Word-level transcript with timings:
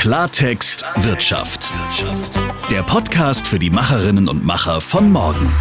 Klartext 0.00 0.82
Wirtschaft. 0.96 1.70
Der 2.70 2.82
Podcast 2.82 3.46
für 3.46 3.58
die 3.58 3.68
Macherinnen 3.68 4.30
und 4.30 4.42
Macher 4.42 4.80
von 4.80 5.12
morgen. 5.12 5.52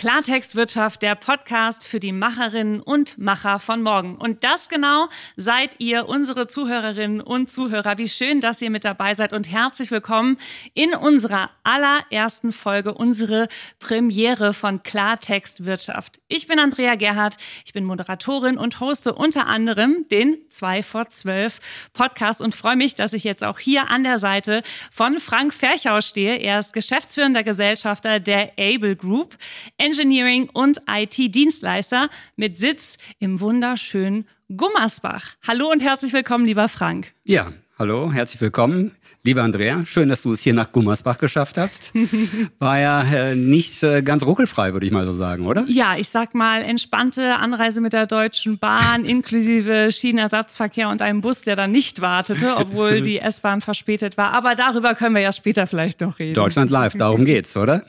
Klartextwirtschaft, 0.00 1.02
der 1.02 1.14
Podcast 1.14 1.86
für 1.86 2.00
die 2.00 2.12
Macherinnen 2.12 2.80
und 2.80 3.18
Macher 3.18 3.58
von 3.58 3.82
morgen. 3.82 4.16
Und 4.16 4.44
das 4.44 4.70
genau 4.70 5.10
seid 5.36 5.72
ihr, 5.76 6.08
unsere 6.08 6.46
Zuhörerinnen 6.46 7.20
und 7.20 7.50
Zuhörer. 7.50 7.98
Wie 7.98 8.08
schön, 8.08 8.40
dass 8.40 8.62
ihr 8.62 8.70
mit 8.70 8.86
dabei 8.86 9.14
seid 9.14 9.34
und 9.34 9.50
herzlich 9.52 9.90
willkommen 9.90 10.38
in 10.72 10.94
unserer 10.94 11.50
allerersten 11.64 12.52
Folge, 12.52 12.94
unsere 12.94 13.46
Premiere 13.78 14.54
von 14.54 14.82
Klartextwirtschaft. 14.82 16.18
Ich 16.28 16.46
bin 16.46 16.58
Andrea 16.58 16.94
Gerhardt, 16.94 17.36
ich 17.66 17.74
bin 17.74 17.84
Moderatorin 17.84 18.56
und 18.56 18.80
hoste 18.80 19.12
unter 19.12 19.48
anderem 19.48 20.06
den 20.10 20.38
2 20.48 20.82
vor 20.82 21.10
12 21.10 21.58
Podcast 21.92 22.40
und 22.40 22.54
freue 22.54 22.76
mich, 22.76 22.94
dass 22.94 23.12
ich 23.12 23.24
jetzt 23.24 23.44
auch 23.44 23.58
hier 23.58 23.90
an 23.90 24.04
der 24.04 24.18
Seite 24.18 24.62
von 24.90 25.20
Frank 25.20 25.52
Ferchau 25.52 26.00
stehe. 26.00 26.36
Er 26.36 26.58
ist 26.58 26.72
geschäftsführender 26.72 27.42
Gesellschafter 27.42 28.18
der 28.18 28.52
Able 28.58 28.96
Group. 28.96 29.36
Engineering 29.90 30.48
und 30.52 30.80
IT-Dienstleister 30.88 32.10
mit 32.36 32.56
Sitz 32.56 32.96
im 33.18 33.40
wunderschönen 33.40 34.28
Gummersbach. 34.56 35.34
Hallo 35.44 35.68
und 35.68 35.82
herzlich 35.82 36.12
willkommen, 36.12 36.44
lieber 36.44 36.68
Frank. 36.68 37.12
Ja, 37.24 37.52
hallo, 37.76 38.12
herzlich 38.12 38.40
willkommen. 38.40 38.92
Lieber 39.22 39.42
Andrea, 39.42 39.84
schön, 39.84 40.08
dass 40.08 40.22
du 40.22 40.32
es 40.32 40.40
hier 40.40 40.54
nach 40.54 40.72
Gummersbach 40.72 41.18
geschafft 41.18 41.58
hast. 41.58 41.92
War 42.58 42.78
ja 42.78 43.02
äh, 43.02 43.34
nicht 43.34 43.82
äh, 43.82 44.00
ganz 44.00 44.24
ruckelfrei, 44.24 44.72
würde 44.72 44.86
ich 44.86 44.92
mal 44.92 45.04
so 45.04 45.14
sagen, 45.14 45.46
oder? 45.46 45.66
Ja, 45.68 45.98
ich 45.98 46.08
sag 46.08 46.34
mal, 46.34 46.62
entspannte 46.62 47.36
Anreise 47.36 47.82
mit 47.82 47.92
der 47.92 48.06
Deutschen 48.06 48.58
Bahn 48.58 49.04
inklusive 49.04 49.92
Schienenersatzverkehr 49.92 50.88
und 50.88 51.02
einem 51.02 51.20
Bus, 51.20 51.42
der 51.42 51.54
dann 51.54 51.70
nicht 51.70 52.00
wartete, 52.00 52.56
obwohl 52.56 53.02
die 53.02 53.18
S-Bahn 53.20 53.60
verspätet 53.60 54.16
war. 54.16 54.32
Aber 54.32 54.54
darüber 54.54 54.94
können 54.94 55.14
wir 55.14 55.20
ja 55.20 55.32
später 55.32 55.66
vielleicht 55.66 56.00
noch 56.00 56.18
reden. 56.18 56.32
Deutschland 56.32 56.70
live, 56.70 56.94
darum 56.94 57.26
geht's, 57.26 57.54
oder? 57.58 57.84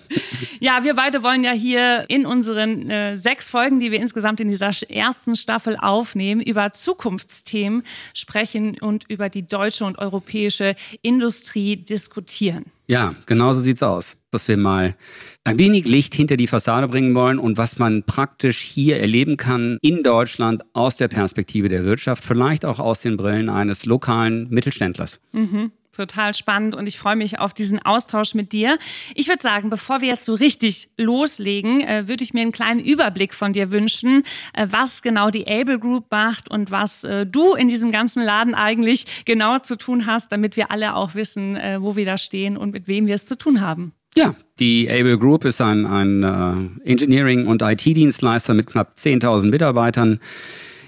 Ja, 0.60 0.84
wir 0.84 0.96
beide 0.96 1.24
wollen 1.24 1.46
ja 1.46 1.54
hier 1.54 2.04
in 2.10 2.26
unseren 2.26 2.90
äh, 2.90 3.16
sechs 3.16 3.50
Folgen, 3.50 3.80
die 3.80 3.92
wir 3.92 4.02
insgesamt 4.02 4.42
in 4.42 4.50
dieser 4.50 4.72
ersten 4.90 5.38
Staffel 5.38 5.78
aufnehmen, 5.78 6.42
über 6.42 6.74
Zukunftsthemen 6.74 7.84
sprechen 8.14 8.78
und 8.82 9.06
über 9.08 9.30
die 9.30 9.48
deutsche 9.48 9.86
und 9.86 9.98
europäische 9.98 10.76
Industrie 11.02 11.11
Industrie 11.12 11.76
diskutieren. 11.76 12.66
Ja, 12.88 13.16
genau 13.26 13.54
so 13.54 13.62
sieht's 13.62 13.84
aus. 13.84 14.18
Dass 14.32 14.48
wir 14.48 14.58
mal 14.58 14.96
ein 15.44 15.58
wenig 15.58 15.88
Licht 15.88 16.16
hinter 16.16 16.38
die 16.38 16.48
Fassade 16.48 16.88
bringen 16.88 17.14
wollen 17.16 17.40
und 17.40 17.58
was 17.58 17.80
man 17.80 18.04
praktisch 18.04 18.60
hier 18.60 19.00
erleben 19.00 19.38
kann 19.38 19.78
in 19.82 20.04
Deutschland 20.04 20.64
aus 20.74 20.96
der 20.96 21.08
Perspektive 21.10 21.70
der 21.70 21.84
Wirtschaft, 21.84 22.24
vielleicht 22.24 22.66
auch 22.66 22.80
aus 22.80 23.02
den 23.02 23.18
Brillen 23.18 23.50
eines 23.50 23.86
lokalen 23.86 24.50
Mittelständlers. 24.50 25.20
Mhm 25.34 25.72
total 25.92 26.34
spannend 26.34 26.76
und 26.76 26.88
ich 26.88 26.98
freue 26.98 27.16
mich 27.16 27.40
auf 27.40 27.54
diesen 27.54 27.80
Austausch 27.80 28.34
mit 28.34 28.52
dir. 28.52 28.78
Ich 29.16 29.28
würde 29.28 29.42
sagen, 29.42 29.70
bevor 29.70 30.02
wir 30.02 30.08
jetzt 30.08 30.26
so 30.26 30.34
richtig 30.34 30.90
loslegen, 30.98 31.82
äh, 31.82 32.08
würde 32.08 32.24
ich 32.24 32.34
mir 32.34 32.42
einen 32.42 32.52
kleinen 32.52 32.80
Überblick 32.80 33.34
von 33.34 33.54
dir 33.54 33.72
wünschen, 33.72 34.24
äh, 34.54 34.68
was 34.70 35.02
genau 35.02 35.30
die 35.30 35.48
Able 35.48 35.80
Group 35.80 36.06
macht 36.12 36.50
und 36.50 36.72
was 36.72 37.04
äh, 37.04 37.26
du 37.26 37.54
in 37.54 37.70
diesem 37.70 37.92
ganzen 37.92 38.24
Laden 38.24 38.56
eigentlich 38.56 39.06
genau 39.26 39.60
zu 39.60 39.76
tun 39.76 40.06
hast, 40.06 40.32
damit 40.32 40.58
wir 40.58 40.72
alle 40.72 40.96
auch 40.96 41.16
wissen, 41.16 41.56
äh, 41.56 41.82
wo 41.82 41.96
wir 41.96 42.06
da 42.06 42.18
stehen 42.18 42.58
und 42.58 42.72
mit 42.72 42.88
wem 42.88 43.08
wir 43.08 43.16
es 43.16 43.26
zu 43.26 43.38
tun 43.38 43.62
haben. 43.62 43.94
Ja, 44.16 44.36
die 44.60 44.90
Able 44.90 45.18
Group 45.18 45.46
ist 45.46 45.62
ein, 45.62 45.86
ein 45.86 46.24
uh, 46.24 46.70
Engineering- 46.84 47.48
und 47.48 47.62
IT-Dienstleister 47.62 48.54
mit 48.54 48.68
knapp 48.68 48.96
10.000 48.98 49.50
Mitarbeitern 49.50 50.20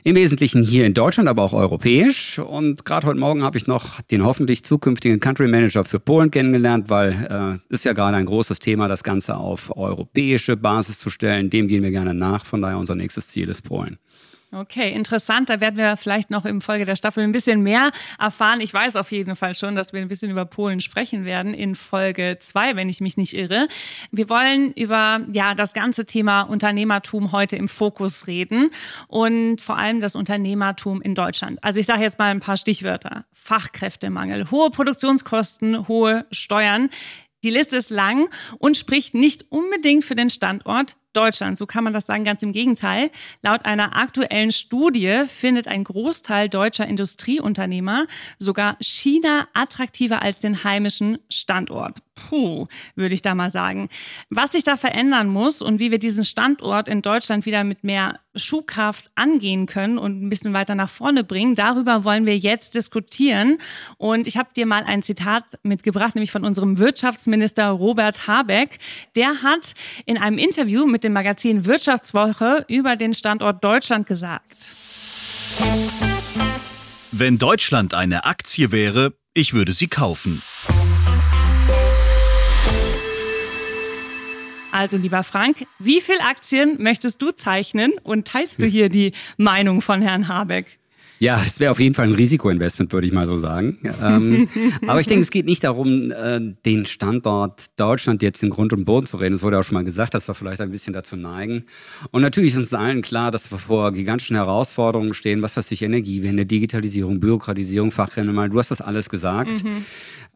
im 0.04 0.16
Wesentlichen 0.16 0.64
hier 0.64 0.86
in 0.86 0.94
Deutschland, 0.94 1.30
aber 1.30 1.44
auch 1.44 1.54
europäisch. 1.54 2.40
Und 2.40 2.86
gerade 2.86 3.08
heute 3.08 3.20
Morgen 3.20 3.44
habe 3.44 3.58
ich 3.58 3.68
noch 3.68 4.02
den 4.02 4.26
hoffentlich 4.26 4.64
zukünftigen 4.64 5.20
Country 5.20 5.48
Manager 5.48 5.86
für 5.86 6.00
Polen 6.00 6.30
kennengelernt, 6.30 6.90
weil 6.90 7.62
äh, 7.70 7.74
ist 7.74 7.86
ja 7.86 7.94
gerade 7.94 8.18
ein 8.18 8.26
großes 8.26 8.60
Thema, 8.60 8.88
das 8.88 9.04
Ganze 9.04 9.38
auf 9.38 9.76
europäische 9.76 10.58
Basis 10.58 11.00
zu 11.00 11.10
stellen. 11.10 11.50
Dem 11.50 11.68
gehen 11.68 11.84
wir 11.84 11.92
gerne 11.92 12.14
nach. 12.14 12.46
Von 12.46 12.62
daher 12.62 12.78
unser 12.78 12.96
nächstes 12.96 13.28
Ziel 13.28 13.50
ist 13.50 13.62
Polen. 13.62 13.98
Okay, 14.56 14.92
interessant. 14.92 15.50
Da 15.50 15.60
werden 15.60 15.78
wir 15.78 15.98
vielleicht 15.98 16.30
noch 16.30 16.46
im 16.46 16.62
Folge 16.62 16.86
der 16.86 16.96
Staffel 16.96 17.24
ein 17.24 17.32
bisschen 17.32 17.64
mehr 17.64 17.92
erfahren. 18.20 18.62
Ich 18.62 18.72
weiß 18.72 18.96
auf 18.98 19.12
jeden 19.12 19.36
Fall 19.36 19.56
schon, 19.56 19.76
dass 19.76 19.94
wir 19.94 20.02
ein 20.02 20.08
bisschen 20.08 20.30
über 20.30 20.46
Polen 20.46 20.80
sprechen 20.80 21.26
werden 21.26 21.56
in 21.56 21.74
Folge 21.74 22.38
zwei, 22.40 22.76
wenn 22.76 22.88
ich 22.88 23.02
mich 23.02 23.18
nicht 23.18 23.34
irre. 23.34 23.68
Wir 24.12 24.30
wollen 24.30 24.72
über 24.74 25.22
ja 25.32 25.56
das 25.56 25.74
ganze 25.74 26.06
Thema 26.06 26.44
Unternehmertum 26.44 27.32
heute 27.32 27.56
im 27.56 27.68
Fokus 27.68 28.28
reden 28.28 28.70
und 29.08 29.60
vor 29.60 29.78
allem 29.78 30.00
das 30.00 30.14
Unternehmertum 30.16 31.02
in 31.02 31.16
Deutschland. 31.16 31.58
Also 31.64 31.80
ich 31.80 31.88
sage 31.88 32.04
jetzt 32.04 32.20
mal 32.20 32.30
ein 32.30 32.40
paar 32.40 32.58
Stichwörter: 32.58 33.26
Fachkräftemangel, 33.34 34.52
hohe 34.52 34.70
Produktionskosten, 34.70 35.88
hohe 35.88 36.28
Steuern. 36.30 36.90
Die 37.44 37.50
Liste 37.50 37.76
ist 37.76 37.90
lang 37.90 38.30
und 38.60 38.78
spricht 38.78 39.16
nicht 39.16 39.52
unbedingt 39.52 40.06
für 40.06 40.16
den 40.16 40.30
Standort 40.30 40.96
Deutschland. 41.14 41.58
So 41.58 41.66
kann 41.66 41.84
man 41.84 41.94
das 41.94 42.06
sagen, 42.06 42.24
ganz 42.24 42.44
im 42.44 42.54
Gegenteil. 42.54 43.12
Laut 43.42 43.66
einer 43.66 43.96
aktuellen 43.96 44.52
Studie 44.52 45.24
findet 45.28 45.68
ein 45.68 45.84
Großteil 45.84 46.50
deutscher 46.50 46.88
Industrieunternehmer 46.88 48.06
sogar 48.40 48.78
China 48.80 49.48
attraktiver 49.54 50.22
als 50.22 50.40
den 50.40 50.64
heimischen 50.64 51.20
Standort. 51.30 52.00
Puh, 52.16 52.68
würde 52.96 53.16
ich 53.16 53.24
da 53.24 53.34
mal 53.34 53.50
sagen. 53.50 53.90
Was 54.30 54.52
sich 54.52 54.64
da 54.64 54.78
verändern 54.78 55.28
muss 55.30 55.64
und 55.64 55.80
wie 55.80 55.90
wir 55.90 55.98
diesen 55.98 56.24
Standort 56.24 56.88
in 56.88 57.02
Deutschland 57.02 57.48
wieder 57.48 57.64
mit 57.64 57.84
mehr 57.84 58.20
Schubkraft 58.36 59.10
angehen 59.16 59.66
können 59.66 59.98
und 59.98 60.24
ein 60.24 60.30
bisschen 60.30 60.54
weiter 60.54 60.76
nach 60.76 60.90
vorne 60.90 61.24
bringen, 61.24 61.56
darüber 61.56 62.04
wollen 62.04 62.26
wir 62.26 62.38
jetzt 62.38 62.76
diskutieren. 62.76 63.58
Und 63.98 64.28
ich 64.28 64.38
habe 64.38 64.50
dir 64.56 64.68
mal 64.68 64.84
ein 64.84 65.02
Zitat 65.02 65.44
mitgebracht, 65.64 66.14
nämlich 66.14 66.32
von 66.32 66.44
unserem 66.44 66.78
Wirtschaftsminister 66.78 67.70
Robert 67.70 68.28
Habeck. 68.28 68.78
Der 69.16 69.42
hat 69.42 69.74
in 70.06 70.18
einem 70.18 70.38
Interview 70.38 70.86
mit 70.86 71.03
dem 71.04 71.14
Magazin 71.14 71.66
Wirtschaftswoche 71.66 72.66
über 72.68 72.96
den 72.96 73.14
Standort 73.14 73.64
Deutschland 73.64 74.08
gesagt. 74.08 74.76
Wenn 77.12 77.38
Deutschland 77.38 77.94
eine 77.94 78.26
Aktie 78.26 78.72
wäre, 78.72 79.14
ich 79.34 79.54
würde 79.54 79.74
sie 79.74 79.88
kaufen. 79.88 80.42
Also, 84.72 84.98
lieber 84.98 85.24
Frank, 85.24 85.68
wie 85.78 86.02
viele 86.02 86.22
Aktien 86.22 86.82
möchtest 86.82 87.22
du 87.22 87.30
zeichnen 87.30 87.92
und 88.02 88.28
teilst 88.28 88.60
du 88.60 88.66
hier 88.66 88.90
die 88.90 89.14
Meinung 89.38 89.82
von 89.82 90.02
Herrn 90.02 90.28
Habeck? 90.28 90.80
Ja, 91.24 91.42
es 91.42 91.62
wäre 91.62 91.72
auf 91.72 91.80
jeden 91.80 91.96
Fall 91.96 92.08
ein 92.10 92.16
Risikoinvestment, 92.16 92.92
würde 92.92 93.08
ich 93.08 93.14
mal 93.14 93.26
so 93.28 93.40
sagen. 93.40 93.78
Ähm, 94.04 94.50
aber 94.88 95.00
ich 95.00 95.08
denke, 95.08 95.22
es 95.22 95.30
geht 95.30 95.46
nicht 95.46 95.64
darum, 95.64 96.12
äh, 96.12 96.42
den 96.66 96.86
Standort 96.86 97.80
Deutschland 97.80 98.22
jetzt 98.22 98.44
in 98.44 98.50
Grund 98.50 98.74
und 98.74 98.84
Boden 98.84 99.06
zu 99.06 99.16
reden. 99.16 99.36
Es 99.36 99.42
wurde 99.42 99.58
auch 99.58 99.64
schon 99.64 99.76
mal 99.76 99.86
gesagt, 99.86 100.16
dass 100.16 100.28
wir 100.28 100.36
vielleicht 100.36 100.60
ein 100.60 100.72
bisschen 100.72 100.92
dazu 100.92 101.16
neigen. 101.16 101.64
Und 102.12 102.24
natürlich 102.24 102.52
ist 102.52 102.58
uns 102.58 102.74
allen 102.74 103.02
klar, 103.02 103.32
dass 103.32 103.50
wir 103.50 103.58
vor 103.58 103.94
gigantischen 103.94 104.36
Herausforderungen 104.36 105.14
stehen, 105.14 105.42
was 105.42 105.56
weiß 105.56 105.72
ich, 105.72 105.82
Energiewende, 105.82 106.46
Digitalisierung, 106.46 107.22
Bürokratisierung, 107.22 107.92
Fachkräftemangel. 107.92 108.50
Du 108.50 108.60
hast 108.60 108.72
das 108.72 108.82
alles 108.82 109.10
gesagt. 109.10 109.64
Mhm. 109.64 109.86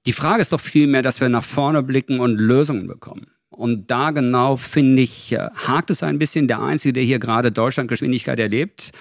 Die 0.05 0.13
Frage 0.13 0.41
ist 0.41 0.53
doch 0.53 0.61
vielmehr, 0.61 1.01
dass 1.01 1.19
wir 1.19 1.27
nach 1.27 1.43
vorne 1.43 1.83
blicken 1.83 2.21
und 2.21 2.37
Lösungen 2.37 2.87
bekommen. 2.87 3.27
Und 3.49 3.91
da 3.91 4.11
genau, 4.11 4.55
finde 4.55 5.03
ich, 5.03 5.33
äh, 5.33 5.49
hakt 5.67 5.91
es 5.91 6.01
ein 6.01 6.17
bisschen. 6.17 6.47
Der 6.47 6.61
Einzige, 6.61 6.93
der 6.93 7.03
hier 7.03 7.19
gerade 7.19 7.51
Deutschlandgeschwindigkeit 7.51 8.39
erlebt, 8.39 8.91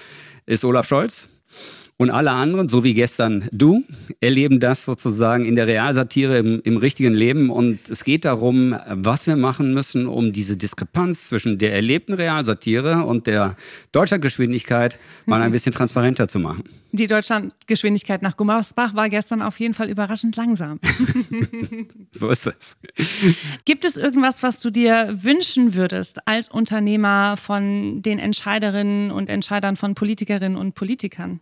ist 0.45 0.65
Olaf 0.65 0.85
Scholz. 0.85 1.29
Und 1.99 2.11
alle 2.11 2.29
anderen, 2.29 2.69
so 2.69 2.83
wie 2.83 2.93
gestern 2.93 3.49
du, 3.51 3.83
erleben 4.21 4.59
das 4.59 4.85
sozusagen 4.85 5.45
in 5.45 5.55
der 5.55 5.65
Realsatire 5.65 6.37
im, 6.37 6.61
im, 6.63 6.77
richtigen 6.77 7.15
Leben. 7.15 7.49
Und 7.49 7.89
es 7.89 8.03
geht 8.03 8.23
darum, 8.23 8.75
was 8.87 9.25
wir 9.25 9.35
machen 9.35 9.73
müssen, 9.73 10.05
um 10.05 10.31
diese 10.31 10.57
Diskrepanz 10.57 11.27
zwischen 11.27 11.57
der 11.57 11.73
erlebten 11.73 12.13
Realsatire 12.13 13.03
und 13.03 13.25
der 13.25 13.55
Deutschlandgeschwindigkeit 13.93 14.99
mal 15.25 15.41
ein 15.41 15.51
bisschen 15.57 15.73
transparenter 15.73 16.27
zu 16.27 16.37
machen. 16.37 16.65
Die 16.91 17.07
Deutschlandgeschwindigkeit 17.07 18.21
nach 18.21 18.37
Gummersbach 18.37 18.93
war 18.93 19.09
gestern 19.09 19.41
auf 19.41 19.59
jeden 19.59 19.73
Fall 19.73 19.89
überraschend 19.89 20.35
langsam. 20.35 20.79
so 22.11 22.29
ist 22.29 22.45
es. 22.45 22.77
Gibt 23.65 23.85
es 23.85 23.97
irgendwas, 23.97 24.43
was 24.43 24.59
du 24.59 24.69
dir 24.69 25.17
wünschen 25.23 25.73
würdest 25.73 26.27
als 26.27 26.47
Unternehmer 26.47 27.37
von 27.37 28.03
den 28.03 28.19
Entscheiderinnen 28.19 29.09
und 29.09 29.29
Entscheidern 29.29 29.75
von 29.75 29.95
Politikerinnen 29.95 30.57
und 30.57 30.75
Politikern? 30.75 31.39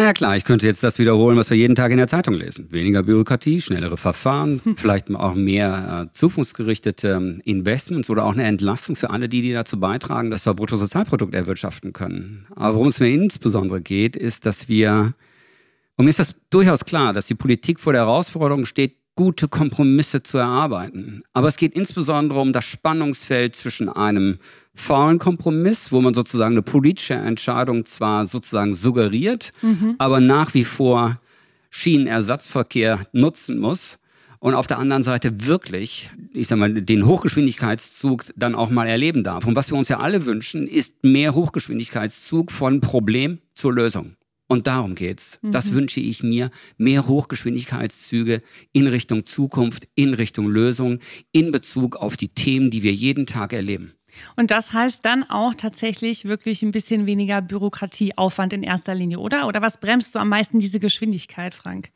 Na 0.00 0.04
ja, 0.04 0.12
klar, 0.12 0.36
ich 0.36 0.44
könnte 0.44 0.64
jetzt 0.64 0.84
das 0.84 1.00
wiederholen, 1.00 1.36
was 1.36 1.50
wir 1.50 1.56
jeden 1.56 1.74
Tag 1.74 1.90
in 1.90 1.96
der 1.96 2.06
Zeitung 2.06 2.34
lesen. 2.34 2.68
Weniger 2.70 3.02
Bürokratie, 3.02 3.60
schnellere 3.60 3.96
Verfahren, 3.96 4.60
vielleicht 4.76 5.12
auch 5.12 5.34
mehr 5.34 6.06
äh, 6.06 6.12
zukunftsgerichtete 6.12 7.08
ähm, 7.08 7.42
Investments 7.44 8.08
oder 8.08 8.24
auch 8.24 8.32
eine 8.32 8.44
Entlastung 8.44 8.94
für 8.94 9.10
alle 9.10 9.28
die, 9.28 9.42
die 9.42 9.52
dazu 9.52 9.80
beitragen, 9.80 10.30
dass 10.30 10.46
wir 10.46 10.54
Bruttosozialprodukt 10.54 11.34
erwirtschaften 11.34 11.92
können. 11.92 12.46
Aber 12.54 12.74
worum 12.74 12.86
es 12.86 13.00
mir 13.00 13.08
insbesondere 13.08 13.80
geht, 13.80 14.14
ist, 14.14 14.46
dass 14.46 14.68
wir, 14.68 15.14
und 15.96 16.04
mir 16.04 16.10
ist 16.10 16.20
das 16.20 16.36
durchaus 16.50 16.84
klar, 16.84 17.12
dass 17.12 17.26
die 17.26 17.34
Politik 17.34 17.80
vor 17.80 17.92
der 17.92 18.02
Herausforderung 18.02 18.66
steht, 18.66 18.97
gute 19.18 19.48
Kompromisse 19.48 20.22
zu 20.22 20.38
erarbeiten. 20.38 21.24
Aber 21.32 21.48
es 21.48 21.56
geht 21.56 21.74
insbesondere 21.74 22.38
um 22.38 22.52
das 22.52 22.64
Spannungsfeld 22.64 23.56
zwischen 23.56 23.88
einem 23.88 24.38
faulen 24.76 25.18
Kompromiss, 25.18 25.90
wo 25.90 26.00
man 26.00 26.14
sozusagen 26.14 26.54
eine 26.54 26.62
politische 26.62 27.14
Entscheidung 27.14 27.84
zwar 27.84 28.28
sozusagen 28.28 28.76
suggeriert, 28.76 29.50
mhm. 29.60 29.96
aber 29.98 30.20
nach 30.20 30.54
wie 30.54 30.62
vor 30.62 31.20
Schienenersatzverkehr 31.70 33.00
nutzen 33.10 33.58
muss 33.58 33.98
und 34.38 34.54
auf 34.54 34.68
der 34.68 34.78
anderen 34.78 35.02
Seite 35.02 35.48
wirklich, 35.48 36.10
ich 36.32 36.46
sag 36.46 36.60
mal, 36.60 36.72
den 36.72 37.04
Hochgeschwindigkeitszug 37.04 38.26
dann 38.36 38.54
auch 38.54 38.70
mal 38.70 38.86
erleben 38.86 39.24
darf. 39.24 39.48
Und 39.48 39.56
was 39.56 39.68
wir 39.72 39.76
uns 39.76 39.88
ja 39.88 39.98
alle 39.98 40.26
wünschen, 40.26 40.68
ist 40.68 41.02
mehr 41.02 41.34
Hochgeschwindigkeitszug 41.34 42.52
von 42.52 42.80
Problem 42.80 43.38
zur 43.56 43.74
Lösung. 43.74 44.14
Und 44.48 44.66
darum 44.66 44.94
geht's. 44.94 45.38
Mhm. 45.42 45.52
Das 45.52 45.72
wünsche 45.72 46.00
ich 46.00 46.22
mir. 46.22 46.50
Mehr 46.78 47.06
Hochgeschwindigkeitszüge 47.06 48.42
in 48.72 48.86
Richtung 48.86 49.26
Zukunft, 49.26 49.86
in 49.94 50.14
Richtung 50.14 50.48
Lösung, 50.48 51.00
in 51.32 51.52
Bezug 51.52 51.96
auf 51.96 52.16
die 52.16 52.30
Themen, 52.30 52.70
die 52.70 52.82
wir 52.82 52.92
jeden 52.92 53.26
Tag 53.26 53.52
erleben. 53.52 53.92
Und 54.36 54.50
das 54.50 54.72
heißt 54.72 55.04
dann 55.04 55.22
auch 55.24 55.54
tatsächlich 55.54 56.24
wirklich 56.24 56.62
ein 56.62 56.72
bisschen 56.72 57.06
weniger 57.06 57.42
Bürokratieaufwand 57.42 58.52
in 58.52 58.62
erster 58.62 58.94
Linie, 58.94 59.18
oder? 59.18 59.46
Oder 59.46 59.62
was 59.62 59.78
bremst 59.78 60.12
so 60.12 60.18
am 60.18 60.30
meisten 60.30 60.58
diese 60.58 60.80
Geschwindigkeit, 60.80 61.54
Frank? 61.54 61.90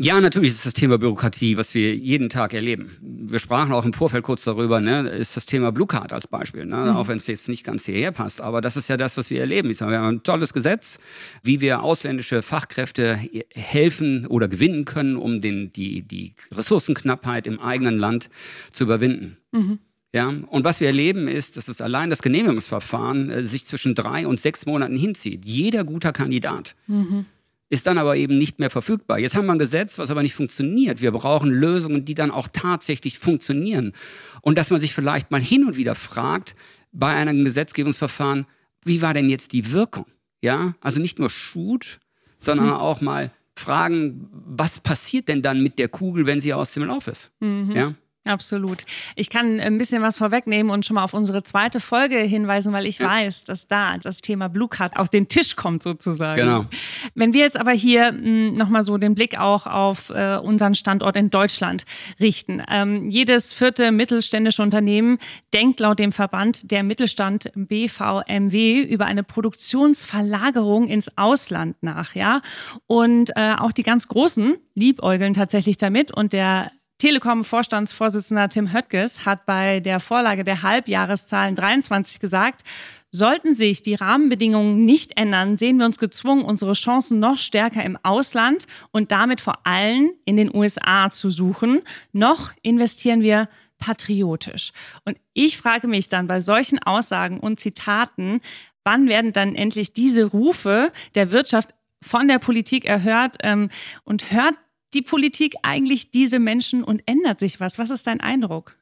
Ja, 0.00 0.20
natürlich 0.20 0.50
ist 0.52 0.64
das 0.64 0.74
Thema 0.74 0.96
Bürokratie, 0.96 1.56
was 1.56 1.74
wir 1.74 1.96
jeden 1.96 2.28
Tag 2.28 2.54
erleben. 2.54 2.96
Wir 3.02 3.40
sprachen 3.40 3.72
auch 3.72 3.84
im 3.84 3.92
Vorfeld 3.92 4.22
kurz 4.22 4.44
darüber, 4.44 4.80
ne, 4.80 5.08
ist 5.08 5.36
das 5.36 5.44
Thema 5.44 5.72
Blue 5.72 5.88
Card 5.88 6.12
als 6.12 6.28
Beispiel, 6.28 6.66
ne, 6.66 6.76
mhm. 6.76 6.96
auch 6.96 7.08
wenn 7.08 7.16
es 7.16 7.26
jetzt 7.26 7.48
nicht 7.48 7.64
ganz 7.64 7.84
hierher 7.84 8.12
passt. 8.12 8.40
Aber 8.40 8.60
das 8.60 8.76
ist 8.76 8.88
ja 8.88 8.96
das, 8.96 9.16
was 9.16 9.28
wir 9.28 9.40
erleben. 9.40 9.70
Ich 9.70 9.78
sage, 9.78 9.90
wir 9.90 9.98
haben 9.98 10.18
ein 10.18 10.22
tolles 10.22 10.52
Gesetz, 10.52 11.00
wie 11.42 11.60
wir 11.60 11.82
ausländische 11.82 12.42
Fachkräfte 12.42 13.18
helfen 13.52 14.24
oder 14.28 14.46
gewinnen 14.46 14.84
können, 14.84 15.16
um 15.16 15.40
den, 15.40 15.72
die, 15.72 16.02
die 16.02 16.34
Ressourcenknappheit 16.52 17.48
im 17.48 17.58
eigenen 17.58 17.98
Land 17.98 18.30
zu 18.70 18.84
überwinden. 18.84 19.36
Mhm. 19.50 19.80
Ja, 20.14 20.28
und 20.28 20.64
was 20.64 20.78
wir 20.78 20.86
erleben 20.86 21.26
ist, 21.26 21.56
dass 21.56 21.66
es 21.66 21.80
allein 21.80 22.08
das 22.08 22.22
Genehmigungsverfahren 22.22 23.30
äh, 23.30 23.44
sich 23.44 23.66
zwischen 23.66 23.96
drei 23.96 24.28
und 24.28 24.38
sechs 24.38 24.64
Monaten 24.64 24.96
hinzieht. 24.96 25.44
Jeder 25.44 25.82
guter 25.82 26.12
Kandidat. 26.12 26.76
Mhm 26.86 27.26
ist 27.70 27.86
dann 27.86 27.98
aber 27.98 28.16
eben 28.16 28.38
nicht 28.38 28.58
mehr 28.58 28.70
verfügbar. 28.70 29.18
Jetzt 29.18 29.36
haben 29.36 29.46
wir 29.46 29.52
ein 29.52 29.58
Gesetz, 29.58 29.98
was 29.98 30.10
aber 30.10 30.22
nicht 30.22 30.34
funktioniert. 30.34 31.02
Wir 31.02 31.12
brauchen 31.12 31.50
Lösungen, 31.50 32.04
die 32.04 32.14
dann 32.14 32.30
auch 32.30 32.48
tatsächlich 32.50 33.18
funktionieren. 33.18 33.92
Und 34.40 34.56
dass 34.56 34.70
man 34.70 34.80
sich 34.80 34.94
vielleicht 34.94 35.30
mal 35.30 35.40
hin 35.40 35.66
und 35.66 35.76
wieder 35.76 35.94
fragt, 35.94 36.54
bei 36.92 37.14
einem 37.14 37.44
Gesetzgebungsverfahren, 37.44 38.46
wie 38.84 39.02
war 39.02 39.12
denn 39.12 39.28
jetzt 39.28 39.52
die 39.52 39.72
Wirkung? 39.72 40.06
Ja, 40.40 40.74
also 40.80 41.00
nicht 41.00 41.18
nur 41.18 41.28
Shoot, 41.28 42.00
sondern 42.38 42.68
mhm. 42.68 42.72
auch 42.74 43.00
mal 43.00 43.32
fragen, 43.56 44.28
was 44.32 44.80
passiert 44.80 45.28
denn 45.28 45.42
dann 45.42 45.62
mit 45.62 45.78
der 45.78 45.88
Kugel, 45.88 46.26
wenn 46.26 46.40
sie 46.40 46.54
aus 46.54 46.72
dem 46.72 46.84
Lauf 46.84 47.08
ist? 47.08 47.32
Mhm. 47.40 47.72
Ja. 47.72 47.94
Absolut. 48.28 48.84
Ich 49.16 49.30
kann 49.30 49.58
ein 49.58 49.78
bisschen 49.78 50.02
was 50.02 50.18
vorwegnehmen 50.18 50.70
und 50.70 50.84
schon 50.84 50.94
mal 50.94 51.04
auf 51.04 51.14
unsere 51.14 51.42
zweite 51.42 51.80
Folge 51.80 52.18
hinweisen, 52.18 52.74
weil 52.74 52.86
ich 52.86 53.00
weiß, 53.00 53.44
dass 53.44 53.68
da 53.68 53.96
das 53.96 54.20
Thema 54.20 54.48
Blue 54.48 54.68
Card 54.68 54.96
auf 54.96 55.08
den 55.08 55.28
Tisch 55.28 55.56
kommt 55.56 55.82
sozusagen. 55.82 56.40
Genau. 56.40 56.66
Wenn 57.14 57.32
wir 57.32 57.40
jetzt 57.40 57.58
aber 57.58 57.72
hier 57.72 58.08
hm, 58.08 58.54
nochmal 58.54 58.82
so 58.82 58.98
den 58.98 59.14
Blick 59.14 59.38
auch 59.38 59.66
auf 59.66 60.10
äh, 60.10 60.36
unseren 60.36 60.74
Standort 60.74 61.16
in 61.16 61.30
Deutschland 61.30 61.84
richten. 62.20 62.62
Ähm, 62.70 63.08
jedes 63.08 63.52
vierte 63.52 63.92
mittelständische 63.92 64.62
Unternehmen 64.62 65.18
denkt 65.54 65.80
laut 65.80 65.98
dem 65.98 66.12
Verband 66.12 66.70
der 66.70 66.82
Mittelstand 66.82 67.50
BVMW 67.54 68.82
über 68.82 69.06
eine 69.06 69.22
Produktionsverlagerung 69.22 70.88
ins 70.88 71.16
Ausland 71.16 71.76
nach, 71.80 72.14
ja. 72.14 72.42
Und 72.86 73.30
äh, 73.36 73.54
auch 73.58 73.72
die 73.72 73.82
ganz 73.82 74.08
Großen 74.08 74.56
liebäugeln 74.74 75.34
tatsächlich 75.34 75.76
damit 75.76 76.10
und 76.10 76.32
der 76.32 76.70
Telekom-Vorstandsvorsitzender 76.98 78.48
Tim 78.48 78.72
Höttges 78.72 79.24
hat 79.24 79.46
bei 79.46 79.78
der 79.78 80.00
Vorlage 80.00 80.42
der 80.42 80.62
Halbjahreszahlen 80.62 81.54
23 81.54 82.18
gesagt, 82.18 82.64
sollten 83.12 83.54
sich 83.54 83.82
die 83.82 83.94
Rahmenbedingungen 83.94 84.84
nicht 84.84 85.16
ändern, 85.16 85.56
sehen 85.56 85.78
wir 85.78 85.86
uns 85.86 85.98
gezwungen, 85.98 86.44
unsere 86.44 86.72
Chancen 86.72 87.20
noch 87.20 87.38
stärker 87.38 87.84
im 87.84 87.96
Ausland 88.02 88.66
und 88.90 89.12
damit 89.12 89.40
vor 89.40 89.64
allem 89.64 90.10
in 90.24 90.36
den 90.36 90.54
USA 90.54 91.08
zu 91.08 91.30
suchen. 91.30 91.82
Noch 92.12 92.52
investieren 92.62 93.22
wir 93.22 93.48
patriotisch. 93.78 94.72
Und 95.04 95.18
ich 95.34 95.56
frage 95.56 95.86
mich 95.86 96.08
dann 96.08 96.26
bei 96.26 96.40
solchen 96.40 96.80
Aussagen 96.80 97.38
und 97.38 97.60
Zitaten, 97.60 98.40
wann 98.82 99.08
werden 99.08 99.32
dann 99.32 99.54
endlich 99.54 99.92
diese 99.92 100.24
Rufe 100.24 100.92
der 101.14 101.30
Wirtschaft 101.30 101.70
von 102.02 102.28
der 102.28 102.38
Politik 102.40 102.84
erhört 102.84 103.36
ähm, 103.42 103.70
und 104.04 104.32
hört 104.32 104.54
die 104.94 105.02
Politik 105.02 105.54
eigentlich 105.62 106.10
diese 106.10 106.38
Menschen 106.38 106.82
und 106.84 107.02
ändert 107.06 107.40
sich 107.40 107.60
was? 107.60 107.78
Was 107.78 107.90
ist 107.90 108.06
dein 108.06 108.20
Eindruck? 108.20 108.74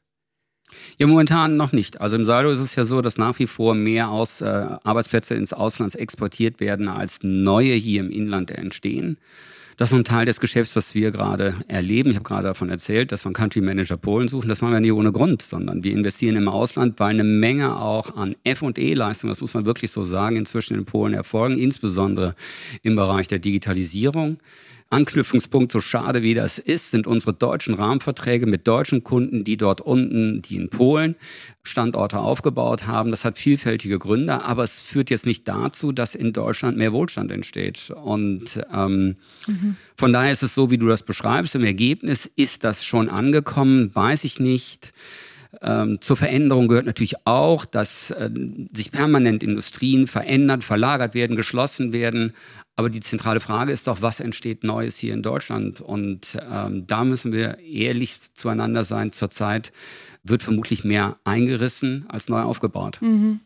Ja, 0.99 1.06
momentan 1.06 1.56
noch 1.56 1.73
nicht. 1.73 2.00
Also 2.00 2.17
im 2.17 2.26
Saldo 2.26 2.50
ist 2.50 2.61
es 2.61 2.75
ja 2.75 2.85
so, 2.85 3.00
dass 3.00 3.19
nach 3.19 3.38
wie 3.38 3.47
vor 3.47 3.75
mehr 3.75 4.08
aus, 4.08 4.41
äh, 4.41 4.47
Arbeitsplätze 4.82 5.35
ins 5.35 5.53
Ausland 5.53 5.94
exportiert 5.94 6.61
werden, 6.61 6.88
als 6.88 7.19
neue 7.23 7.75
hier 7.75 8.00
im 8.00 8.11
Inland 8.11 8.50
entstehen. 8.50 9.19
Das 9.76 9.91
ist 9.91 9.94
ein 9.94 10.05
Teil 10.05 10.25
des 10.25 10.41
Geschäfts, 10.41 10.75
was 10.75 10.94
wir 10.94 11.11
gerade 11.11 11.55
erleben. 11.69 12.09
Ich 12.09 12.17
habe 12.17 12.26
gerade 12.26 12.44
davon 12.44 12.70
erzählt, 12.70 13.12
dass 13.12 13.25
wir 13.25 13.26
einen 13.26 13.35
Country 13.35 13.61
Manager 13.61 13.99
Polen 13.99 14.26
suchen. 14.26 14.49
Das 14.49 14.62
machen 14.62 14.73
wir 14.73 14.81
nicht 14.81 14.93
ohne 14.93 15.12
Grund, 15.12 15.43
sondern 15.43 15.85
wir 15.85 15.93
investieren 15.93 16.37
im 16.37 16.49
Ausland, 16.49 16.99
weil 16.99 17.11
eine 17.11 17.25
Menge 17.25 17.79
auch 17.79 18.17
an 18.17 18.35
F&E-Leistungen, 18.43 19.31
das 19.31 19.43
muss 19.43 19.52
man 19.52 19.67
wirklich 19.67 19.91
so 19.91 20.06
sagen, 20.06 20.37
inzwischen 20.37 20.79
in 20.79 20.87
Polen 20.87 21.12
erfolgen, 21.12 21.59
insbesondere 21.59 22.35
im 22.82 22.97
Bereich 22.97 23.29
der 23.29 23.38
Digitalisierung. 23.38 24.38
Anknüpfungspunkt, 24.88 25.73
so 25.73 25.81
schade 25.81 26.23
wie 26.23 26.35
das 26.35 26.59
ist, 26.59 26.93
sind 26.93 27.09
unsere 27.09 27.33
deutschen 27.33 27.75
Rahmenverträge 27.75 28.47
mit 28.47 28.69
deutschen 28.69 29.03
Kunden, 29.03 29.43
die 29.43 29.56
dort 29.56 29.81
unten, 29.81 30.43
die 30.43 30.56
in 30.56 30.71
Polen 30.71 31.17
Standorte 31.65 32.21
aufgebaut 32.21 32.87
haben. 32.87 33.11
Das 33.11 33.25
hat 33.25 33.37
vielfältige 33.37 33.99
Gründe, 33.99 34.44
aber 34.44 34.62
es 34.62 34.79
führt 34.79 35.11
jetzt 35.11 35.27
nicht 35.27 35.49
dazu, 35.49 35.91
dass 35.91 36.15
in 36.15 36.33
Deutschland 36.33 36.79
mehr 36.79 36.93
Wohlstand 36.93 37.33
entsteht. 37.33 37.91
Und 37.91 38.65
ähm, 38.73 39.17
mhm. 39.49 39.77
von 39.97 40.12
daher 40.12 40.33
ist 40.33 40.44
es 40.44 40.55
so, 40.55 40.71
wie 40.71 40.79
du 40.79 40.87
das 40.87 41.03
beschreibst. 41.03 41.56
Im 41.56 41.65
Ergebnis 41.65 42.31
ist 42.37 42.62
das 42.62 42.85
schon 42.85 43.09
angekommen, 43.09 43.93
weiß 43.93 44.23
ich 44.23 44.38
nicht. 44.38 44.93
Ähm, 45.67 46.01
zur 46.01 46.17
Veränderung 46.17 46.69
gehört 46.69 46.87
natürlich 46.87 47.27
auch, 47.27 47.65
dass 47.65 48.11
äh, 48.13 48.31
sich 48.73 48.93
permanent 48.93 49.43
Industrien 49.43 50.07
verändern, 50.07 50.63
verlagert 50.63 51.15
werden, 51.15 51.37
geschlossen 51.37 51.93
werden. 51.93 52.33
Aber 52.77 52.91
die 52.91 53.01
zentrale 53.01 53.41
Frage 53.41 53.73
ist 53.73 53.87
doch, 53.87 54.03
was 54.03 54.21
entsteht 54.21 54.63
Neues 54.63 54.99
hier 54.99 55.15
in 55.15 55.23
Deutschland? 55.23 55.81
Und 55.81 56.39
ähm, 56.51 56.87
da 56.87 57.05
müssen 57.05 57.33
wir 57.33 57.59
ehrlich 57.59 58.35
zueinander 58.35 58.85
sein. 58.85 59.13
Zurzeit 59.13 59.73
wird 60.23 60.43
vermutlich 60.43 60.85
mehr 60.85 61.17
eingerissen 61.25 62.07
als 62.09 62.29
neu 62.29 62.43
aufgebaut. 62.43 62.99
Mhm. 63.00 63.40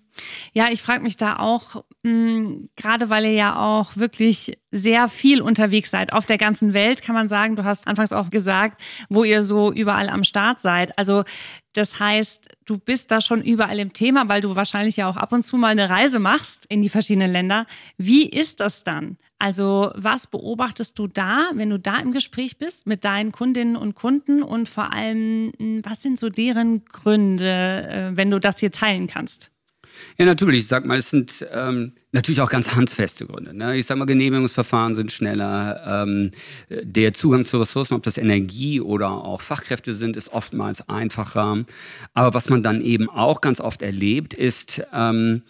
Ja, 0.53 0.69
ich 0.71 0.83
frage 0.83 1.03
mich 1.03 1.17
da 1.17 1.39
auch, 1.39 1.85
mh, 2.03 2.69
gerade 2.77 3.11
weil 3.11 3.25
ihr 3.25 3.33
ja 3.33 3.57
auch 3.57 3.97
wirklich 3.97 4.59
sehr 4.71 5.09
viel 5.09 5.43
unterwegs 5.43 5.91
seid 5.91 6.13
auf 6.13 6.27
der 6.27 6.39
ganzen 6.39 6.73
Welt, 6.73 7.03
kann 7.03 7.15
man 7.15 7.29
sagen. 7.29 7.57
Du 7.57 7.65
hast 7.65 7.87
anfangs 7.87 8.13
auch 8.13 8.31
gesagt, 8.31 8.81
wo 9.09 9.25
ihr 9.25 9.43
so 9.43 9.73
überall 9.73 10.09
am 10.09 10.25
Start 10.25 10.61
seid. 10.61 10.97
Also 10.99 11.25
das 11.73 12.01
heißt, 12.01 12.49
du 12.65 12.79
bist 12.79 13.11
da 13.11 13.21
schon 13.21 13.43
überall 13.43 13.79
im 13.79 13.93
Thema, 13.93 14.29
weil 14.29 14.41
du 14.41 14.57
wahrscheinlich 14.57 14.97
ja 14.97 15.09
auch 15.09 15.17
ab 15.17 15.33
und 15.33 15.43
zu 15.43 15.57
mal 15.57 15.69
eine 15.69 15.89
Reise 15.89 16.19
machst 16.19 16.67
in 16.67 16.83
die 16.83 16.89
verschiedenen 16.89 17.31
Länder. 17.31 17.67
Wie 17.97 18.29
ist 18.29 18.61
das 18.61 18.83
dann? 18.83 19.19
Also 19.39 19.91
was 19.95 20.27
beobachtest 20.27 20.99
du 20.99 21.07
da, 21.07 21.51
wenn 21.55 21.71
du 21.71 21.79
da 21.79 21.99
im 21.99 22.13
Gespräch 22.13 22.59
bist 22.59 22.87
mit 22.87 23.05
deinen 23.05 23.33
Kundinnen 23.33 23.77
und 23.77 23.95
Kunden 23.95 24.43
und 24.43 24.69
vor 24.69 24.93
allem, 24.93 25.53
was 25.83 26.03
sind 26.03 26.19
so 26.19 26.29
deren 26.29 26.85
Gründe, 26.85 27.89
äh, 27.89 28.17
wenn 28.17 28.31
du 28.31 28.39
das 28.39 28.59
hier 28.59 28.71
teilen 28.71 29.07
kannst? 29.07 29.51
Ja, 30.19 30.25
natürlich. 30.25 30.61
Ich 30.61 30.67
sag 30.67 30.85
mal, 30.85 30.99
es 30.99 31.11
sind 31.11 31.47
ähm, 31.53 31.93
natürlich 32.13 32.41
auch 32.41 32.51
ganz 32.51 32.75
handfeste 32.75 33.27
Gründe. 33.27 33.57
Ne? 33.57 33.77
Ich 33.77 33.87
sag 33.87 33.97
mal, 33.99 34.05
Genehmigungsverfahren 34.05 34.95
sind 34.95 35.13
schneller. 35.13 36.05
Ähm, 36.05 36.31
der 36.69 37.13
Zugang 37.13 37.45
zu 37.45 37.59
Ressourcen, 37.59 37.95
ob 37.95 38.03
das 38.03 38.19
Energie 38.19 38.81
oder 38.81 39.11
auch 39.11 39.41
Fachkräfte 39.41 39.95
sind, 39.95 40.17
ist 40.17 40.33
oftmals 40.33 40.89
einfacher. 40.89 41.65
Aber 42.15 42.35
was 42.35 42.49
man 42.49 42.63
dann 42.63 42.83
eben 42.83 43.09
auch 43.09 43.41
ganz 43.41 43.61
oft 43.61 43.83
erlebt, 43.83 44.35
ist, 44.35 44.83
ähm, 44.93 45.43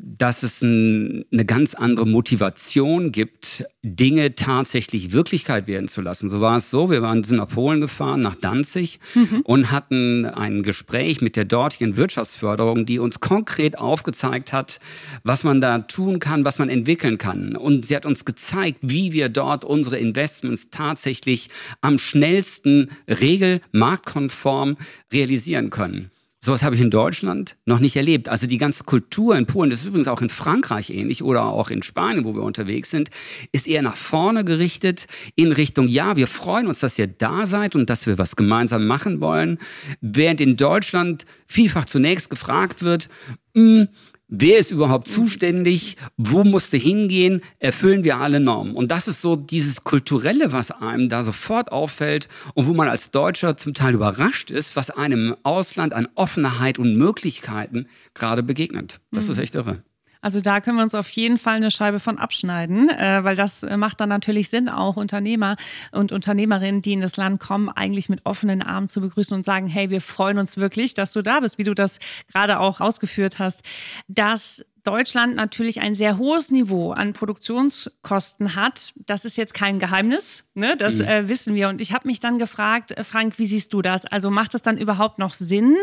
dass 0.00 0.42
es 0.42 0.62
ein, 0.62 1.24
eine 1.32 1.44
ganz 1.44 1.74
andere 1.74 2.06
Motivation 2.06 3.12
gibt, 3.12 3.64
Dinge 3.82 4.34
tatsächlich 4.34 5.12
Wirklichkeit 5.12 5.66
werden 5.66 5.88
zu 5.88 6.00
lassen. 6.00 6.28
So 6.28 6.40
war 6.40 6.56
es 6.56 6.70
so, 6.70 6.90
wir 6.90 7.02
waren, 7.02 7.22
sind 7.22 7.38
nach 7.38 7.48
Polen 7.48 7.80
gefahren, 7.80 8.20
nach 8.22 8.34
Danzig 8.34 9.00
mhm. 9.14 9.42
und 9.44 9.70
hatten 9.70 10.24
ein 10.24 10.62
Gespräch 10.62 11.20
mit 11.20 11.36
der 11.36 11.44
dortigen 11.44 11.96
Wirtschaftsförderung, 11.96 12.86
die 12.86 12.98
uns 12.98 13.20
konkret 13.20 13.78
aufgezeigt 13.78 14.52
hat, 14.52 14.80
was 15.22 15.44
man 15.44 15.60
da 15.60 15.78
tun 15.80 16.18
kann, 16.18 16.44
was 16.44 16.58
man 16.58 16.68
entwickeln 16.68 17.18
kann. 17.18 17.56
Und 17.56 17.86
sie 17.86 17.96
hat 17.96 18.06
uns 18.06 18.24
gezeigt, 18.24 18.78
wie 18.82 19.12
wir 19.12 19.28
dort 19.28 19.64
unsere 19.64 19.98
Investments 19.98 20.70
tatsächlich 20.70 21.50
am 21.80 21.98
schnellsten 21.98 22.90
regelmarktkonform 23.08 24.76
realisieren 25.12 25.70
können. 25.70 26.10
Sowas 26.46 26.62
habe 26.62 26.76
ich 26.76 26.80
in 26.80 26.92
Deutschland 26.92 27.56
noch 27.64 27.80
nicht 27.80 27.96
erlebt. 27.96 28.28
Also 28.28 28.46
die 28.46 28.56
ganze 28.56 28.84
Kultur 28.84 29.36
in 29.36 29.46
Polen, 29.46 29.68
das 29.68 29.80
ist 29.80 29.86
übrigens 29.86 30.06
auch 30.06 30.22
in 30.22 30.28
Frankreich 30.28 30.90
ähnlich 30.90 31.24
oder 31.24 31.44
auch 31.46 31.70
in 31.70 31.82
Spanien, 31.82 32.24
wo 32.24 32.36
wir 32.36 32.42
unterwegs 32.44 32.88
sind, 32.88 33.10
ist 33.50 33.66
eher 33.66 33.82
nach 33.82 33.96
vorne 33.96 34.44
gerichtet 34.44 35.08
in 35.34 35.50
Richtung, 35.50 35.88
ja, 35.88 36.14
wir 36.14 36.28
freuen 36.28 36.68
uns, 36.68 36.78
dass 36.78 37.00
ihr 37.00 37.08
da 37.08 37.46
seid 37.46 37.74
und 37.74 37.90
dass 37.90 38.06
wir 38.06 38.16
was 38.16 38.36
gemeinsam 38.36 38.86
machen 38.86 39.20
wollen. 39.20 39.58
Während 40.00 40.40
in 40.40 40.56
Deutschland 40.56 41.24
vielfach 41.48 41.84
zunächst 41.84 42.30
gefragt 42.30 42.80
wird, 42.80 43.08
hm, 43.56 43.88
Wer 44.28 44.58
ist 44.58 44.72
überhaupt 44.72 45.06
zuständig? 45.06 45.96
Wo 46.16 46.42
musste 46.42 46.76
hingehen? 46.76 47.42
Erfüllen 47.60 48.02
wir 48.02 48.18
alle 48.18 48.40
Normen? 48.40 48.74
Und 48.74 48.90
das 48.90 49.06
ist 49.06 49.20
so 49.20 49.36
dieses 49.36 49.84
Kulturelle, 49.84 50.52
was 50.52 50.72
einem 50.72 51.08
da 51.08 51.22
sofort 51.22 51.70
auffällt 51.70 52.28
und 52.54 52.66
wo 52.66 52.74
man 52.74 52.88
als 52.88 53.12
Deutscher 53.12 53.56
zum 53.56 53.72
Teil 53.72 53.94
überrascht 53.94 54.50
ist, 54.50 54.74
was 54.74 54.90
einem 54.90 55.28
im 55.28 55.36
Ausland 55.44 55.94
an 55.94 56.08
Offenheit 56.16 56.80
und 56.80 56.96
Möglichkeiten 56.96 57.86
gerade 58.14 58.42
begegnet. 58.42 59.00
Das 59.12 59.26
mhm. 59.26 59.32
ist 59.32 59.38
echt 59.38 59.54
irre. 59.54 59.82
Also 60.26 60.40
da 60.40 60.60
können 60.60 60.78
wir 60.78 60.82
uns 60.82 60.96
auf 60.96 61.08
jeden 61.10 61.38
Fall 61.38 61.54
eine 61.54 61.70
Scheibe 61.70 62.00
von 62.00 62.18
abschneiden, 62.18 62.88
äh, 62.88 63.22
weil 63.22 63.36
das 63.36 63.64
macht 63.76 64.00
dann 64.00 64.08
natürlich 64.08 64.50
Sinn, 64.50 64.68
auch 64.68 64.96
Unternehmer 64.96 65.54
und 65.92 66.10
Unternehmerinnen, 66.10 66.82
die 66.82 66.94
in 66.94 67.00
das 67.00 67.16
Land 67.16 67.38
kommen, 67.38 67.68
eigentlich 67.68 68.08
mit 68.08 68.26
offenen 68.26 68.60
Armen 68.60 68.88
zu 68.88 69.00
begrüßen 69.00 69.36
und 69.36 69.44
sagen, 69.44 69.68
hey, 69.68 69.88
wir 69.88 70.00
freuen 70.00 70.38
uns 70.38 70.56
wirklich, 70.56 70.94
dass 70.94 71.12
du 71.12 71.22
da 71.22 71.38
bist, 71.38 71.58
wie 71.58 71.62
du 71.62 71.76
das 71.76 72.00
gerade 72.32 72.58
auch 72.58 72.80
ausgeführt 72.80 73.38
hast, 73.38 73.62
dass 74.08 74.66
Deutschland 74.82 75.36
natürlich 75.36 75.80
ein 75.80 75.94
sehr 75.94 76.18
hohes 76.18 76.50
Niveau 76.50 76.90
an 76.90 77.12
Produktionskosten 77.12 78.56
hat. 78.56 78.94
Das 79.06 79.24
ist 79.24 79.36
jetzt 79.36 79.54
kein 79.54 79.78
Geheimnis, 79.78 80.50
ne? 80.54 80.76
das 80.76 80.98
mhm. 80.98 81.04
äh, 81.06 81.28
wissen 81.28 81.54
wir. 81.54 81.68
Und 81.68 81.80
ich 81.80 81.92
habe 81.92 82.08
mich 82.08 82.18
dann 82.18 82.40
gefragt, 82.40 82.90
äh, 82.90 83.04
Frank, 83.04 83.38
wie 83.38 83.46
siehst 83.46 83.72
du 83.72 83.80
das? 83.80 84.06
Also 84.06 84.32
macht 84.32 84.56
es 84.56 84.62
dann 84.62 84.76
überhaupt 84.76 85.20
noch 85.20 85.34
Sinn, 85.34 85.76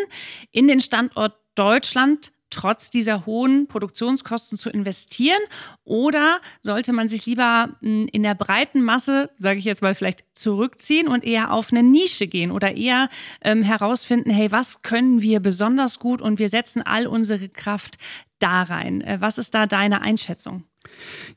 in 0.52 0.68
den 0.68 0.82
Standort 0.82 1.38
Deutschland 1.56 2.34
trotz 2.54 2.90
dieser 2.90 3.26
hohen 3.26 3.68
Produktionskosten 3.68 4.58
zu 4.58 4.70
investieren? 4.70 5.40
Oder 5.84 6.40
sollte 6.62 6.94
man 6.94 7.08
sich 7.08 7.26
lieber 7.26 7.70
hm, 7.82 8.08
in 8.12 8.24
der 8.24 8.36
breiten 8.36 8.82
Masse, 8.82 9.30
sage 9.38 9.60
ich 9.60 9.66
jetzt 9.66 9.82
mal, 9.82 9.96
vielleicht 9.96 10.24
zurückziehen 10.34 11.08
und 11.08 11.24
eher 11.24 11.52
auf 11.52 11.72
eine 11.72 11.84
Nische 11.84 12.28
gehen 12.28 12.52
oder 12.52 12.76
eher 12.76 13.10
ähm, 13.42 13.64
herausfinden, 13.64 14.30
hey, 14.30 14.52
was 14.52 14.82
können 14.82 15.22
wir 15.22 15.40
besonders 15.40 16.00
gut 16.00 16.22
und 16.22 16.40
wir 16.40 16.50
setzen 16.50 16.82
all 16.82 17.08
unsere 17.08 17.50
Kraft 17.50 17.98
da 18.40 18.64
rein? 18.64 19.02
Äh, 19.02 19.18
was 19.20 19.38
ist 19.38 19.54
da 19.54 19.66
deine 19.66 20.02
Einschätzung? 20.02 20.64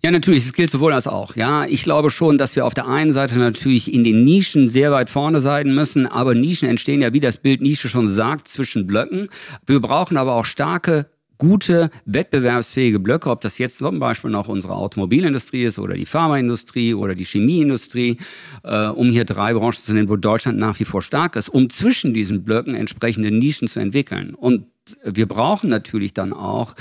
Ja, 0.03 0.11
natürlich, 0.11 0.45
es 0.45 0.53
gilt 0.53 0.71
sowohl 0.71 0.93
als 0.93 1.07
auch. 1.07 1.37
Ja, 1.37 1.65
ich 1.65 1.83
glaube 1.83 2.11
schon, 2.11 2.39
dass 2.39 2.57
wir 2.57 2.67
auf 2.67 2.75
der 2.75 2.87
einen 2.87 3.13
Seite 3.13 3.39
natürlich 3.39 3.93
in 3.93 4.05
den 4.05 4.25
Nischen 4.25 4.69
sehr 4.69 4.93
weit 4.93 5.11
vorne 5.11 5.41
sein 5.41 5.75
müssen, 5.75 6.07
aber 6.07 6.35
Nischen 6.35 6.69
entstehen 6.69 7.01
ja, 7.01 7.13
wie 7.13 7.21
das 7.21 7.39
Bild 7.39 7.61
Nische 7.61 7.89
schon 7.89 8.09
sagt, 8.09 8.49
zwischen 8.49 8.87
Blöcken. 8.87 9.29
Wir 9.67 9.81
brauchen 9.81 10.17
aber 10.17 10.35
auch 10.35 10.45
starke 10.45 11.07
gute, 11.39 11.91
wettbewerbsfähige 12.07 12.99
Blöcke, 12.99 13.31
ob 13.31 13.41
das 13.41 13.59
jetzt 13.59 13.79
zum 13.79 13.99
Beispiel 13.99 14.31
noch 14.31 14.49
unsere 14.49 14.75
Automobilindustrie 14.75 15.65
ist 15.65 15.79
oder 15.79 15.95
die 15.95 16.07
Pharmaindustrie 16.07 16.95
oder 16.95 17.15
die 17.15 17.25
Chemieindustrie, 17.25 18.19
äh, 18.63 18.87
um 18.87 19.11
hier 19.11 19.25
drei 19.25 19.53
Branchen 19.53 19.85
zu 19.85 19.95
nennen, 19.95 20.09
wo 20.09 20.17
Deutschland 20.17 20.59
nach 20.59 20.79
wie 20.81 20.85
vor 20.85 21.03
stark 21.03 21.37
ist, 21.37 21.49
um 21.49 21.69
zwischen 21.69 22.15
diesen 22.15 22.45
Blöcken 22.45 22.75
entsprechende 22.75 23.31
Nischen 23.31 23.69
zu 23.69 23.81
entwickeln. 23.81 24.35
Und 24.35 24.67
wir 25.05 25.27
brauchen 25.27 25.69
natürlich 25.69 26.15
dann 26.15 26.33
auch 26.33 26.75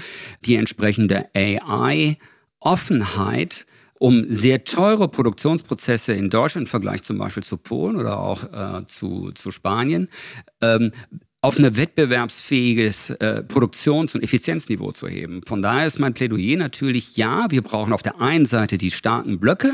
die 0.46 0.56
entsprechende 0.56 1.26
AI, 1.36 2.18
Offenheit, 2.66 3.66
um 4.00 4.26
sehr 4.30 4.64
teure 4.66 5.08
Produktionsprozesse 5.08 6.14
in 6.14 6.30
Deutschland 6.30 6.68
im 6.68 6.70
Vergleich 6.70 7.04
zum 7.04 7.18
Beispiel 7.18 7.44
zu 7.44 7.58
Polen 7.58 7.96
oder 7.96 8.20
auch 8.20 8.44
äh, 8.52 8.88
zu, 8.88 9.32
zu 9.34 9.52
Spanien 9.52 10.10
ähm, 10.62 10.92
auf 11.46 11.60
ein 11.60 11.78
wettbewerbsfähiges 11.78 13.12
äh, 13.12 13.44
Produktions- 13.44 14.16
und 14.16 14.24
Effizienzniveau 14.24 14.94
zu 14.94 15.08
heben. 15.08 15.42
Von 15.46 15.62
daher 15.62 15.86
ist 15.86 16.00
mein 16.00 16.16
Plädoyer 16.16 16.58
natürlich, 16.58 17.18
ja, 17.18 17.46
wir 17.52 17.62
brauchen 17.62 17.94
auf 17.94 18.02
der 18.02 18.20
einen 18.20 18.48
Seite 18.48 18.80
die 18.80 18.90
starken 18.90 19.40
Blöcke, 19.40 19.72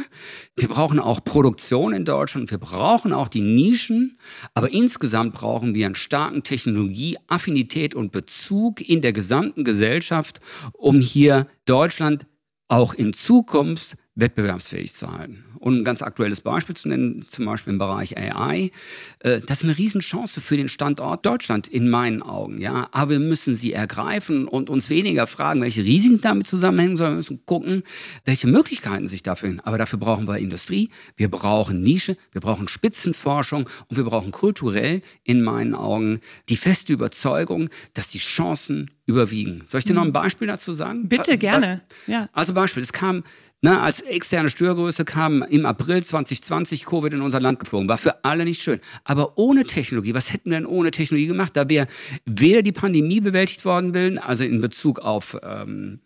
wir 0.58 0.68
brauchen 0.68 1.00
auch 1.00 1.24
Produktion 1.24 1.94
in 1.94 2.04
Deutschland, 2.04 2.52
wir 2.52 2.58
brauchen 2.58 3.14
auch 3.14 3.30
die 3.30 3.40
Nischen, 3.40 4.18
aber 4.54 4.74
insgesamt 4.74 5.34
brauchen 5.34 5.74
wir 5.74 5.86
einen 5.86 5.96
starken 5.96 6.44
Technologieaffinität 6.44 7.96
und 7.96 8.12
Bezug 8.12 8.82
in 8.82 9.00
der 9.00 9.14
gesamten 9.14 9.64
Gesellschaft, 9.64 10.42
um 10.74 11.00
hier 11.00 11.48
Deutschland 11.64 12.26
auch 12.72 12.94
in 12.94 13.12
Zukunft 13.12 13.98
wettbewerbsfähig 14.16 14.94
zu 14.94 15.12
halten. 15.12 15.44
Und 15.60 15.80
ein 15.80 15.84
ganz 15.84 16.02
aktuelles 16.02 16.42
Beispiel 16.42 16.76
zu 16.76 16.88
nennen, 16.88 17.26
zum 17.28 17.46
Beispiel 17.46 17.74
im 17.74 17.80
Bereich 17.80 18.18
AI. 18.18 18.72
Äh, 19.20 19.42
das 19.42 19.60
ist 19.60 19.64
eine 19.66 19.78
Riesenchance 19.78 20.42
für 20.42 20.58
den 20.58 20.70
Standort 20.70 21.26
Deutschland 21.26 21.68
in 21.68 21.90
meinen 21.90 22.22
Augen. 22.22 22.60
Ja? 22.60 22.88
Aber 22.92 23.12
wir 23.12 23.20
müssen 23.20 23.56
sie 23.56 23.74
ergreifen 23.74 24.48
und 24.48 24.70
uns 24.70 24.90
weniger 24.90 25.28
fragen, 25.28 25.62
welche 25.62 25.84
Risiken 25.84 26.22
damit 26.22 26.48
zusammenhängen, 26.48 26.98
sondern 26.98 27.14
wir 27.14 27.18
müssen 27.18 27.46
gucken, 27.46 27.84
welche 28.26 28.48
Möglichkeiten 28.48 29.08
sich 29.08 29.22
dafür 29.22 29.50
hin. 29.50 29.60
Aber 29.60 29.78
dafür 29.78 30.00
brauchen 30.00 30.28
wir 30.28 30.38
Industrie, 30.38 30.90
wir 31.16 31.30
brauchen 31.30 31.82
Nische, 31.82 32.18
wir 32.32 32.42
brauchen 32.42 32.68
Spitzenforschung 32.68 33.70
und 33.88 33.98
wir 33.98 34.06
brauchen 34.06 34.32
kulturell 34.32 35.02
in 35.24 35.42
meinen 35.42 35.76
Augen 35.76 36.22
die 36.50 36.58
feste 36.58 36.94
Überzeugung, 36.94 37.70
dass 37.94 38.08
die 38.08 38.20
Chancen 38.20 38.90
überwiegen. 39.12 39.64
Soll 39.68 39.80
ich 39.80 39.86
dir 39.86 39.94
noch 39.94 40.02
ein 40.02 40.10
mhm. 40.10 40.14
Beispiel 40.14 40.48
dazu 40.48 40.74
sagen? 40.74 41.08
Bitte, 41.08 41.38
gerne. 41.38 41.82
Ja. 42.08 42.30
Also 42.34 42.54
Beispiel, 42.54 42.84
es 42.84 42.94
kam 42.94 43.24
Ne, 43.64 43.80
als 43.80 44.02
externe 44.02 44.50
Störgröße 44.50 45.06
kam 45.06 45.44
im 45.44 45.68
April 45.68 46.02
2020 46.02 46.84
Covid 46.84 47.14
in 47.14 47.22
unser 47.22 47.40
Land 47.40 47.60
geflogen. 47.60 47.88
War 47.88 48.00
für 48.00 48.26
alle 48.26 48.44
nicht 48.44 48.64
schön. 48.64 48.80
Aber 49.04 49.38
ohne 49.38 49.66
Technologie, 49.66 50.16
was 50.16 50.34
hätten 50.34 50.50
wir 50.50 50.58
denn 50.58 50.66
ohne 50.66 50.90
Technologie 50.90 51.28
gemacht? 51.28 51.52
Da 51.56 51.70
wäre 51.70 51.86
weder 52.26 52.64
die 52.64 52.72
Pandemie 52.72 53.22
bewältigt 53.22 53.64
worden, 53.64 53.94
will, 53.94 54.18
also 54.18 54.44
in 54.46 54.62
Bezug 54.62 54.98
auf 54.98 55.38
ähm, 55.44 56.00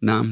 na, 0.00 0.26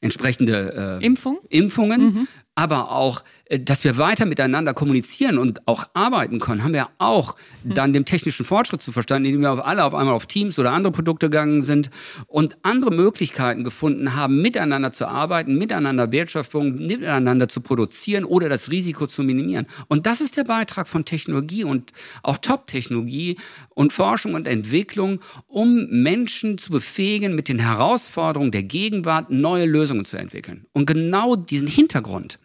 entsprechende 0.00 1.00
äh, 1.02 1.04
Impfung? 1.04 1.38
Impfungen, 1.50 2.02
mhm 2.02 2.28
aber 2.54 2.90
auch, 2.90 3.24
dass 3.60 3.84
wir 3.84 3.98
weiter 3.98 4.24
miteinander 4.24 4.72
kommunizieren 4.72 5.36
und 5.36 5.66
auch 5.68 5.84
arbeiten 5.92 6.40
können, 6.40 6.64
haben 6.64 6.72
wir 6.72 6.88
auch 6.98 7.36
hm. 7.62 7.74
dann 7.74 7.92
dem 7.92 8.04
technischen 8.04 8.46
Fortschritt 8.46 8.80
zu 8.80 8.92
verstanden, 8.92 9.26
indem 9.26 9.42
wir 9.42 9.66
alle 9.66 9.84
auf 9.84 9.94
einmal 9.94 10.14
auf 10.14 10.26
Teams 10.26 10.58
oder 10.58 10.72
andere 10.72 10.92
Produkte 10.92 11.28
gegangen 11.28 11.60
sind 11.60 11.90
und 12.26 12.56
andere 12.62 12.90
Möglichkeiten 12.90 13.62
gefunden 13.62 14.16
haben, 14.16 14.40
miteinander 14.40 14.92
zu 14.92 15.06
arbeiten, 15.06 15.56
miteinander 15.58 16.10
Wertschöpfung, 16.12 16.86
miteinander 16.86 17.48
zu 17.48 17.60
produzieren 17.60 18.24
oder 18.24 18.48
das 18.48 18.70
Risiko 18.70 19.06
zu 19.06 19.22
minimieren. 19.22 19.66
Und 19.88 20.06
das 20.06 20.20
ist 20.20 20.36
der 20.36 20.44
Beitrag 20.44 20.88
von 20.88 21.04
Technologie 21.04 21.64
und 21.64 21.92
auch 22.22 22.38
Top-Technologie 22.38 23.36
und 23.70 23.92
Forschung 23.92 24.34
und 24.34 24.48
Entwicklung, 24.48 25.20
um 25.46 25.88
Menschen 25.90 26.56
zu 26.56 26.70
befähigen, 26.70 27.34
mit 27.34 27.48
den 27.48 27.58
Herausforderungen 27.58 28.50
der 28.50 28.62
Gegenwart 28.62 29.30
neue 29.30 29.66
Lösungen 29.66 30.04
zu 30.04 30.16
entwickeln. 30.16 30.66
Und 30.72 30.86
genau 30.86 31.36
diesen 31.36 31.68
Hintergrund 31.68 32.38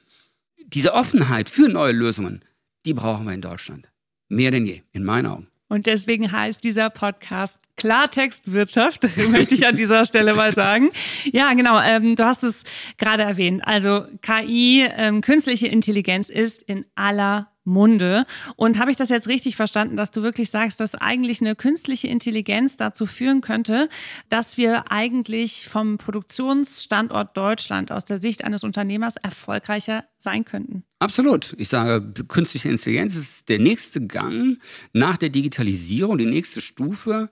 diese 0.67 0.93
Offenheit 0.93 1.49
für 1.49 1.69
neue 1.69 1.93
Lösungen, 1.93 2.43
die 2.85 2.93
brauchen 2.93 3.25
wir 3.25 3.33
in 3.33 3.41
Deutschland. 3.41 3.89
Mehr 4.29 4.51
denn 4.51 4.65
je, 4.65 4.81
in 4.91 5.03
meinen 5.03 5.25
Augen. 5.25 5.47
Und 5.69 5.85
deswegen 5.85 6.31
heißt 6.31 6.63
dieser 6.63 6.89
Podcast 6.89 7.59
Klartextwirtschaft, 7.75 9.03
möchte 9.29 9.55
ich 9.55 9.67
an 9.67 9.75
dieser 9.75 10.05
Stelle 10.05 10.33
mal 10.33 10.53
sagen. 10.53 10.89
Ja, 11.25 11.53
genau. 11.53 11.81
Ähm, 11.81 12.15
du 12.15 12.25
hast 12.25 12.43
es 12.43 12.63
gerade 12.97 13.23
erwähnt. 13.23 13.61
Also 13.65 14.05
KI, 14.21 14.87
ähm, 14.95 15.21
künstliche 15.21 15.67
Intelligenz 15.67 16.29
ist 16.29 16.63
in 16.63 16.85
aller 16.95 17.51
Munde. 17.67 18.25
Und 18.55 18.79
habe 18.79 18.89
ich 18.89 18.97
das 18.97 19.09
jetzt 19.09 19.27
richtig 19.27 19.55
verstanden, 19.55 19.97
dass 19.97 20.11
du 20.11 20.23
wirklich 20.23 20.49
sagst, 20.49 20.79
dass 20.79 20.95
eigentlich 20.95 21.41
eine 21.41 21.55
künstliche 21.55 22.07
Intelligenz 22.07 22.77
dazu 22.77 23.05
führen 23.05 23.41
könnte, 23.41 23.89
dass 24.29 24.57
wir 24.57 24.91
eigentlich 24.91 25.67
vom 25.69 25.97
Produktionsstandort 25.97 27.37
Deutschland 27.37 27.91
aus 27.91 28.05
der 28.05 28.17
Sicht 28.17 28.43
eines 28.43 28.63
Unternehmers 28.63 29.17
erfolgreicher 29.17 30.05
sein 30.17 30.45
könnten? 30.45 30.83
Absolut. 30.99 31.53
Ich 31.57 31.69
sage, 31.69 32.01
künstliche 32.27 32.69
Intelligenz 32.69 33.15
ist 33.15 33.49
der 33.49 33.59
nächste 33.59 34.05
Gang 34.05 34.59
nach 34.93 35.17
der 35.17 35.29
Digitalisierung, 35.29 36.17
die 36.17 36.25
nächste 36.25 36.61
Stufe, 36.61 37.29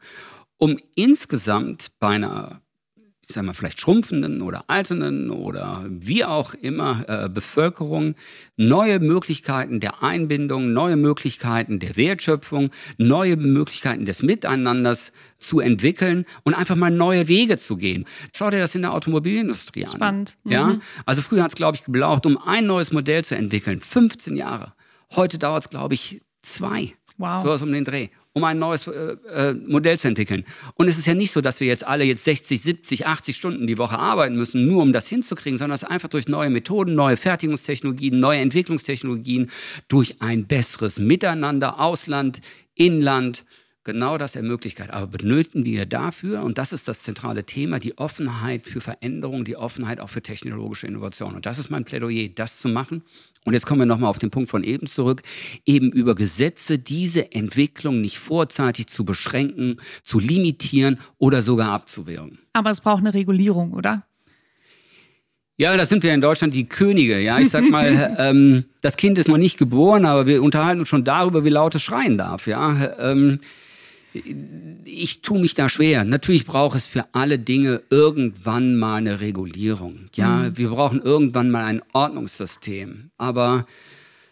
um 0.58 0.78
insgesamt 0.96 1.92
bei 2.00 2.10
einer 2.10 2.62
ich 3.28 3.34
sage 3.34 3.48
mal, 3.48 3.54
vielleicht 3.54 3.82
schrumpfenden 3.82 4.42
oder 4.44 4.66
alternden 4.68 5.32
oder 5.32 5.84
wie 5.90 6.24
auch 6.24 6.54
immer 6.54 7.06
äh, 7.08 7.28
Bevölkerung 7.28 8.16
neue 8.56 9.00
Möglichkeiten 9.00 9.80
der 9.80 10.04
Einbindung, 10.04 10.74
neue 10.74 10.96
Möglichkeiten 10.96 11.80
der 11.80 11.96
Wertschöpfung, 11.96 12.70
neue 12.98 13.36
Möglichkeiten 13.36 14.06
des 14.06 14.22
Miteinanders 14.22 15.12
zu 15.40 15.60
entwickeln 15.60 16.26
und 16.44 16.54
einfach 16.54 16.76
mal 16.76 16.92
neue 16.92 17.28
Wege 17.28 17.58
zu 17.58 17.78
gehen. 17.78 18.06
Schau 18.36 18.52
dir 18.52 18.60
das 18.60 18.76
in 18.76 18.84
der 18.84 18.94
Automobilindustrie 18.94 19.86
an. 19.86 19.92
Spannend. 19.92 20.38
Mhm. 20.44 20.52
Ja, 20.52 20.80
also 21.06 21.24
früher 21.24 21.42
hat 21.42 21.50
es, 21.50 21.56
glaube 21.56 21.78
ich, 21.78 21.84
gebraucht, 21.84 22.26
um 22.28 22.38
ein 22.38 22.68
neues 22.68 22.92
Modell 22.92 23.24
zu 23.24 23.36
entwickeln, 23.36 23.82
15 23.82 24.38
Jahre. 24.38 24.74
Heute 25.16 25.40
dauert 25.40 25.64
es, 25.64 25.70
glaube 25.70 25.96
ich, 25.96 26.22
zwei. 26.44 26.94
Wow. 27.18 27.42
So 27.42 27.50
was 27.50 27.62
um 27.64 27.72
den 27.72 27.86
Dreh 27.86 28.10
um 28.36 28.44
ein 28.44 28.60
neues 28.60 28.86
äh, 28.86 29.16
äh, 29.34 29.54
Modell 29.54 29.98
zu 29.98 30.10
entwickeln. 30.10 30.44
Und 30.76 30.90
es 30.90 30.98
ist 30.98 31.08
ja 31.08 31.14
nicht 31.14 31.32
so, 31.32 31.40
dass 31.40 31.62
wir 31.62 31.68
jetzt 31.68 31.88
alle 31.88 32.04
jetzt 32.04 32.26
60, 32.26 32.62
70, 32.62 33.08
80 33.08 33.36
Stunden 33.36 33.66
die 33.66 33.78
Woche 33.78 33.98
arbeiten 33.98 34.36
müssen, 34.36 34.68
nur 34.68 34.82
um 34.82 34.92
das 34.92 35.08
hinzukriegen, 35.08 35.58
sondern 35.58 35.76
es 35.76 35.84
ist 35.84 35.90
einfach 35.90 36.10
durch 36.10 36.28
neue 36.28 36.50
Methoden, 36.50 36.96
neue 36.96 37.16
Fertigungstechnologien, 37.16 38.20
neue 38.20 38.40
Entwicklungstechnologien, 38.40 39.50
durch 39.88 40.22
ein 40.22 40.48
besseres 40.48 41.00
Miteinander, 41.00 41.80
Ausland, 41.80 42.42
Inland, 42.76 43.46
genau 43.86 44.18
das 44.18 44.36
ermöglicht. 44.36 44.82
Aber 44.90 45.08
benötigen 45.08 45.64
wir 45.64 45.86
dafür, 45.86 46.44
und 46.44 46.58
das 46.58 46.74
ist 46.74 46.90
das 46.90 47.04
zentrale 47.04 47.46
Thema, 47.46 47.80
die 47.80 47.98
Offenheit 47.98 48.66
für 48.66 48.82
Veränderung, 48.82 49.46
die 49.46 49.56
Offenheit 49.56 50.02
auch 50.02 50.10
für 50.10 50.22
technologische 50.22 50.88
Innovation. 50.88 51.36
Und 51.36 51.46
das 51.46 51.58
ist 51.58 51.70
mein 51.70 51.86
Plädoyer, 51.86 52.28
das 52.28 52.60
zu 52.60 52.68
machen. 52.68 53.04
Und 53.46 53.54
jetzt 53.54 53.66
kommen 53.66 53.82
wir 53.82 53.86
nochmal 53.86 54.10
auf 54.10 54.18
den 54.18 54.32
Punkt 54.32 54.50
von 54.50 54.64
eben 54.64 54.88
zurück, 54.88 55.22
eben 55.66 55.92
über 55.92 56.16
Gesetze 56.16 56.80
diese 56.80 57.32
Entwicklung 57.32 58.02
nicht 58.02 58.18
vorzeitig 58.18 58.88
zu 58.88 59.06
beschränken, 59.06 59.78
zu 60.04 60.20
limitieren 60.20 61.00
oder 61.18 61.42
sogar 61.44 61.72
abzuwehren. 61.72 62.40
Aber 62.54 62.72
es 62.72 62.82
braucht 62.82 63.02
eine 63.02 63.14
Regulierung, 63.14 63.74
oder? 63.74 64.04
Ja, 65.58 65.78
da 65.78 65.86
sind 65.86 66.04
wir 66.04 66.14
in 66.14 66.20
Deutschland 66.20 66.54
die 66.54 66.68
Könige. 66.68 67.20
Ja, 67.20 67.40
ich 67.40 67.50
sag 67.50 67.70
mal, 67.70 68.16
ähm, 68.20 68.66
das 68.82 68.98
Kind 68.98 69.18
ist 69.18 69.30
noch 69.30 69.38
nicht 69.38 69.58
geboren, 69.58 70.06
aber 70.06 70.26
wir 70.26 70.44
unterhalten 70.44 70.80
uns 70.80 70.90
schon 70.90 71.06
darüber, 71.06 71.46
wie 71.46 71.50
laut 71.50 71.76
es 71.76 71.84
schreien 71.84 72.18
darf. 72.18 72.48
Ja, 72.48 72.96
ähm, 73.00 73.40
ich 74.86 75.22
tue 75.22 75.40
mich 75.40 75.54
da 75.54 75.70
schwer. 75.70 76.04
Natürlich 76.04 76.46
braucht 76.46 76.76
es 76.76 76.86
für 76.86 77.06
alle 77.14 77.40
Dinge 77.40 77.82
irgendwann 77.90 78.76
mal 78.78 78.98
eine 78.98 79.20
Regulierung. 79.20 80.10
Ja, 80.16 80.38
mhm. 80.38 80.58
wir 80.58 80.70
brauchen 80.70 81.02
irgendwann 81.02 81.52
mal 81.52 81.66
ein 81.66 81.82
Ordnungssystem. 81.94 83.12
Aber 83.18 83.66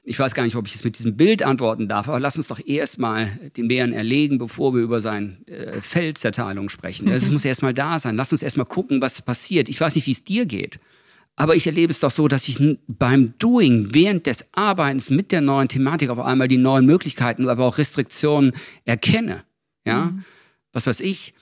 ich 0.04 0.20
weiß 0.20 0.34
gar 0.34 0.44
nicht, 0.44 0.56
ob 0.56 0.68
ich 0.68 0.75
es 0.75 0.84
mit 0.84 0.98
diesem 0.98 1.16
Bild 1.16 1.44
antworten 1.44 1.88
darf, 1.88 2.10
aber 2.10 2.20
lass 2.20 2.36
uns 2.36 2.48
doch 2.48 2.60
erst 2.66 3.00
mal 3.00 3.52
den 3.56 3.70
Bären 3.70 3.94
erlegen, 3.94 4.38
bevor 4.38 4.74
wir 4.74 4.82
über 4.82 5.00
seine 5.00 5.38
äh, 5.48 5.82
Feldzerteilung 5.82 6.70
sprechen. 6.70 7.08
Es 7.08 7.32
muss 7.32 7.46
erst 7.46 7.62
mal 7.62 7.74
da 7.74 8.00
sein. 8.00 8.16
Lass 8.16 8.32
uns 8.32 8.44
erst 8.44 8.58
mal 8.58 8.66
gucken, 8.66 9.02
was 9.02 9.22
passiert. 9.22 9.70
Ich 9.70 9.80
weiß 9.80 9.96
nicht, 9.96 10.08
wie 10.08 10.12
es 10.12 10.24
dir 10.24 10.46
geht. 10.46 10.80
Aber 11.36 11.56
ich 11.56 11.66
erlebe 11.66 11.92
es 11.92 12.00
doch 12.00 12.12
so, 12.12 12.28
dass 12.28 12.48
ich 12.48 12.60
beim 12.88 13.34
Doing, 13.40 13.94
während 13.94 14.28
des 14.28 14.48
Arbeitens 14.52 15.10
mit 15.10 15.32
der 15.32 15.42
neuen 15.42 15.68
Thematik 15.68 16.10
auf 16.10 16.20
einmal 16.20 16.48
die 16.48 16.58
neuen 16.58 16.86
Möglichkeiten, 16.86 17.50
aber 17.50 17.66
auch 17.66 17.78
Restriktionen 17.80 18.54
erkenne. 18.86 19.44
Ja, 19.86 20.06
mhm. 20.06 20.24
was 20.72 20.88
weiß 20.88 21.00
ich. 21.00 21.34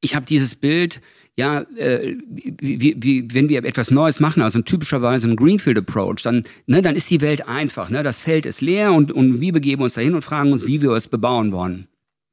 Ich 0.00 0.14
habe 0.14 0.24
dieses 0.24 0.54
Bild, 0.54 1.02
ja, 1.36 1.60
äh, 1.76 2.16
wie, 2.28 2.96
wie, 2.98 3.34
wenn 3.34 3.48
wir 3.48 3.64
etwas 3.64 3.90
Neues 3.90 4.18
machen, 4.18 4.42
also 4.42 4.60
typischerweise 4.62 5.28
ein 5.28 5.36
Greenfield 5.36 5.78
Approach, 5.78 6.22
dann, 6.22 6.44
ne, 6.66 6.82
dann 6.82 6.96
ist 6.96 7.10
die 7.10 7.20
Welt 7.20 7.46
einfach. 7.46 7.90
Ne? 7.90 8.02
Das 8.02 8.18
Feld 8.18 8.46
ist 8.46 8.60
leer 8.60 8.92
und, 8.92 9.12
und 9.12 9.40
wir 9.40 9.52
begeben 9.52 9.82
uns 9.82 9.94
dahin 9.94 10.14
und 10.14 10.22
fragen 10.22 10.52
uns, 10.52 10.66
wie 10.66 10.80
wir 10.82 10.92
es 10.92 11.08
bebauen 11.08 11.52
wollen. 11.52 11.86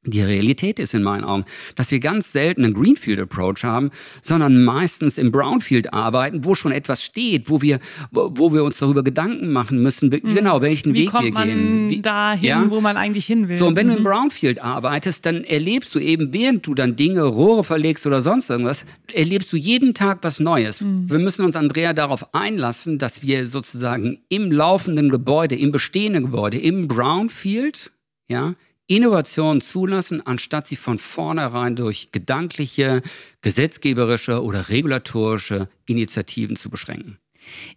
Die 0.06 0.22
Realität 0.22 0.80
ist 0.80 0.94
in 0.94 1.04
meinen 1.04 1.26
Augen, 1.26 1.44
dass 1.76 1.92
wir 1.92 2.00
ganz 2.00 2.32
selten 2.32 2.64
einen 2.64 2.74
Greenfield 2.74 3.20
Approach 3.20 3.64
haben, 3.64 3.92
sondern 4.22 4.64
meistens 4.64 5.18
im 5.18 5.32
Brownfield 5.32 5.94
arbeiten, 5.94 6.46
wo 6.46 6.56
schon 6.56 6.72
etwas 6.72 7.04
steht, 7.04 7.50
wo 7.50 7.62
wir, 7.62 7.80
wo, 8.12 8.54
wir 8.54 8.64
uns 8.64 8.78
darüber 8.78 9.04
Gedanken 9.04 9.52
machen 9.52 9.84
müssen, 9.84 10.10
mhm. 10.10 10.34
genau, 10.34 10.62
welchen 10.62 10.94
Wie 10.94 11.02
Weg 11.02 11.12
kommt 11.12 11.26
wir 11.26 11.34
man 11.34 11.48
gehen. 11.48 11.90
Wie, 11.90 12.02
dahin, 12.02 12.48
ja? 12.48 12.70
wo 12.70 12.80
man 12.80 12.96
eigentlich 12.96 13.26
hin 13.26 13.50
will. 13.50 13.56
So, 13.56 13.68
und 13.68 13.76
wenn 13.76 13.88
mhm. 13.88 13.92
du 13.92 13.98
im 13.98 14.04
Brownfield 14.06 14.62
arbeitest, 14.62 15.26
dann 15.26 15.44
erlebst 15.44 15.94
du 15.94 16.00
eben, 16.00 16.32
während 16.32 16.66
du 16.66 16.74
dann 16.74 16.96
Dinge, 16.96 17.24
Rohre 17.24 17.66
verlegst 17.66 18.08
oder 18.08 18.22
sonst 18.22 18.50
irgendwas, 18.50 18.86
erlebst 19.12 19.52
du 19.52 19.58
jeden 19.58 19.94
Tag 19.94 20.20
was 20.22 20.40
Neues. 20.40 20.82
Mhm. 20.82 21.10
Wir 21.10 21.20
müssen 21.20 21.44
uns, 21.44 21.58
Andrea, 21.58 21.92
darauf 21.92 22.34
einlassen, 22.34 22.98
dass 22.98 23.24
wir 23.24 23.46
sozusagen 23.46 24.20
im 24.30 24.54
laufenden 24.54 25.10
Gebäude, 25.10 25.56
im 25.56 25.72
bestehenden 25.72 26.26
Gebäude, 26.26 26.58
im 26.60 26.88
Brownfield, 26.88 27.92
ja, 28.30 28.54
Innovationen 28.88 29.62
zulassen, 29.62 30.26
anstatt 30.26 30.68
sie 30.68 30.78
von 30.78 30.98
vornherein 30.98 31.76
durch 31.76 32.12
gedankliche, 32.12 33.02
gesetzgeberische 33.42 34.42
oder 34.42 34.70
regulatorische 34.70 35.70
Initiativen 35.86 36.56
zu 36.56 36.70
beschränken. 36.70 37.20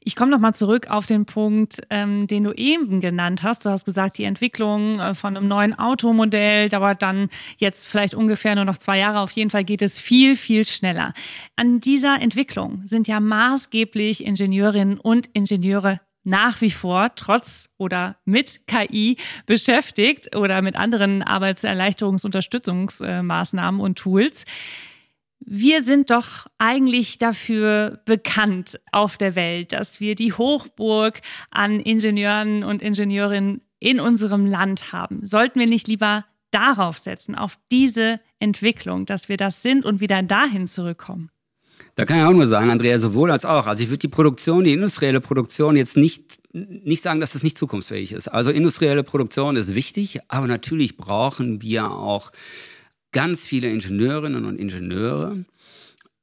Ich 0.00 0.17
komme 0.17 0.31
nochmal 0.31 0.55
zurück 0.55 0.88
auf 0.88 1.07
den 1.07 1.26
Punkt, 1.26 1.81
ähm, 1.90 2.26
den 2.26 2.45
du 2.45 2.52
eben 2.52 3.00
genannt 3.00 3.43
hast. 3.43 3.64
Du 3.64 3.71
hast 3.71 3.85
gesagt, 3.85 4.19
die 4.19 4.25
Entwicklung 4.25 5.00
äh, 5.00 5.14
von 5.14 5.37
einem 5.37 5.49
neuen 5.49 5.79
Automodell 5.79 6.69
dauert 6.69 7.02
dann 7.02 7.29
jetzt 7.59 7.87
vielleicht 7.87 8.14
ungefähr 8.14 8.55
nur 8.55 8.64
noch 8.64 8.79
zwei 8.79 8.99
Jahre. 8.99 9.21
Auf 9.21 9.31
jeden 9.33 9.50
Fall 9.50 9.64
geht 9.64 9.83
es 9.83 9.99
viel, 9.99 10.37
viel 10.37 10.64
schneller. 10.64 11.12
An 11.57 11.81
dieser 11.81 12.21
Entwicklung 12.21 12.83
sind 12.85 13.09
ja 13.09 13.21
maßgeblich 13.21 14.25
Ingenieurinnen 14.25 14.99
und 14.99 15.29
Ingenieure 15.33 16.00
nach 16.25 16.61
wie 16.61 16.71
vor 16.71 17.15
trotz 17.15 17.71
oder 17.79 18.19
mit 18.25 18.67
KI 18.67 19.17
beschäftigt 19.47 20.37
oder 20.37 20.61
mit 20.62 20.75
anderen 20.77 21.23
Arbeitserleichterungsunterstützungsmaßnahmen 21.23 23.81
und 23.81 23.99
Tools. 23.99 24.45
Wir 25.41 25.83
sind 25.83 26.11
doch 26.11 26.47
eigentlich 26.59 27.19
dafür 27.19 28.02
bekannt 28.04 28.78
auf 28.93 29.17
der 29.17 29.35
Welt, 29.35 29.73
dass 29.73 29.99
wir 29.99 30.15
die 30.15 30.35
Hochburg 30.35 31.23
an 31.50 31.80
Ingenieuren 31.80 32.63
und 32.63 32.83
Ingenieurinnen 32.83 33.63
in 33.78 34.00
unserem 34.00 34.45
Land 34.45 34.93
haben. 34.93 35.25
Sollten 35.25 35.59
wir 35.59 35.67
nicht 35.67 35.89
lieber 35.89 36.26
darauf 36.50 36.99
setzen, 36.99 37.35
auf 37.35 37.59
diese 37.71 38.21
Entwicklung, 38.39 39.06
dass 39.06 39.30
wir 39.30 39.39
das 39.39 39.63
sind 39.63 39.87
und 39.87 40.00
wieder 40.00 40.23
dahin 40.23 40.69
zurückkommen? 40.69 41.30
Da 41.95 42.04
kann 42.04 42.19
ich 42.19 42.25
auch 42.25 42.32
nur 42.32 42.47
sagen, 42.47 42.71
Andrea, 42.71 42.99
sowohl 42.99 43.30
als 43.30 43.45
auch. 43.45 43.66
Also 43.66 43.82
ich 43.82 43.90
würde 43.90 43.99
die 43.99 44.08
Produktion, 44.08 44.64
die 44.64 44.73
industrielle 44.73 45.21
Produktion 45.21 45.76
jetzt 45.76 45.97
nicht, 45.97 46.38
nicht 46.52 47.02
sagen, 47.02 47.21
dass 47.21 47.32
das 47.32 47.43
nicht 47.43 47.58
zukunftsfähig 47.58 48.12
ist. 48.12 48.28
Also 48.28 48.50
industrielle 48.50 49.02
Produktion 49.02 49.56
ist 49.56 49.75
wichtig, 49.75 50.21
aber 50.28 50.47
natürlich 50.47 50.97
brauchen 50.97 51.62
wir 51.62 51.90
auch 51.90 52.32
ganz 53.12 53.45
viele 53.45 53.71
Ingenieurinnen 53.71 54.45
und 54.45 54.58
Ingenieure, 54.58 55.45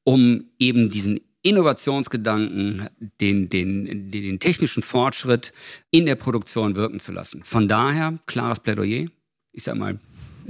um 0.04 0.46
eben 0.60 0.90
diesen 0.90 1.20
Innovationsgedanken, 1.44 2.90
den, 3.22 3.50
den, 3.50 4.12
den, 4.12 4.40
technischen 4.40 4.84
Fortschritt 4.84 5.54
in 5.92 6.06
der 6.06 6.16
Produktion 6.16 6.76
wirken 6.76 7.00
zu 7.00 7.12
lassen. 7.12 7.44
Von 7.44 7.68
daher, 7.68 8.20
klares 8.26 8.60
Plädoyer. 8.60 9.08
Ich 9.54 9.64
sage 9.64 9.80
mal, 9.80 10.00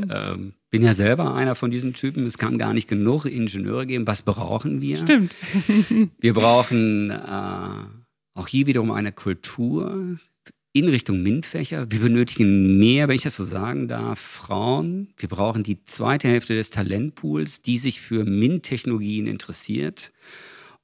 ähm, 0.10 0.54
bin 0.70 0.84
ja 0.84 0.94
selber 0.94 1.34
einer 1.34 1.56
von 1.56 1.72
diesen 1.72 1.94
Typen. 1.94 2.26
Es 2.26 2.38
kann 2.38 2.58
gar 2.58 2.74
nicht 2.74 2.88
genug 2.88 3.26
Ingenieure 3.26 3.86
geben. 3.86 4.08
Was 4.08 4.22
brauchen 4.22 4.82
wir? 4.82 4.96
Stimmt. 4.96 5.36
wir 6.20 6.34
brauchen 6.34 7.10
äh, 7.10 7.86
auch 8.34 8.48
hier 8.48 8.68
wiederum 8.68 8.92
eine 8.92 9.12
Kultur 9.12 10.18
in 10.74 10.90
Richtung 10.90 11.24
MINT-Fächer. 11.24 11.90
Wir 11.90 12.00
benötigen 12.00 12.78
mehr, 12.78 13.08
wenn 13.08 13.16
ich 13.16 13.24
das 13.24 13.38
so 13.38 13.46
sagen 13.46 13.88
darf, 13.88 14.20
Frauen. 14.20 15.14
Wir 15.18 15.30
brauchen 15.30 15.64
die 15.64 15.84
zweite 15.86 16.28
Hälfte 16.28 16.56
des 16.56 16.70
Talentpools, 16.70 17.62
die 17.62 17.78
sich 17.78 18.00
für 18.00 18.26
MINT-Technologien 18.26 19.26
interessiert. 19.26 20.12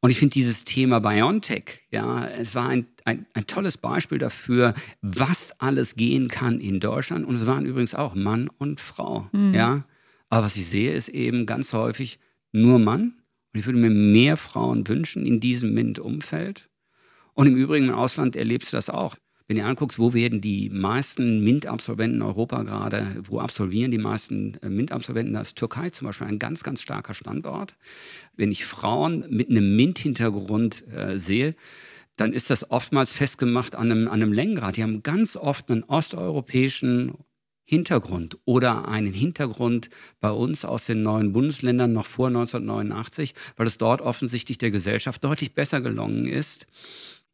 Und 0.03 0.09
ich 0.09 0.17
finde 0.17 0.33
dieses 0.33 0.65
Thema 0.65 0.99
Biontech, 0.99 1.79
ja, 1.89 2.27
es 2.27 2.55
war 2.55 2.67
ein, 2.67 2.87
ein, 3.05 3.25
ein, 3.33 3.47
tolles 3.47 3.77
Beispiel 3.77 4.17
dafür, 4.17 4.73
was 5.01 5.57
alles 5.61 5.95
gehen 5.95 6.27
kann 6.27 6.59
in 6.59 6.81
Deutschland. 6.81 7.25
Und 7.25 7.35
es 7.35 7.45
waren 7.45 7.65
übrigens 7.65 7.95
auch 7.95 8.13
Mann 8.13 8.49
und 8.57 8.81
Frau, 8.81 9.29
mhm. 9.31 9.53
ja. 9.53 9.85
Aber 10.29 10.43
was 10.43 10.57
ich 10.57 10.65
sehe, 10.65 10.91
ist 10.91 11.07
eben 11.07 11.45
ganz 11.45 11.71
häufig 11.71 12.19
nur 12.51 12.79
Mann. 12.79 13.13
Und 13.53 13.59
ich 13.61 13.65
würde 13.65 13.79
mir 13.79 13.91
mehr 13.91 14.35
Frauen 14.35 14.85
wünschen 14.89 15.25
in 15.25 15.39
diesem 15.39 15.73
MINT-Umfeld. 15.73 16.69
Und 17.33 17.47
im 17.47 17.55
Übrigen 17.55 17.87
im 17.87 17.95
Ausland 17.95 18.35
erlebst 18.35 18.73
du 18.73 18.75
das 18.75 18.89
auch. 18.89 19.15
Wenn 19.47 19.57
ihr 19.57 19.65
anguckst, 19.65 19.99
wo 19.99 20.13
werden 20.13 20.39
die 20.39 20.69
meisten 20.69 21.43
MINT-Absolventen 21.43 22.17
in 22.17 22.21
Europa 22.21 22.63
gerade, 22.63 23.07
wo 23.23 23.39
absolvieren 23.39 23.91
die 23.91 23.97
meisten 23.97 24.55
äh, 24.61 24.69
MINT-Absolventen, 24.69 25.33
da 25.33 25.41
ist 25.41 25.57
Türkei 25.57 25.89
zum 25.89 26.07
Beispiel 26.07 26.27
ein 26.27 26.39
ganz, 26.39 26.63
ganz 26.63 26.81
starker 26.81 27.13
Standort. 27.13 27.75
Wenn 28.35 28.51
ich 28.51 28.65
Frauen 28.65 29.25
mit 29.29 29.49
einem 29.49 29.75
MINT-Hintergrund 29.75 30.87
äh, 30.87 31.19
sehe, 31.19 31.55
dann 32.15 32.31
ist 32.31 32.49
das 32.49 32.69
oftmals 32.69 33.11
festgemacht 33.11 33.75
an 33.75 33.91
einem, 33.91 34.07
an 34.07 34.21
einem 34.21 34.33
Längengrad. 34.33 34.77
Die 34.77 34.83
haben 34.83 35.03
ganz 35.03 35.35
oft 35.35 35.69
einen 35.71 35.83
osteuropäischen 35.83 37.13
Hintergrund 37.65 38.37
oder 38.45 38.87
einen 38.87 39.13
Hintergrund 39.13 39.89
bei 40.19 40.29
uns 40.29 40.65
aus 40.65 40.85
den 40.85 41.01
neuen 41.01 41.31
Bundesländern 41.31 41.93
noch 41.93 42.05
vor 42.05 42.27
1989, 42.27 43.33
weil 43.55 43.67
es 43.67 43.77
dort 43.77 44.01
offensichtlich 44.01 44.57
der 44.57 44.69
Gesellschaft 44.69 45.23
deutlich 45.23 45.53
besser 45.53 45.81
gelungen 45.81 46.25
ist, 46.25 46.67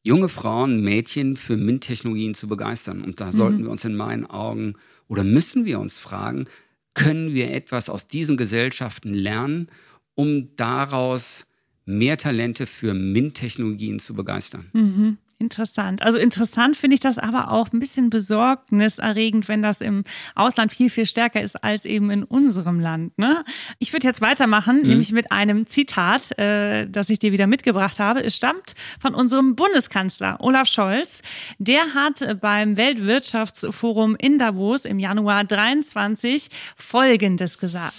junge 0.10 0.28
Frauen, 0.28 0.82
Mädchen 0.82 1.38
für 1.38 1.56
MINT-Technologien 1.56 2.34
zu 2.34 2.48
begeistern. 2.48 3.02
Und 3.02 3.22
da 3.22 3.28
mhm. 3.28 3.32
sollten 3.32 3.64
wir 3.64 3.70
uns 3.70 3.86
in 3.86 3.96
meinen 3.96 4.26
Augen 4.26 4.74
oder 5.08 5.24
müssen 5.24 5.66
wir 5.66 5.80
uns 5.80 6.00
fragen, 6.00 6.48
können 6.96 7.36
wir 7.36 7.54
etwas 7.54 7.90
aus 7.92 8.08
diesen 8.08 8.36
Gesellschaften 8.36 9.14
lernen, 9.14 9.68
um 10.16 10.56
daraus 10.56 11.46
mehr 11.86 12.18
Talente 12.18 12.66
für 12.66 12.96
MINT-Technologien 12.96 14.00
zu 14.00 14.16
begeistern? 14.16 14.70
Mhm. 14.74 15.18
Interessant. 15.42 16.02
Also 16.02 16.20
interessant 16.20 16.76
finde 16.76 16.96
ich 16.96 17.00
das 17.00 17.18
aber 17.18 17.50
auch 17.50 17.72
ein 17.72 17.80
bisschen 17.80 18.10
besorgniserregend, 18.10 19.48
wenn 19.48 19.64
das 19.64 19.80
im 19.80 20.04
Ausland 20.36 20.74
viel, 20.74 20.90
viel 20.90 21.06
stärker 21.06 21.42
ist 21.42 21.64
als 21.64 21.86
eben 21.86 22.12
in 22.12 22.26
unserem 22.26 22.82
Land. 22.82 23.18
Ne? 23.18 23.46
Ich 23.78 23.94
würde 23.94 24.06
jetzt 24.06 24.20
weitermachen, 24.20 24.82
mhm. 24.82 24.88
nämlich 24.90 25.14
mit 25.14 25.32
einem 25.32 25.66
Zitat, 25.66 26.38
äh, 26.38 26.88
das 26.90 27.10
ich 27.10 27.20
dir 27.20 27.32
wieder 27.32 27.48
mitgebracht 27.48 28.00
habe. 28.00 28.22
Es 28.22 28.36
stammt 28.36 28.74
von 29.00 29.16
unserem 29.16 29.56
Bundeskanzler 29.56 30.42
Olaf 30.42 30.68
Scholz. 30.68 31.22
Der 31.58 31.94
hat 31.94 32.42
beim 32.42 32.76
Weltwirtschaftsforum 32.76 34.18
in 34.18 34.40
Davos 34.40 34.84
im 34.84 35.00
Januar 35.00 35.46
23 35.46 36.50
Folgendes 36.76 37.58
gesagt. 37.58 37.96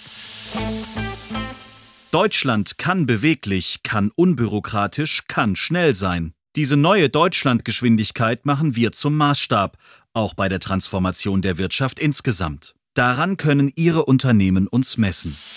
Deutschland 2.11 2.77
kann 2.77 3.07
beweglich, 3.07 3.81
kann 3.81 4.11
unbürokratisch, 4.13 5.23
kann 5.27 5.55
schnell 5.55 5.95
sein. 5.95 6.35
Diese 6.57 6.75
neue 6.75 7.07
Deutschlandgeschwindigkeit 7.07 8.45
machen 8.45 8.75
wir 8.75 8.91
zum 8.91 9.15
Maßstab, 9.15 9.77
auch 10.11 10.33
bei 10.33 10.49
der 10.49 10.59
Transformation 10.59 11.41
der 11.41 11.57
Wirtschaft 11.57 11.97
insgesamt. 11.97 12.75
Daran 12.93 13.37
können 13.37 13.71
Ihre 13.75 14.03
Unternehmen 14.03 14.67
uns 14.67 14.97
messen. 14.97 15.37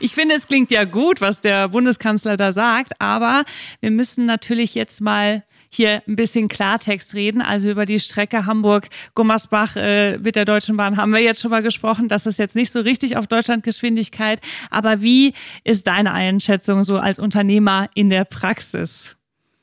Ich 0.00 0.14
finde, 0.14 0.34
es 0.34 0.46
klingt 0.46 0.70
ja 0.70 0.84
gut, 0.84 1.20
was 1.20 1.40
der 1.40 1.68
Bundeskanzler 1.68 2.36
da 2.36 2.52
sagt, 2.52 2.92
aber 3.00 3.44
wir 3.80 3.90
müssen 3.90 4.26
natürlich 4.26 4.74
jetzt 4.74 5.00
mal 5.00 5.44
hier 5.70 6.02
ein 6.06 6.16
bisschen 6.16 6.48
Klartext 6.48 7.14
reden. 7.14 7.42
Also 7.42 7.70
über 7.70 7.86
die 7.86 8.00
Strecke 8.00 8.46
Hamburg-Gummersbach 8.46 9.76
äh, 9.76 10.18
mit 10.18 10.36
der 10.36 10.44
Deutschen 10.44 10.76
Bahn 10.76 10.96
haben 10.96 11.12
wir 11.12 11.20
jetzt 11.20 11.40
schon 11.40 11.50
mal 11.50 11.62
gesprochen. 11.62 12.08
Das 12.08 12.26
ist 12.26 12.38
jetzt 12.38 12.56
nicht 12.56 12.72
so 12.72 12.80
richtig 12.80 13.16
auf 13.16 13.26
Deutschlandgeschwindigkeit. 13.26 14.40
Aber 14.70 15.00
wie 15.00 15.34
ist 15.64 15.86
deine 15.86 16.12
Einschätzung 16.12 16.84
so 16.84 16.96
als 16.98 17.18
Unternehmer 17.18 17.88
in 17.94 18.10
der 18.10 18.24
Praxis? 18.24 19.16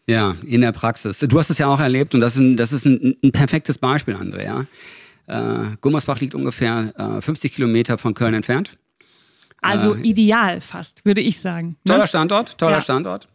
Ja, 0.07 0.35
in 0.45 0.61
der 0.61 0.71
Praxis. 0.71 1.19
Du 1.19 1.39
hast 1.39 1.49
es 1.49 1.57
ja 1.57 1.67
auch 1.67 1.79
erlebt 1.79 2.13
und 2.13 2.21
das 2.21 2.33
ist 2.33 2.39
ein, 2.39 2.57
das 2.57 2.71
ist 2.71 2.85
ein, 2.85 3.15
ein 3.23 3.31
perfektes 3.31 3.77
Beispiel, 3.77 4.15
Andrea. 4.15 4.67
Äh, 5.27 5.77
Gummersbach 5.81 6.19
liegt 6.19 6.35
ungefähr 6.35 6.93
äh, 6.97 7.21
50 7.21 7.53
Kilometer 7.53 7.97
von 7.97 8.13
Köln 8.13 8.35
entfernt. 8.35 8.77
Also 9.61 9.95
äh, 9.95 10.01
ideal 10.01 10.61
fast, 10.61 11.03
würde 11.05 11.21
ich 11.21 11.39
sagen. 11.39 11.69
Ne? 11.69 11.93
Toller 11.93 12.07
Standort, 12.07 12.57
toller 12.59 12.73
ja. 12.73 12.81
Standort. 12.81 13.27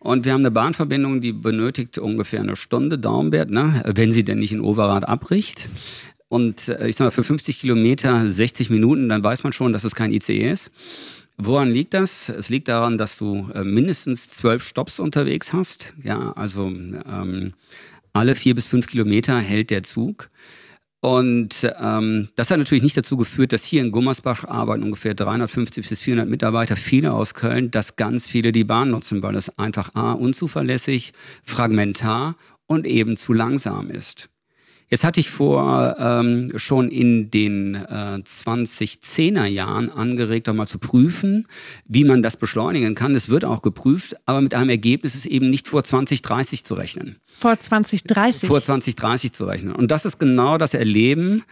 Und 0.00 0.24
wir 0.24 0.32
haben 0.32 0.40
eine 0.40 0.50
Bahnverbindung, 0.50 1.20
die 1.20 1.32
benötigt 1.32 1.98
ungefähr 1.98 2.40
eine 2.40 2.56
Stunde 2.56 2.98
Daumenwert, 2.98 3.50
ne? 3.50 3.82
wenn 3.86 4.12
sie 4.12 4.24
denn 4.24 4.38
nicht 4.38 4.52
in 4.52 4.62
Overath 4.62 5.06
abbricht. 5.06 5.68
Und 6.28 6.68
äh, 6.68 6.88
ich 6.88 6.96
sag 6.96 7.04
mal, 7.04 7.10
für 7.10 7.22
50 7.22 7.60
Kilometer 7.60 8.32
60 8.32 8.70
Minuten, 8.70 9.10
dann 9.10 9.22
weiß 9.22 9.42
man 9.44 9.52
schon, 9.52 9.74
dass 9.74 9.84
es 9.84 9.94
kein 9.94 10.10
ICE 10.10 10.50
ist. 10.50 10.70
Woran 11.36 11.70
liegt 11.70 11.92
das? 11.92 12.30
Es 12.30 12.48
liegt 12.48 12.68
daran, 12.68 12.96
dass 12.96 13.18
du 13.18 13.50
äh, 13.54 13.62
mindestens 13.62 14.30
zwölf 14.30 14.62
Stops 14.66 15.00
unterwegs 15.00 15.52
hast. 15.52 15.94
Ja, 16.02 16.32
also 16.32 16.68
ähm, 16.68 17.52
alle 18.14 18.34
vier 18.34 18.54
bis 18.54 18.66
fünf 18.66 18.86
Kilometer 18.86 19.38
hält 19.38 19.70
der 19.70 19.82
Zug. 19.82 20.30
Und 21.00 21.72
ähm, 21.78 22.28
das 22.36 22.50
hat 22.50 22.58
natürlich 22.58 22.82
nicht 22.82 22.96
dazu 22.96 23.16
geführt, 23.16 23.52
dass 23.52 23.64
hier 23.64 23.80
in 23.80 23.90
Gummersbach 23.90 24.44
arbeiten 24.44 24.82
ungefähr 24.82 25.14
350 25.14 25.88
bis 25.88 26.00
400 26.00 26.28
Mitarbeiter, 26.28 26.76
viele 26.76 27.12
aus 27.12 27.34
Köln, 27.34 27.70
dass 27.70 27.96
ganz 27.96 28.26
viele 28.26 28.52
die 28.52 28.64
Bahn 28.64 28.90
nutzen, 28.90 29.22
weil 29.22 29.34
es 29.34 29.58
einfach 29.58 29.94
a 29.94 30.12
unzuverlässig, 30.12 31.12
fragmentar 31.42 32.36
und 32.66 32.86
eben 32.86 33.16
zu 33.16 33.32
langsam 33.32 33.90
ist. 33.90 34.29
Jetzt 34.90 35.04
hatte 35.04 35.20
ich 35.20 35.30
vor 35.30 35.96
ähm, 36.00 36.52
schon 36.56 36.90
in 36.90 37.30
den 37.30 37.76
äh, 37.76 38.20
2010er 38.24 39.44
Jahren 39.44 39.88
angeregt, 39.88 40.48
doch 40.48 40.54
mal 40.54 40.66
zu 40.66 40.80
prüfen, 40.80 41.46
wie 41.86 42.02
man 42.02 42.24
das 42.24 42.36
beschleunigen 42.36 42.96
kann. 42.96 43.14
Es 43.14 43.28
wird 43.28 43.44
auch 43.44 43.62
geprüft, 43.62 44.16
aber 44.26 44.40
mit 44.40 44.52
einem 44.52 44.68
Ergebnis 44.68 45.14
ist 45.14 45.26
eben 45.26 45.48
nicht 45.48 45.68
vor 45.68 45.84
2030 45.84 46.64
zu 46.64 46.74
rechnen. 46.74 47.18
Vor 47.38 47.58
2030? 47.58 48.48
Vor 48.48 48.62
2030 48.62 49.32
zu 49.32 49.44
rechnen. 49.44 49.76
Und 49.76 49.92
das 49.92 50.04
ist 50.04 50.18
genau 50.18 50.58
das 50.58 50.74
Erleben, 50.74 51.44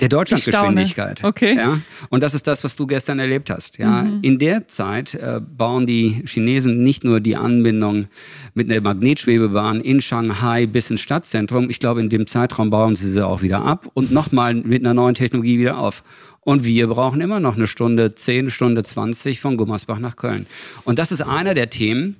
der 0.00 0.10
Deutschlandgeschwindigkeit. 0.10 1.24
Okay. 1.24 1.56
Ja? 1.56 1.80
Und 2.10 2.22
das 2.22 2.34
ist 2.34 2.46
das, 2.46 2.62
was 2.64 2.76
du 2.76 2.86
gestern 2.86 3.18
erlebt 3.18 3.48
hast. 3.48 3.78
Ja? 3.78 4.02
Mhm. 4.02 4.18
In 4.22 4.38
der 4.38 4.68
Zeit 4.68 5.14
äh, 5.14 5.40
bauen 5.40 5.86
die 5.86 6.22
Chinesen 6.26 6.82
nicht 6.82 7.02
nur 7.02 7.20
die 7.20 7.36
Anbindung 7.36 8.08
mit 8.52 8.70
einer 8.70 8.80
Magnetschwebebahn 8.82 9.80
in 9.80 10.02
Shanghai 10.02 10.66
bis 10.66 10.90
ins 10.90 11.00
Stadtzentrum. 11.00 11.70
Ich 11.70 11.80
glaube, 11.80 12.00
in 12.00 12.10
dem 12.10 12.26
Zeitraum 12.26 12.68
bauen 12.68 12.94
sie 12.94 13.10
sie 13.10 13.24
auch 13.24 13.40
wieder 13.40 13.62
ab 13.62 13.90
und 13.94 14.12
nochmal 14.12 14.54
mit 14.54 14.84
einer 14.84 14.92
neuen 14.92 15.14
Technologie 15.14 15.58
wieder 15.58 15.78
auf. 15.78 16.02
Und 16.40 16.64
wir 16.64 16.86
brauchen 16.88 17.20
immer 17.20 17.40
noch 17.40 17.56
eine 17.56 17.66
Stunde 17.66 18.14
10, 18.14 18.50
Stunde 18.50 18.84
20 18.84 19.40
von 19.40 19.56
Gummersbach 19.56 19.98
nach 19.98 20.16
Köln. 20.16 20.46
Und 20.84 20.98
das 20.98 21.10
ist 21.10 21.22
einer 21.22 21.54
der 21.54 21.70
Themen, 21.70 22.16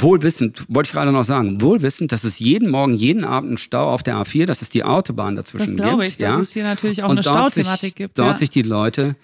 Wohlwissend, 0.00 0.64
wollte 0.68 0.88
ich 0.88 0.92
gerade 0.92 1.12
noch 1.12 1.24
sagen, 1.24 1.60
wohlwissend, 1.60 2.12
dass 2.12 2.24
es 2.24 2.38
jeden 2.38 2.70
Morgen, 2.70 2.94
jeden 2.94 3.24
Abend 3.24 3.50
einen 3.50 3.56
Stau 3.56 3.92
auf 3.92 4.02
der 4.02 4.16
A4, 4.16 4.46
dass 4.46 4.62
es 4.62 4.70
die 4.70 4.84
Autobahn 4.84 5.36
dazwischen 5.36 5.76
das 5.76 5.86
glaube 5.86 6.04
ich, 6.04 6.18
dass 6.18 6.34
ja. 6.34 6.38
es 6.38 6.52
hier 6.52 6.64
natürlich 6.64 7.02
auch 7.02 7.08
Und 7.08 7.18
eine 7.18 7.22
Stauthematik 7.22 7.96
gibt. 7.96 8.18
Dort 8.18 8.30
ja. 8.30 8.36
sich 8.36 8.50
die 8.50 8.62
Leute 8.62 9.16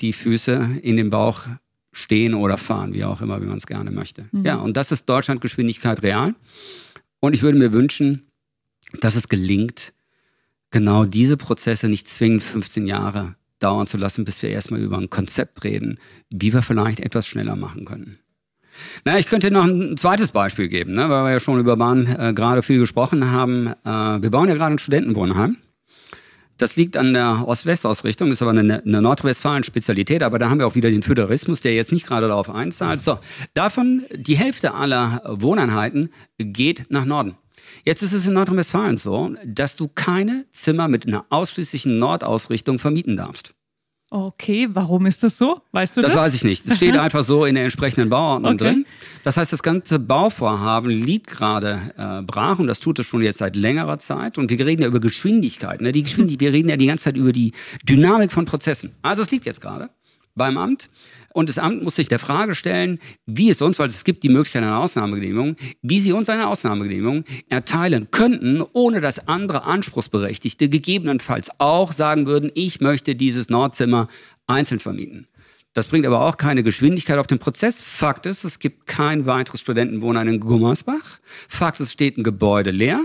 die 0.00 0.12
Füße 0.12 0.78
in 0.82 0.96
den 0.96 1.10
Bauch 1.10 1.46
stehen 1.92 2.34
oder 2.34 2.58
fahren, 2.58 2.92
wie 2.92 3.04
auch 3.04 3.20
immer, 3.22 3.40
wie 3.40 3.46
man 3.46 3.56
es 3.56 3.66
gerne 3.66 3.90
möchte. 3.90 4.26
Mhm. 4.32 4.44
Ja, 4.44 4.56
und 4.56 4.76
das 4.76 4.92
ist 4.92 5.08
Deutschlandgeschwindigkeit 5.08 6.02
real. 6.02 6.34
Und 7.20 7.34
ich 7.34 7.42
würde 7.42 7.58
mir 7.58 7.72
wünschen, 7.72 8.26
dass 9.00 9.16
es 9.16 9.28
gelingt, 9.28 9.94
genau 10.70 11.04
diese 11.04 11.36
Prozesse 11.36 11.88
nicht 11.88 12.06
zwingend 12.06 12.42
15 12.42 12.86
Jahre 12.86 13.36
dauern 13.58 13.86
zu 13.86 13.96
lassen, 13.96 14.24
bis 14.24 14.42
wir 14.42 14.50
erstmal 14.50 14.80
über 14.80 14.98
ein 14.98 15.08
Konzept 15.08 15.64
reden, 15.64 15.98
wie 16.30 16.52
wir 16.52 16.62
vielleicht 16.62 17.00
etwas 17.00 17.26
schneller 17.26 17.56
machen 17.56 17.86
können. 17.86 18.18
Na, 19.04 19.18
ich 19.18 19.26
könnte 19.26 19.50
noch 19.50 19.64
ein 19.64 19.96
zweites 19.96 20.32
Beispiel 20.32 20.68
geben, 20.68 20.94
ne, 20.94 21.08
weil 21.08 21.24
wir 21.24 21.32
ja 21.32 21.40
schon 21.40 21.58
über 21.58 21.76
Bahn 21.76 22.06
äh, 22.06 22.32
gerade 22.34 22.62
viel 22.62 22.78
gesprochen 22.78 23.30
haben. 23.30 23.68
Äh, 23.84 24.22
wir 24.22 24.30
bauen 24.30 24.48
ja 24.48 24.54
gerade 24.54 24.74
ein 24.74 24.78
Studentenwohnheim. 24.78 25.56
Das 26.58 26.76
liegt 26.76 26.96
an 26.96 27.12
der 27.12 27.46
Ost-West-Ausrichtung, 27.46 28.32
ist 28.32 28.40
aber 28.40 28.52
eine, 28.52 28.82
eine 28.82 29.02
Nordrhein-Westfalen-Spezialität, 29.02 30.22
aber 30.22 30.38
da 30.38 30.48
haben 30.48 30.58
wir 30.58 30.66
auch 30.66 30.74
wieder 30.74 30.90
den 30.90 31.02
Föderalismus, 31.02 31.60
der 31.60 31.74
jetzt 31.74 31.92
nicht 31.92 32.06
gerade 32.06 32.28
darauf 32.28 32.48
einzahlt. 32.48 33.02
So, 33.02 33.18
davon 33.52 34.06
die 34.14 34.36
Hälfte 34.36 34.72
aller 34.72 35.20
Wohneinheiten 35.26 36.08
geht 36.38 36.86
nach 36.88 37.04
Norden. 37.04 37.36
Jetzt 37.84 38.02
ist 38.02 38.14
es 38.14 38.26
in 38.26 38.34
Nordrhein-Westfalen 38.34 38.96
so, 38.96 39.34
dass 39.44 39.76
du 39.76 39.88
keine 39.88 40.46
Zimmer 40.52 40.88
mit 40.88 41.06
einer 41.06 41.26
ausschließlichen 41.28 41.98
Nordausrichtung 41.98 42.78
vermieten 42.78 43.16
darfst. 43.16 43.55
Okay, 44.08 44.68
warum 44.70 45.06
ist 45.06 45.24
das 45.24 45.36
so? 45.36 45.62
Weißt 45.72 45.96
du 45.96 46.00
das? 46.00 46.12
Das 46.12 46.20
weiß 46.20 46.34
ich 46.34 46.44
nicht. 46.44 46.64
Es 46.66 46.76
steht 46.76 46.96
einfach 46.96 47.24
so 47.24 47.44
in 47.44 47.56
der 47.56 47.64
entsprechenden 47.64 48.08
Bauordnung 48.08 48.54
okay. 48.54 48.64
drin. 48.64 48.86
Das 49.24 49.36
heißt, 49.36 49.52
das 49.52 49.64
ganze 49.64 49.98
Bauvorhaben 49.98 50.90
liegt 50.90 51.26
gerade 51.26 51.80
äh, 51.98 52.22
brach 52.22 52.60
und 52.60 52.68
das 52.68 52.78
tut 52.78 53.00
es 53.00 53.06
schon 53.06 53.22
jetzt 53.22 53.38
seit 53.38 53.56
längerer 53.56 53.98
Zeit. 53.98 54.38
Und 54.38 54.48
wir 54.48 54.64
reden 54.64 54.82
ja 54.82 54.88
über 54.88 55.00
Geschwindigkeit. 55.00 55.80
Ne? 55.80 55.90
Die 55.90 56.04
Geschwindigkeit 56.04 56.36
wir 56.40 56.52
reden 56.52 56.68
ja 56.68 56.76
die 56.76 56.86
ganze 56.86 57.04
Zeit 57.04 57.16
über 57.16 57.32
die 57.32 57.52
Dynamik 57.88 58.30
von 58.30 58.44
Prozessen. 58.44 58.92
Also 59.02 59.22
es 59.22 59.30
liegt 59.30 59.46
jetzt 59.46 59.60
gerade 59.60 59.90
beim 60.36 60.56
Amt. 60.56 60.90
Und 61.32 61.48
das 61.48 61.58
Amt 61.58 61.82
muss 61.82 61.96
sich 61.96 62.08
der 62.08 62.18
Frage 62.18 62.54
stellen, 62.54 62.98
wie 63.26 63.50
es 63.50 63.60
uns, 63.60 63.78
weil 63.78 63.88
es 63.88 64.04
gibt 64.04 64.22
die 64.22 64.28
Möglichkeit 64.28 64.62
einer 64.62 64.78
Ausnahmegenehmigung, 64.78 65.56
wie 65.82 66.00
sie 66.00 66.12
uns 66.12 66.30
eine 66.30 66.46
Ausnahmegenehmigung 66.46 67.24
erteilen 67.48 68.08
könnten, 68.10 68.62
ohne 68.72 69.00
dass 69.00 69.26
andere 69.26 69.64
Anspruchsberechtigte 69.64 70.68
gegebenenfalls 70.68 71.50
auch 71.58 71.92
sagen 71.92 72.26
würden, 72.26 72.50
ich 72.54 72.80
möchte 72.80 73.16
dieses 73.16 73.50
Nordzimmer 73.50 74.08
einzeln 74.46 74.80
vermieten. 74.80 75.26
Das 75.74 75.88
bringt 75.88 76.06
aber 76.06 76.22
auch 76.22 76.38
keine 76.38 76.62
Geschwindigkeit 76.62 77.18
auf 77.18 77.26
den 77.26 77.38
Prozess. 77.38 77.82
Fakt 77.82 78.24
ist, 78.24 78.44
es 78.44 78.60
gibt 78.60 78.86
kein 78.86 79.26
weiteres 79.26 79.60
Studentenwohnheim 79.60 80.28
in 80.28 80.40
Gummersbach. 80.40 81.18
Fakt 81.48 81.80
ist, 81.80 81.88
es 81.88 81.92
steht 81.92 82.16
ein 82.16 82.24
Gebäude 82.24 82.70
leer. 82.70 83.04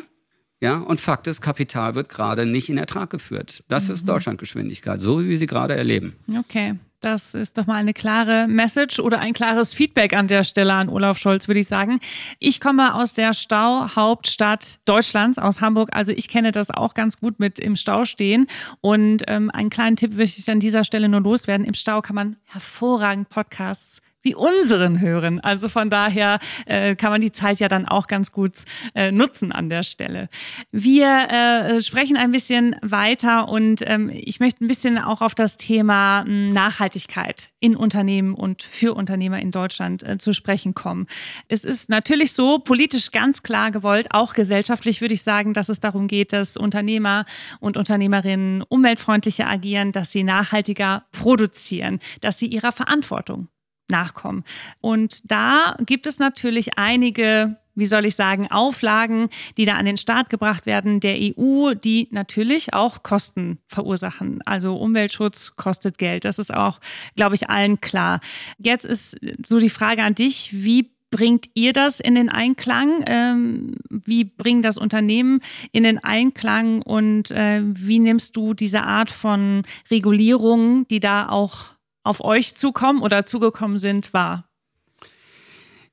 Ja, 0.61 0.77
und 0.77 1.01
Fakt 1.01 1.27
ist, 1.27 1.41
Kapital 1.41 1.95
wird 1.95 2.07
gerade 2.07 2.45
nicht 2.45 2.69
in 2.69 2.77
Ertrag 2.77 3.09
geführt. 3.09 3.65
Das 3.67 3.89
mhm. 3.89 3.95
ist 3.95 4.07
Deutschlandgeschwindigkeit, 4.07 5.01
so 5.01 5.21
wie 5.21 5.27
wir 5.27 5.37
sie 5.37 5.47
gerade 5.47 5.75
erleben. 5.75 6.15
Okay. 6.39 6.75
Das 7.01 7.33
ist 7.33 7.57
doch 7.57 7.65
mal 7.65 7.77
eine 7.77 7.93
klare 7.95 8.47
Message 8.47 8.99
oder 8.99 9.17
ein 9.17 9.33
klares 9.33 9.73
Feedback 9.73 10.13
an 10.13 10.27
der 10.27 10.43
Stelle 10.43 10.73
an 10.73 10.87
Olaf 10.87 11.17
Scholz, 11.17 11.47
würde 11.47 11.59
ich 11.59 11.67
sagen. 11.67 11.99
Ich 12.37 12.61
komme 12.61 12.93
aus 12.93 13.15
der 13.15 13.33
Stauhauptstadt 13.33 14.79
Deutschlands, 14.85 15.39
aus 15.39 15.61
Hamburg. 15.61 15.89
Also 15.93 16.11
ich 16.11 16.27
kenne 16.27 16.51
das 16.51 16.69
auch 16.69 16.93
ganz 16.93 17.19
gut 17.19 17.39
mit 17.39 17.59
im 17.59 17.75
Stau 17.75 18.05
stehen. 18.05 18.45
Und 18.81 19.23
ähm, 19.27 19.49
einen 19.49 19.71
kleinen 19.71 19.95
Tipp 19.95 20.15
möchte 20.15 20.41
ich 20.41 20.51
an 20.51 20.59
dieser 20.59 20.83
Stelle 20.83 21.09
nur 21.09 21.21
loswerden. 21.21 21.65
Im 21.65 21.73
Stau 21.73 22.01
kann 22.01 22.15
man 22.15 22.35
hervorragend 22.45 23.29
Podcasts 23.29 24.03
wie 24.21 24.35
unseren 24.35 24.99
hören. 24.99 25.39
Also 25.39 25.69
von 25.69 25.89
daher 25.89 26.39
äh, 26.65 26.95
kann 26.95 27.11
man 27.11 27.21
die 27.21 27.31
Zeit 27.31 27.59
ja 27.59 27.67
dann 27.67 27.87
auch 27.87 28.07
ganz 28.07 28.31
gut 28.31 28.65
äh, 28.93 29.11
nutzen 29.11 29.51
an 29.51 29.69
der 29.69 29.83
Stelle. 29.83 30.29
Wir 30.71 31.07
äh, 31.07 31.81
sprechen 31.81 32.17
ein 32.17 32.31
bisschen 32.31 32.75
weiter 32.81 33.49
und 33.49 33.83
ähm, 33.85 34.09
ich 34.13 34.39
möchte 34.39 34.63
ein 34.63 34.67
bisschen 34.67 34.97
auch 34.97 35.21
auf 35.21 35.35
das 35.35 35.57
Thema 35.57 36.23
hm, 36.23 36.49
Nachhaltigkeit 36.49 37.49
in 37.59 37.75
Unternehmen 37.75 38.33
und 38.33 38.63
für 38.63 38.93
Unternehmer 38.93 39.39
in 39.39 39.51
Deutschland 39.51 40.03
äh, 40.03 40.17
zu 40.17 40.33
sprechen 40.33 40.73
kommen. 40.73 41.07
Es 41.47 41.63
ist 41.63 41.89
natürlich 41.89 42.33
so 42.33 42.59
politisch 42.59 43.11
ganz 43.11 43.43
klar 43.43 43.71
gewollt, 43.71 44.07
auch 44.11 44.33
gesellschaftlich 44.33 45.01
würde 45.01 45.13
ich 45.13 45.23
sagen, 45.23 45.53
dass 45.53 45.69
es 45.69 45.79
darum 45.79 46.07
geht, 46.07 46.33
dass 46.33 46.57
Unternehmer 46.57 47.25
und 47.59 47.77
Unternehmerinnen 47.77 48.63
umweltfreundlicher 48.63 49.47
agieren, 49.47 49.91
dass 49.91 50.11
sie 50.11 50.23
nachhaltiger 50.23 51.05
produzieren, 51.11 51.99
dass 52.21 52.37
sie 52.37 52.47
ihrer 52.47 52.71
Verantwortung 52.71 53.47
nachkommen. 53.91 54.43
Und 54.79 55.21
da 55.31 55.75
gibt 55.85 56.07
es 56.07 56.17
natürlich 56.17 56.79
einige 56.79 57.57
wie 57.73 57.85
soll 57.85 58.05
ich 58.05 58.15
sagen, 58.15 58.51
Auflagen, 58.51 59.29
die 59.57 59.65
da 59.65 59.75
an 59.75 59.85
den 59.85 59.97
Start 59.97 60.29
gebracht 60.29 60.65
werden 60.65 60.99
der 60.99 61.17
EU, 61.17 61.73
die 61.73 62.07
natürlich 62.11 62.73
auch 62.73 63.01
Kosten 63.03 63.59
verursachen. 63.65 64.41
Also 64.45 64.75
Umweltschutz 64.75 65.55
kostet 65.55 65.97
Geld. 65.97 66.25
Das 66.25 66.37
ist 66.37 66.53
auch, 66.53 66.79
glaube 67.15 67.35
ich, 67.35 67.49
allen 67.49 67.79
klar. 67.79 68.19
Jetzt 68.57 68.85
ist 68.85 69.17
so 69.45 69.59
die 69.59 69.69
Frage 69.69 70.03
an 70.03 70.15
dich, 70.15 70.49
wie 70.51 70.91
bringt 71.11 71.49
ihr 71.53 71.73
das 71.73 71.99
in 71.99 72.15
den 72.15 72.29
Einklang? 72.29 73.03
Ähm, 73.05 73.75
wie 73.89 74.23
bringen 74.23 74.61
das 74.61 74.77
Unternehmen 74.77 75.41
in 75.71 75.83
den 75.83 76.03
Einklang? 76.03 76.81
Und 76.81 77.31
äh, 77.31 77.61
wie 77.63 77.99
nimmst 77.99 78.35
du 78.35 78.53
diese 78.53 78.83
Art 78.83 79.11
von 79.11 79.63
Regulierung, 79.89 80.87
die 80.87 80.99
da 80.99 81.27
auch 81.29 81.71
auf 82.03 82.21
euch 82.21 82.55
zukommen 82.55 83.01
oder 83.01 83.25
zugekommen 83.25 83.77
sind, 83.77 84.13
wahr? 84.13 84.49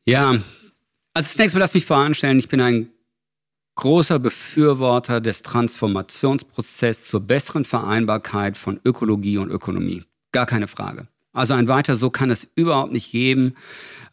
Ja, 0.04 0.36
Also 1.14 1.32
zunächst 1.32 1.54
mal 1.54 1.60
lass 1.60 1.74
mich 1.74 1.84
voranstellen, 1.84 2.38
ich 2.38 2.48
bin 2.48 2.60
ein 2.60 2.90
großer 3.74 4.18
Befürworter 4.18 5.20
des 5.20 5.42
Transformationsprozesses 5.42 7.08
zur 7.08 7.20
besseren 7.20 7.64
Vereinbarkeit 7.64 8.56
von 8.56 8.80
Ökologie 8.84 9.38
und 9.38 9.50
Ökonomie. 9.50 10.04
Gar 10.32 10.46
keine 10.46 10.66
Frage. 10.66 11.08
Also 11.32 11.54
ein 11.54 11.68
weiter 11.68 11.96
so 11.96 12.10
kann 12.10 12.30
es 12.30 12.48
überhaupt 12.56 12.92
nicht 12.92 13.12
geben. 13.12 13.54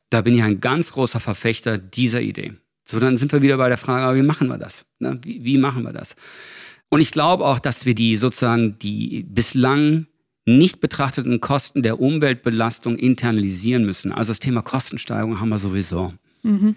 Da 0.09 0.21
bin 0.21 0.35
ich 0.35 0.43
ein 0.43 0.59
ganz 0.59 0.91
großer 0.91 1.19
Verfechter 1.19 1.77
dieser 1.77 2.21
Idee. 2.21 2.53
So, 2.83 2.99
dann 2.99 3.17
sind 3.17 3.31
wir 3.31 3.41
wieder 3.41 3.57
bei 3.57 3.69
der 3.69 3.79
Frage, 3.79 4.17
wie 4.17 4.25
machen 4.25 4.47
wir 4.47 4.59
das? 4.59 4.85
Ne? 4.99 5.19
Wie, 5.23 5.43
wie 5.43 5.57
machen 5.57 5.83
wir 5.83 5.93
das? 5.93 6.15
Und 6.89 7.01
ich 7.01 7.11
glaube 7.11 7.45
auch, 7.45 7.57
dass 7.57 7.85
wir 7.85 7.95
die 7.95 8.15
sozusagen 8.15 8.77
die 8.77 9.23
bislang 9.23 10.05
nicht 10.45 10.79
betrachteten 10.79 11.41
Kosten 11.41 11.83
der 11.83 11.99
Umweltbelastung 11.99 12.97
internalisieren 12.97 13.85
müssen. 13.85 14.11
Also 14.11 14.31
das 14.31 14.39
Thema 14.39 14.61
Kostensteigerung 14.61 15.39
haben 15.39 15.49
wir 15.49 15.59
sowieso. 15.59 16.13
Mhm. 16.43 16.75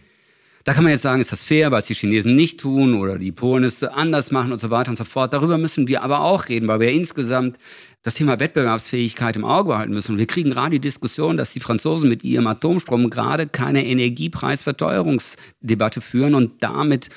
Da 0.64 0.74
kann 0.74 0.85
man 0.85 0.92
jetzt 0.92 1.02
sagen, 1.02 1.20
ist 1.20 1.33
das 1.33 1.42
fair, 1.42 1.70
weil 1.70 1.81
es 1.81 1.87
die 1.87 1.94
Chinesen 1.94 2.37
nicht 2.37 2.61
tun 2.61 2.94
oder 2.94 3.18
die 3.18 3.33
Polen 3.33 3.64
es 3.64 3.83
anders 3.83 4.31
machen 4.31 4.52
und 4.52 4.59
so 4.59 4.68
weiter 4.68 4.90
und 4.90 4.96
so 4.96 5.04
fort. 5.04 5.33
Darüber 5.33 5.57
müssen 5.57 5.88
wir 5.88 6.02
aber 6.02 6.20
auch 6.20 6.50
reden, 6.50 6.68
weil 6.68 6.81
wir 6.81 6.92
insgesamt 6.92 7.57
das 8.02 8.12
Thema 8.14 8.38
Wettbewerbsfähigkeit 8.38 9.37
im 9.37 9.46
Auge 9.46 9.70
behalten 9.70 9.94
müssen. 9.94 10.12
Und 10.12 10.18
wir 10.18 10.26
kriegen 10.26 10.50
gerade 10.50 10.72
die 10.72 10.81
Diskussion, 10.81 11.38
dass 11.38 11.52
die 11.52 11.61
Franzosen 11.61 12.09
mit 12.09 12.22
ihrem 12.22 12.46
Atomstrom 12.46 13.09
gerade 13.09 13.46
keine 13.46 13.87
Energiepreisverteuerungsdebatte 13.87 16.02
führen 16.02 16.35
und 16.35 16.62
damit 16.62 17.09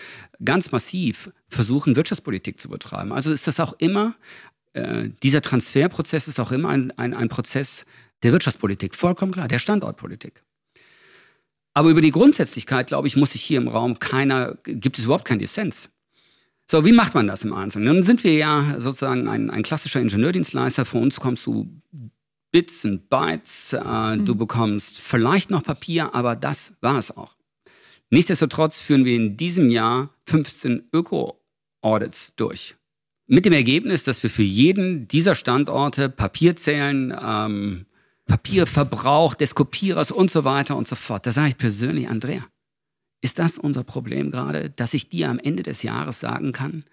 ganz 0.44 0.72
massiv 0.72 1.30
versuchen, 1.50 1.98
Wirtschaftspolitik 1.98 2.60
zu 2.60 2.70
betreiben. 2.70 3.12
Also 3.12 3.34
ist 3.34 3.48
das 3.48 3.60
auch 3.60 3.74
immer, 3.80 4.14
äh, 4.74 5.10
dieser 5.24 5.42
Transferprozess 5.42 6.28
ist 6.28 6.40
auch 6.40 6.52
immer 6.52 6.70
ein, 6.70 6.92
ein, 6.98 7.14
ein 7.14 7.30
Prozess 7.30 7.86
der 8.24 8.32
Wirtschaftspolitik, 8.32 8.96
vollkommen 8.96 9.32
klar, 9.32 9.48
der 9.48 9.60
Standortpolitik. 9.60 10.44
Aber 11.74 11.90
über 11.90 12.02
die 12.02 12.12
Grundsätzlichkeit, 12.12 12.88
glaube 12.88 13.08
ich, 13.08 13.16
muss 13.16 13.32
sich 13.32 13.42
hier 13.42 13.58
im 13.58 13.68
Raum 13.68 14.00
keiner, 14.00 14.58
gibt 14.64 14.98
es 14.98 15.06
überhaupt 15.06 15.26
keinen 15.26 15.40
Dissens. 15.40 15.90
So, 16.70 16.86
wie 16.86 16.92
macht 16.92 17.16
man 17.16 17.28
das 17.28 17.44
im 17.44 17.54
Einzelnen? 17.54 17.94
Nun 17.94 18.04
sind 18.04 18.24
wir 18.24 18.34
ja 18.34 18.76
sozusagen 18.80 19.28
ein, 19.28 19.50
ein 19.50 19.64
klassischer 19.64 20.00
Ingenieurdienstleister. 20.00 20.86
Von 20.86 21.04
uns 21.04 21.20
kommst 21.20 21.46
du 21.46 21.82
Bits 22.52 22.86
und 22.86 23.10
Bytes. 23.10 23.74
Äh, 23.74 24.18
mhm. 24.18 24.26
Du 24.26 24.36
bekommst 24.36 25.00
vielleicht 25.00 25.50
noch 25.50 25.64
Papier, 25.64 26.14
aber 26.14 26.36
das 26.36 26.74
war 26.82 26.98
es 26.98 27.16
auch. 27.16 27.36
Nichtsdestotrotz 28.10 28.78
führen 28.78 29.06
wir 29.06 29.16
in 29.16 29.38
diesem 29.38 29.70
Jahr 29.70 30.14
15 30.28 30.90
Öko-Audits 30.94 32.36
durch. 32.36 32.76
Mit 33.34 33.46
dem 33.46 33.54
Ergebnis, 33.54 34.04
dass 34.04 34.22
wir 34.24 34.30
für 34.30 34.44
jeden 34.44 35.08
dieser 35.08 35.36
Standorte 35.36 36.10
Papier 36.10 36.58
zählen, 36.58 37.18
ähm, 37.18 37.86
Papierverbrauch 38.26 39.36
des 39.36 39.56
Kopierers 39.56 40.12
und 40.12 40.30
so 40.30 40.44
weiter 40.44 40.76
und 40.76 40.86
so 40.86 40.98
fort. 40.98 41.26
Da 41.26 41.32
sage 41.32 41.48
ich 41.48 41.58
persönlich, 41.58 42.10
Andrea, 42.10 42.46
ist 43.22 43.40
das 43.40 43.58
unser 43.58 43.86
Problem 43.86 44.32
gerade, 44.32 44.70
dass 44.70 44.94
ich 44.94 45.08
dir 45.08 45.30
am 45.30 45.40
Ende 45.40 45.64
des 45.64 45.82
Jahres 45.82 46.20
sagen 46.20 46.52
kann, 46.52 46.84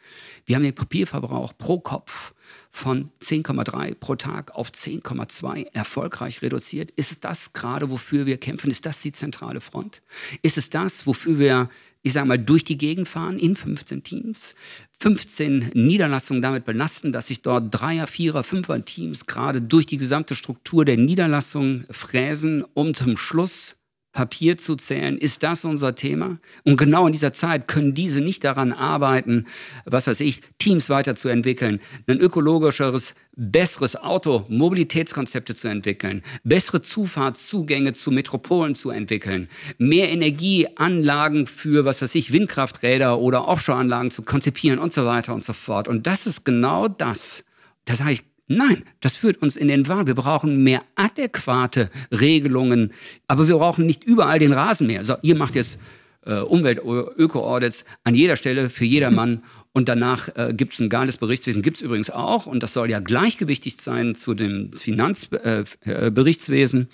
wir 0.47 0.55
haben 0.55 0.63
den 0.63 0.77
Papierverbrauch 0.77 1.59
pro 1.59 1.81
Kopf 1.81 2.35
von 2.71 3.11
10,3 3.21 3.97
pro 3.97 4.15
Tag 4.15 4.55
auf 4.55 4.71
10,2 4.71 5.73
erfolgreich 5.73 6.41
reduziert? 6.41 6.93
Ist 6.93 7.11
es 7.11 7.19
das 7.19 7.53
gerade, 7.53 7.91
wofür 7.91 8.27
wir 8.27 8.37
kämpfen? 8.37 8.71
Ist 8.71 8.87
das 8.87 9.01
die 9.01 9.11
zentrale 9.11 9.61
Front? 9.61 10.03
Ist 10.43 10.57
es 10.57 10.71
das, 10.71 11.05
wofür 11.05 11.41
wir 11.41 11.69
ich 12.09 12.15
sage 12.15 12.27
mal, 12.27 12.39
durch 12.39 12.65
die 12.65 12.79
Gegend 12.79 13.07
fahren 13.07 13.39
in 13.39 13.55
15 13.55 14.03
Teams, 14.03 14.55
15 14.99 15.73
Niederlassungen 15.75 16.43
damit 16.43 16.65
belasten, 16.65 17.13
dass 17.13 17.27
sich 17.27 17.43
dort 17.43 17.67
Dreier, 17.71 18.07
Vierer, 18.07 18.45
Fünfer 18.45 18.83
Teams 18.83 19.27
gerade 19.27 19.61
durch 19.61 19.85
die 19.85 19.99
gesamte 19.99 20.35
Struktur 20.35 20.87
der 20.87 20.97
Niederlassung 20.97 21.85
fräsen, 21.91 22.65
um 22.73 22.95
zum 22.95 23.19
Schluss 23.19 23.77
Papier 24.13 24.57
zu 24.57 24.75
zählen. 24.77 25.19
Ist 25.19 25.43
das 25.43 25.65
unser 25.65 25.95
Thema? 25.95 26.39
Und 26.65 26.77
genau 26.77 27.07
in 27.07 27.13
dieser 27.13 27.33
Zeit 27.33 27.69
können 27.69 27.95
diese 27.95 28.21
nicht 28.21 28.43
daran 28.43 28.73
arbeiten, 28.73 29.47
was 29.85 30.07
weiß 30.07 30.21
ich, 30.21 30.41
Teams 30.59 30.91
weiterzuentwickeln, 30.91 31.81
ein 32.07 32.19
ökologischeres, 32.19 33.15
besseres 33.37 33.97
Auto, 33.97 34.45
Mobilitätskonzepte 34.49 35.55
zu 35.55 35.69
entwickeln, 35.69 36.23
bessere 36.43 36.83
Zufahrtszugänge 36.83 37.93
zu 37.93 38.11
Metropolen 38.11 38.75
zu 38.75 38.91
entwickeln, 38.91 39.49
mehr 39.79 40.11
Energieanlagen 40.11 41.47
für, 41.47 41.85
was 41.85 42.03
weiß 42.03 42.15
ich, 42.17 42.33
Windkrafträder 42.33 43.19
oder 43.19 43.47
Offshore-Anlagen 43.47 44.11
zu 44.11 44.23
konzipieren 44.23 44.81
und 44.81 44.93
so 44.93 45.05
weiter 45.07 45.35
und 45.35 45.45
so 45.45 45.53
fort. 45.53 45.87
Und 45.87 46.07
das 46.07 46.27
ist 46.27 46.45
genau 46.45 46.89
das. 46.89 47.45
Da 47.85 47.95
sage 47.95 48.13
ich 48.13 48.23
Nein, 48.49 48.83
das 49.01 49.15
führt 49.15 49.41
uns 49.43 49.57
in 49.57 49.69
den 49.69 49.87
Wahn. 49.89 50.07
Wir 50.07 50.15
brauchen 50.15 50.63
mehr 50.63 50.83
adäquate 50.97 51.91
Regelungen, 52.11 52.93
aber 53.27 53.47
wir 53.47 53.57
brauchen 53.57 53.85
nicht 53.85 54.05
überall 54.05 54.39
den 54.39 54.55
Rasenmäher. 54.55 55.05
So, 55.05 55.17
ihr 55.21 55.37
macht 55.37 55.55
jetzt 55.55 55.79
äh, 56.25 56.41
Umwelt-Öko-Audits 56.41 57.85
an 58.05 58.15
jeder 58.15 58.37
Stelle 58.37 58.71
für 58.71 58.87
jedermann 58.87 59.43
und 59.73 59.91
danach 59.91 60.31
äh, 60.35 60.55
gibt 60.57 60.73
es 60.73 60.81
ein 60.81 60.89
geiles 60.89 61.19
Berichtswesen. 61.19 61.61
Gibt 61.63 61.77
es 61.77 61.83
übrigens 61.83 62.09
auch 62.11 62.47
und 62.47 62.63
das 62.63 62.73
soll 62.73 62.89
ja 62.91 63.01
gleichgewichtig 63.01 63.77
sein 63.77 64.15
zu 64.15 64.33
dem 64.33 64.73
Finanzberichtswesen, 64.73 66.83
äh, 66.83 66.87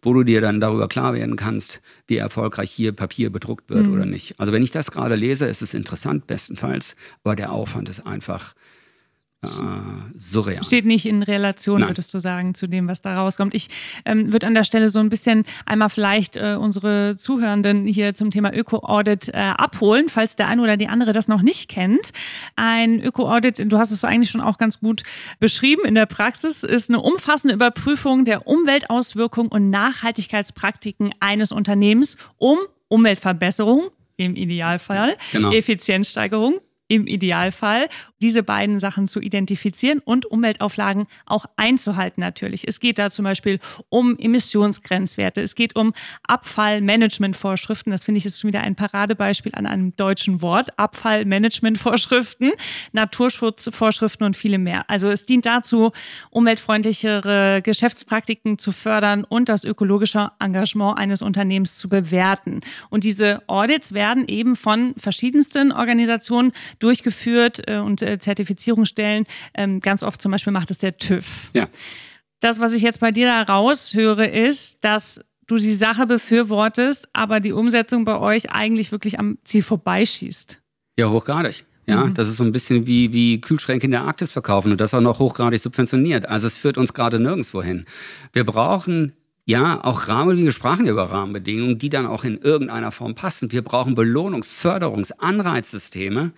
wo 0.00 0.14
du 0.14 0.22
dir 0.22 0.40
dann 0.40 0.60
darüber 0.60 0.86
klar 0.86 1.14
werden 1.14 1.34
kannst, 1.34 1.82
wie 2.06 2.18
erfolgreich 2.18 2.70
hier 2.70 2.92
Papier 2.92 3.30
bedruckt 3.30 3.68
wird 3.68 3.88
mhm. 3.88 3.94
oder 3.94 4.06
nicht. 4.06 4.38
Also 4.38 4.52
wenn 4.52 4.62
ich 4.62 4.70
das 4.70 4.92
gerade 4.92 5.16
lese, 5.16 5.46
ist 5.46 5.62
es 5.62 5.74
interessant 5.74 6.28
bestenfalls, 6.28 6.94
aber 7.24 7.34
der 7.34 7.50
Aufwand 7.50 7.88
ist 7.88 8.06
einfach 8.06 8.54
äh, 9.44 10.18
surreal. 10.18 10.64
Steht 10.64 10.86
nicht 10.86 11.06
in 11.06 11.22
Relation, 11.22 11.80
Nein. 11.80 11.90
würdest 11.90 12.12
du 12.14 12.18
sagen, 12.18 12.54
zu 12.54 12.66
dem, 12.66 12.88
was 12.88 13.02
da 13.02 13.16
rauskommt. 13.16 13.54
Ich 13.54 13.68
ähm, 14.04 14.32
würde 14.32 14.46
an 14.46 14.54
der 14.54 14.64
Stelle 14.64 14.88
so 14.88 14.98
ein 14.98 15.08
bisschen 15.08 15.44
einmal 15.66 15.90
vielleicht 15.90 16.36
äh, 16.36 16.56
unsere 16.58 17.16
Zuhörenden 17.16 17.86
hier 17.86 18.14
zum 18.14 18.30
Thema 18.30 18.52
Öko-Audit 18.54 19.28
äh, 19.28 19.32
abholen, 19.32 20.08
falls 20.08 20.36
der 20.36 20.48
eine 20.48 20.62
oder 20.62 20.76
die 20.76 20.88
andere 20.88 21.12
das 21.12 21.28
noch 21.28 21.42
nicht 21.42 21.68
kennt. 21.68 22.12
Ein 22.56 23.02
Öko-Audit, 23.02 23.70
du 23.70 23.78
hast 23.78 23.90
es 23.90 24.00
so 24.00 24.06
eigentlich 24.06 24.30
schon 24.30 24.40
auch 24.40 24.58
ganz 24.58 24.80
gut 24.80 25.02
beschrieben 25.40 25.84
in 25.84 25.94
der 25.94 26.06
Praxis, 26.06 26.62
ist 26.62 26.90
eine 26.90 27.00
umfassende 27.00 27.54
Überprüfung 27.54 28.24
der 28.24 28.46
Umweltauswirkungen 28.46 29.50
und 29.50 29.70
Nachhaltigkeitspraktiken 29.70 31.14
eines 31.20 31.52
Unternehmens, 31.52 32.16
um 32.36 32.58
Umweltverbesserung 32.88 33.90
im 34.16 34.36
Idealfall, 34.36 35.16
genau. 35.32 35.50
Effizienzsteigerung 35.50 36.60
im 36.88 37.06
Idealfall, 37.06 37.88
diese 38.20 38.42
beiden 38.42 38.78
Sachen 38.78 39.08
zu 39.08 39.20
identifizieren 39.20 40.00
und 40.00 40.26
Umweltauflagen 40.26 41.06
auch 41.26 41.46
einzuhalten 41.56 42.20
natürlich. 42.20 42.66
Es 42.68 42.80
geht 42.80 42.98
da 42.98 43.10
zum 43.10 43.24
Beispiel 43.24 43.58
um 43.88 44.18
Emissionsgrenzwerte, 44.18 45.40
es 45.40 45.54
geht 45.54 45.76
um 45.76 45.92
Abfallmanagementvorschriften, 46.26 47.90
das 47.90 48.04
finde 48.04 48.18
ich 48.18 48.26
ist 48.26 48.40
schon 48.40 48.48
wieder 48.48 48.60
ein 48.60 48.76
Paradebeispiel 48.76 49.54
an 49.54 49.66
einem 49.66 49.96
deutschen 49.96 50.42
Wort, 50.42 50.78
Abfallmanagementvorschriften, 50.78 52.52
Naturschutzvorschriften 52.92 54.26
und 54.26 54.36
viele 54.36 54.58
mehr. 54.58 54.88
Also 54.88 55.08
es 55.08 55.26
dient 55.26 55.46
dazu, 55.46 55.92
umweltfreundlichere 56.30 57.60
Geschäftspraktiken 57.62 58.58
zu 58.58 58.72
fördern 58.72 59.24
und 59.24 59.48
das 59.48 59.64
ökologische 59.64 60.32
Engagement 60.38 60.98
eines 60.98 61.22
Unternehmens 61.22 61.78
zu 61.78 61.88
bewerten. 61.88 62.60
Und 62.90 63.04
diese 63.04 63.42
Audits 63.48 63.92
werden 63.92 64.28
eben 64.28 64.56
von 64.56 64.94
verschiedensten 64.96 65.72
Organisationen 65.72 66.52
durchgeführt 66.78 67.62
äh, 67.68 67.78
und 67.78 68.02
äh, 68.02 68.18
Zertifizierungsstellen. 68.18 69.26
Ähm, 69.54 69.80
ganz 69.80 70.02
oft 70.02 70.20
zum 70.20 70.32
Beispiel 70.32 70.52
macht 70.52 70.70
es 70.70 70.78
der 70.78 70.96
TÜV. 70.96 71.50
Ja. 71.52 71.68
Das, 72.40 72.60
was 72.60 72.74
ich 72.74 72.82
jetzt 72.82 73.00
bei 73.00 73.10
dir 73.10 73.26
da 73.26 73.42
raushöre, 73.42 74.26
ist, 74.26 74.84
dass 74.84 75.24
du 75.46 75.56
die 75.56 75.72
Sache 75.72 76.06
befürwortest, 76.06 77.08
aber 77.12 77.40
die 77.40 77.52
Umsetzung 77.52 78.04
bei 78.04 78.18
euch 78.18 78.50
eigentlich 78.50 78.92
wirklich 78.92 79.18
am 79.18 79.38
Ziel 79.44 79.62
vorbeischießt. 79.62 80.60
Ja, 80.98 81.10
hochgradig. 81.10 81.64
Ja, 81.86 82.06
mhm. 82.06 82.14
das 82.14 82.28
ist 82.28 82.36
so 82.36 82.44
ein 82.44 82.52
bisschen 82.52 82.86
wie, 82.86 83.12
wie 83.12 83.40
Kühlschränke 83.40 83.84
in 83.84 83.90
der 83.90 84.02
Arktis 84.02 84.32
verkaufen 84.32 84.72
und 84.72 84.80
das 84.80 84.94
auch 84.94 85.00
noch 85.00 85.18
hochgradig 85.18 85.60
subventioniert. 85.60 86.26
Also 86.28 86.46
es 86.46 86.56
führt 86.56 86.78
uns 86.78 86.94
gerade 86.94 87.18
nirgendwo 87.18 87.62
hin. 87.62 87.84
Wir 88.32 88.44
brauchen 88.44 89.12
ja, 89.46 89.84
auch 89.84 90.08
Rahmenbedingungen, 90.08 90.46
wir 90.46 90.52
sprachen 90.52 90.86
über 90.86 91.10
Rahmenbedingungen, 91.10 91.78
die 91.78 91.90
dann 91.90 92.06
auch 92.06 92.24
in 92.24 92.38
irgendeiner 92.38 92.90
Form 92.92 93.14
passen. 93.14 93.52
Wir 93.52 93.62
brauchen 93.62 93.94
Belohnungs-, 93.94 94.52
Förderungs-, 94.52 95.12
Anreizsysteme, 95.12 96.32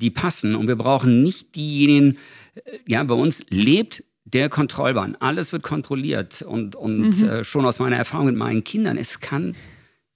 die 0.00 0.10
passen. 0.10 0.54
Und 0.54 0.66
wir 0.66 0.76
brauchen 0.76 1.22
nicht 1.22 1.54
diejenigen, 1.54 2.16
äh, 2.54 2.78
ja, 2.86 3.02
bei 3.04 3.14
uns 3.14 3.44
lebt 3.50 4.04
der 4.24 4.48
Kontrollbahn. 4.48 5.16
Alles 5.20 5.52
wird 5.52 5.62
kontrolliert. 5.62 6.40
Und, 6.42 6.76
und 6.76 7.20
mhm. 7.20 7.28
äh, 7.28 7.44
schon 7.44 7.66
aus 7.66 7.78
meiner 7.78 7.96
Erfahrung 7.96 8.26
mit 8.26 8.36
meinen 8.36 8.64
Kindern, 8.64 8.96
es 8.96 9.20
kann 9.20 9.54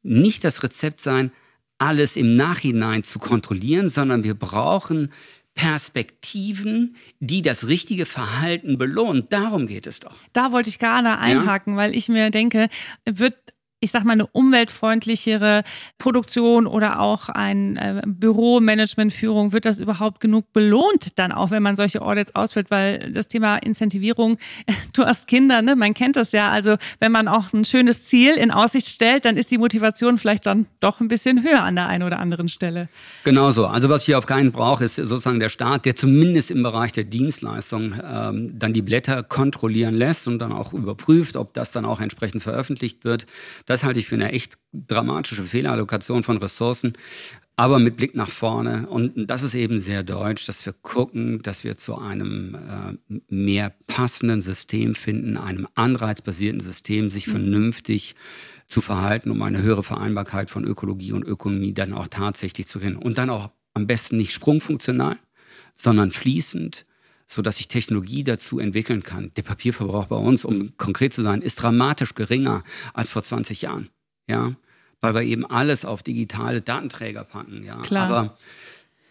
nicht 0.03 0.43
das 0.43 0.63
Rezept 0.63 1.01
sein, 1.01 1.33
alles 1.77 2.17
im 2.17 2.37
Nachhinein 2.37 3.05
zu 3.05 3.19
kontrollieren, 3.19 3.89
sondern 3.89 4.25
wir 4.25 4.35
brauchen 4.35 5.13
Perspektiven, 5.55 6.97
die 7.19 7.43
das 7.43 7.69
richtige 7.69 8.07
Verhalten 8.07 8.79
belohnen. 8.79 9.27
Darum 9.29 9.67
geht 9.67 9.87
es 9.87 10.01
doch. 10.01 10.17
Da 10.33 10.53
wollte 10.53 10.69
ich 10.69 10.79
gerade 10.79 11.19
einhaken, 11.19 11.75
ja? 11.75 11.79
weil 11.79 11.95
ich 11.95 12.09
mir 12.09 12.31
denke, 12.31 12.69
wird 13.05 13.37
ich 13.81 13.91
sag 13.91 14.05
mal, 14.05 14.13
eine 14.13 14.27
umweltfreundlichere 14.27 15.63
Produktion 15.99 16.67
oder 16.67 17.01
auch 17.01 17.31
ein 17.31 17.77
äh, 17.77 18.03
Büromanagementführung, 18.07 19.53
wird 19.53 19.65
das 19.65 19.81
überhaupt 19.81 20.21
genug 20.21 20.53
belohnt 20.53 21.19
dann 21.19 21.33
auch, 21.33 21.51
wenn 21.51 21.63
man 21.63 21.77
solche 21.77 22.03
Audits 22.03 22.35
ausführt? 22.35 22.71
Weil 22.71 23.11
das 23.13 23.29
Thema 23.29 23.57
Incentivierung, 23.57 24.37
du 24.93 25.05
hast 25.05 25.27
Kinder, 25.29 25.63
ne? 25.63 25.77
Man 25.77 25.95
kennt 25.95 26.17
das 26.17 26.33
ja. 26.33 26.51
Also 26.51 26.77
wenn 26.99 27.11
man 27.11 27.27
auch 27.27 27.53
ein 27.55 27.65
schönes 27.65 28.07
Ziel 28.07 28.35
in 28.35 28.51
Aussicht 28.51 28.87
stellt, 28.87 29.25
dann 29.25 29.39
ist 29.39 29.51
die 29.51 29.59
Motivation 29.59 30.19
vielleicht 30.19 30.45
dann 30.45 30.67
doch 30.81 31.01
ein 31.01 31.09
bisschen 31.09 31.43
höher 31.43 31.63
an 31.63 31.75
der 31.75 31.87
einen 31.87 32.03
oder 32.03 32.19
anderen 32.19 32.49
Stelle. 32.49 32.89
Genau 33.25 33.51
so. 33.51 33.67
Also 33.67 33.89
was 33.89 34.07
ich 34.07 34.15
auf 34.15 34.27
keinen 34.27 34.53
brauche, 34.53 34.85
ist 34.85 34.97
sozusagen 34.97 35.41
der 35.41 35.49
Staat, 35.49 35.87
der 35.87 35.97
zumindest 35.97 36.51
im 36.51 36.63
Bereich 36.63 36.93
der 36.93 37.05
Dienstleistung 37.05 37.95
ähm, 38.05 38.59
dann 38.59 38.75
die 38.75 38.83
Blätter 38.83 39.23
kontrollieren 39.23 39.95
lässt 39.95 40.29
und 40.29 40.39
dann 40.39 40.53
auch 40.53 40.75
überprüft, 40.75 41.37
ob 41.37 41.55
das 41.55 41.73
dann 41.73 41.87
auch 41.87 42.01
entsprechend 42.01 42.43
veröffentlicht 42.43 43.05
wird. 43.05 43.27
Das 43.71 43.85
halte 43.85 44.01
ich 44.01 44.09
für 44.09 44.17
eine 44.17 44.33
echt 44.33 44.59
dramatische 44.73 45.45
Fehlallokation 45.45 46.25
von 46.25 46.39
Ressourcen, 46.39 46.95
aber 47.55 47.79
mit 47.79 47.97
Blick 47.97 48.17
nach 48.17 48.29
vorne. 48.29 48.89
Und 48.89 49.31
das 49.31 49.45
ist 49.45 49.55
eben 49.55 49.79
sehr 49.79 50.03
deutsch, 50.03 50.45
dass 50.47 50.67
wir 50.67 50.73
gucken, 50.73 51.41
dass 51.43 51.63
wir 51.63 51.77
zu 51.77 51.97
einem 51.97 52.57
äh, 52.57 53.21
mehr 53.29 53.73
passenden 53.87 54.41
System 54.41 54.97
finden, 54.97 55.37
einem 55.37 55.69
anreizbasierten 55.77 56.59
System, 56.59 57.13
sich 57.13 57.29
mhm. 57.29 57.31
vernünftig 57.31 58.17
zu 58.67 58.81
verhalten, 58.81 59.31
um 59.31 59.41
eine 59.41 59.63
höhere 59.63 59.85
Vereinbarkeit 59.85 60.51
von 60.51 60.65
Ökologie 60.65 61.13
und 61.13 61.23
Ökonomie 61.23 61.73
dann 61.73 61.93
auch 61.93 62.09
tatsächlich 62.09 62.67
zu 62.67 62.81
finden. 62.81 63.01
Und 63.01 63.19
dann 63.19 63.31
auch 63.31 63.51
am 63.73 63.87
besten 63.87 64.17
nicht 64.17 64.33
sprungfunktional, 64.33 65.17
sondern 65.77 66.11
fließend, 66.11 66.87
sodass 67.31 67.61
ich 67.61 67.69
Technologie 67.69 68.25
dazu 68.25 68.59
entwickeln 68.59 69.05
kann. 69.05 69.31
Der 69.37 69.43
Papierverbrauch 69.43 70.07
bei 70.07 70.17
uns, 70.17 70.45
um 70.45 70.77
konkret 70.77 71.15
zu 71.15 71.23
sein, 71.23 71.43
ist 71.43 71.63
dramatisch 71.63 72.15
geringer 72.15 72.65
als 72.93 73.09
vor 73.09 73.23
20 73.23 73.63
Jahren. 73.63 73.89
Ja, 74.29 74.57
weil 75.01 75.15
wir 75.15 75.23
eben 75.23 75.47
alles 75.47 75.85
auf 75.85 76.03
digitale 76.03 76.61
Datenträger 76.61 77.23
packen. 77.25 77.63
Ja, 77.65 77.81
Klar. 77.83 78.09
aber 78.09 78.37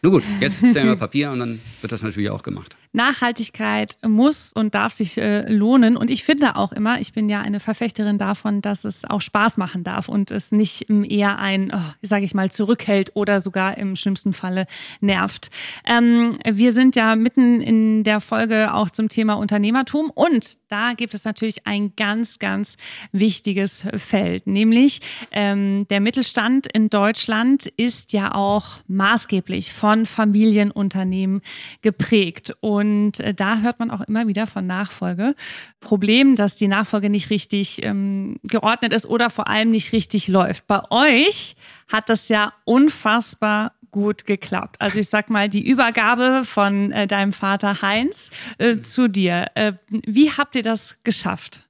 nur 0.01 0.11
gut, 0.11 0.23
jetzt 0.41 0.59
zählen 0.73 0.87
wir 0.87 0.97
Papier 0.97 1.31
und 1.31 1.39
dann 1.39 1.61
wird 1.79 1.93
das 1.93 2.03
natürlich 2.03 2.29
auch 2.29 2.43
gemacht. 2.43 2.75
Nachhaltigkeit 2.91 3.97
muss 4.01 4.51
und 4.51 4.73
darf 4.73 4.93
sich 4.93 5.17
äh, 5.17 5.47
lohnen. 5.51 5.95
Und 5.95 6.09
ich 6.09 6.23
finde 6.23 6.55
auch 6.55 6.71
immer, 6.71 6.99
ich 6.99 7.13
bin 7.13 7.29
ja 7.29 7.39
eine 7.41 7.59
Verfechterin 7.59 8.17
davon, 8.17 8.61
dass 8.61 8.83
es 8.83 9.05
auch 9.05 9.21
Spaß 9.21 9.57
machen 9.57 9.83
darf 9.83 10.09
und 10.09 10.31
es 10.31 10.51
nicht 10.51 10.89
ähm, 10.89 11.03
eher 11.03 11.37
ein, 11.37 11.71
oh, 11.73 11.93
sage 12.01 12.25
ich 12.25 12.33
mal, 12.33 12.49
zurückhält 12.49 13.11
oder 13.13 13.41
sogar 13.41 13.77
im 13.77 13.95
schlimmsten 13.95 14.33
Falle 14.33 14.65
nervt. 15.01 15.51
Ähm, 15.85 16.39
wir 16.49 16.73
sind 16.73 16.95
ja 16.95 17.15
mitten 17.15 17.61
in 17.61 18.03
der 18.03 18.21
Folge 18.21 18.73
auch 18.73 18.89
zum 18.89 19.07
Thema 19.07 19.35
Unternehmertum 19.35 20.09
und 20.09 20.57
da 20.67 20.93
gibt 20.93 21.13
es 21.13 21.25
natürlich 21.25 21.67
ein 21.67 21.93
ganz, 21.95 22.39
ganz 22.39 22.77
wichtiges 23.11 23.83
Feld, 23.97 24.47
nämlich 24.47 25.01
ähm, 25.31 25.87
der 25.89 25.99
Mittelstand 25.99 26.67
in 26.67 26.89
Deutschland 26.89 27.67
ist 27.67 28.13
ja 28.13 28.33
auch 28.33 28.79
maßgeblich 28.87 29.73
von 29.73 30.05
Familienunternehmen 30.05 31.41
geprägt. 31.81 32.55
Und 32.61 32.78
und 32.79 33.19
äh, 33.19 33.33
da 33.33 33.59
hört 33.59 33.79
man 33.79 33.91
auch 33.91 34.01
immer 34.01 34.27
wieder 34.27 34.47
von 34.47 34.65
Nachfolge. 34.65 35.35
Problem, 35.81 36.35
dass 36.35 36.55
die 36.55 36.69
Nachfolge 36.69 37.09
nicht 37.09 37.29
richtig 37.29 37.83
ähm, 37.83 38.37
geordnet 38.43 38.93
ist 38.93 39.05
oder 39.05 39.29
vor 39.29 39.47
allem 39.47 39.69
nicht 39.71 39.91
richtig 39.91 40.29
läuft. 40.29 40.65
Bei 40.67 40.81
euch 40.89 41.55
hat 41.91 42.09
das 42.09 42.29
ja 42.29 42.53
unfassbar 42.63 43.73
gut 43.91 44.25
geklappt. 44.25 44.77
Also 44.79 44.99
ich 44.99 45.09
sag 45.09 45.29
mal, 45.29 45.49
die 45.49 45.67
Übergabe 45.67 46.43
von 46.45 46.91
äh, 46.91 47.05
deinem 47.05 47.33
Vater 47.33 47.81
Heinz 47.81 48.31
äh, 48.57 48.77
zu 48.77 49.09
dir. 49.09 49.47
Äh, 49.55 49.73
wie 49.89 50.31
habt 50.31 50.55
ihr 50.55 50.63
das 50.63 50.99
geschafft? 51.03 51.68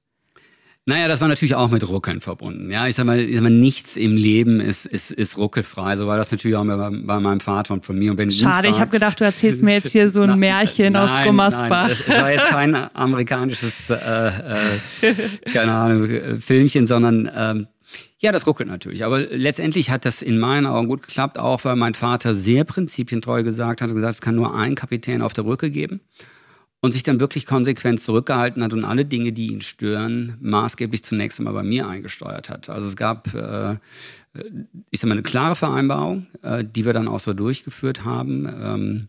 Naja, 0.90 1.06
das 1.06 1.20
war 1.20 1.28
natürlich 1.28 1.54
auch 1.54 1.70
mit 1.70 1.88
Ruckeln 1.88 2.20
verbunden. 2.20 2.68
Ja, 2.68 2.88
ich 2.88 2.96
sag 2.96 3.06
mal, 3.06 3.20
ich 3.20 3.36
sag 3.36 3.44
mal 3.44 3.50
nichts 3.50 3.96
im 3.96 4.16
Leben 4.16 4.58
ist, 4.58 4.86
ist, 4.86 5.12
ist 5.12 5.38
ruckelfrei. 5.38 5.96
So 5.96 6.08
war 6.08 6.16
das 6.16 6.32
natürlich 6.32 6.56
auch 6.56 6.64
bei, 6.64 6.76
bei 6.76 7.20
meinem 7.20 7.38
Vater 7.38 7.74
und 7.74 7.86
von 7.86 7.96
mir. 7.96 8.10
Und 8.10 8.18
wenn 8.18 8.28
Schade, 8.32 8.66
ich 8.66 8.80
habe 8.80 8.90
gedacht, 8.90 9.20
du 9.20 9.24
erzählst 9.24 9.62
mir 9.62 9.74
jetzt 9.74 9.92
hier 9.92 10.08
so 10.08 10.22
ein 10.22 10.36
Märchen 10.40 10.94
nein, 10.94 11.02
aus 11.04 11.12
Gummersbach. 11.24 11.90
Es 11.90 12.08
war 12.08 12.32
jetzt 12.32 12.48
kein 12.48 12.74
amerikanisches, 12.74 13.88
äh, 13.90 13.94
äh, 13.94 15.12
keine 15.52 15.70
Ahnung, 15.70 16.40
Filmchen, 16.40 16.86
sondern 16.86 17.30
ähm, 17.36 17.66
ja, 18.18 18.32
das 18.32 18.48
ruckelt 18.48 18.68
natürlich. 18.68 19.04
Aber 19.04 19.20
letztendlich 19.20 19.90
hat 19.90 20.04
das 20.04 20.22
in 20.22 20.40
meinen 20.40 20.66
Augen 20.66 20.88
gut 20.88 21.06
geklappt, 21.06 21.38
auch 21.38 21.64
weil 21.64 21.76
mein 21.76 21.94
Vater 21.94 22.34
sehr 22.34 22.64
prinzipientreu 22.64 23.44
gesagt 23.44 23.80
hat, 23.80 23.94
gesagt, 23.94 24.14
es 24.14 24.20
kann 24.20 24.34
nur 24.34 24.56
einen 24.56 24.74
Kapitän 24.74 25.22
auf 25.22 25.34
der 25.34 25.44
Brücke 25.44 25.70
geben 25.70 26.00
und 26.80 26.92
sich 26.92 27.02
dann 27.02 27.20
wirklich 27.20 27.46
konsequent 27.46 28.00
zurückgehalten 28.00 28.62
hat 28.62 28.72
und 28.72 28.84
alle 28.84 29.04
Dinge, 29.04 29.32
die 29.32 29.48
ihn 29.48 29.60
stören, 29.60 30.36
maßgeblich 30.40 31.04
zunächst 31.04 31.38
einmal 31.38 31.52
bei 31.52 31.62
mir 31.62 31.86
eingesteuert 31.86 32.48
hat. 32.48 32.70
Also 32.70 32.86
es 32.86 32.96
gab, 32.96 33.34
äh, 33.34 33.76
ich 34.90 35.00
sag 35.00 35.08
mal, 35.08 35.14
eine 35.14 35.22
klare 35.22 35.56
Vereinbarung, 35.56 36.26
äh, 36.42 36.64
die 36.64 36.86
wir 36.86 36.92
dann 36.92 37.08
auch 37.08 37.20
so 37.20 37.34
durchgeführt 37.34 38.04
haben. 38.04 38.46
Ähm, 38.46 39.08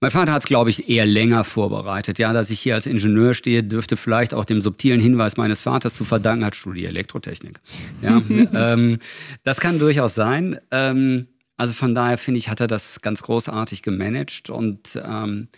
mein 0.00 0.10
Vater 0.10 0.32
hat 0.32 0.42
es, 0.42 0.46
glaube 0.46 0.68
ich, 0.68 0.88
eher 0.90 1.06
länger 1.06 1.44
vorbereitet. 1.44 2.18
Ja, 2.18 2.32
dass 2.32 2.50
ich 2.50 2.60
hier 2.60 2.74
als 2.74 2.86
Ingenieur 2.86 3.34
stehe, 3.34 3.62
dürfte 3.62 3.96
vielleicht 3.96 4.34
auch 4.34 4.44
dem 4.44 4.60
subtilen 4.60 5.00
Hinweis 5.00 5.36
meines 5.36 5.62
Vaters 5.62 5.94
zu 5.94 6.04
verdanken, 6.04 6.44
hat 6.44 6.56
studiert 6.56 6.90
Elektrotechnik. 6.90 7.60
Ja, 8.02 8.20
ähm, 8.52 8.98
das 9.44 9.58
kann 9.60 9.78
durchaus 9.78 10.14
sein. 10.14 10.58
Ähm, 10.70 11.28
also 11.56 11.72
von 11.72 11.94
daher 11.94 12.18
finde 12.18 12.38
ich, 12.38 12.50
hat 12.50 12.60
er 12.60 12.66
das 12.66 13.00
ganz 13.00 13.22
großartig 13.22 13.82
gemanagt 13.82 14.50
und 14.50 15.00
ähm, 15.02 15.48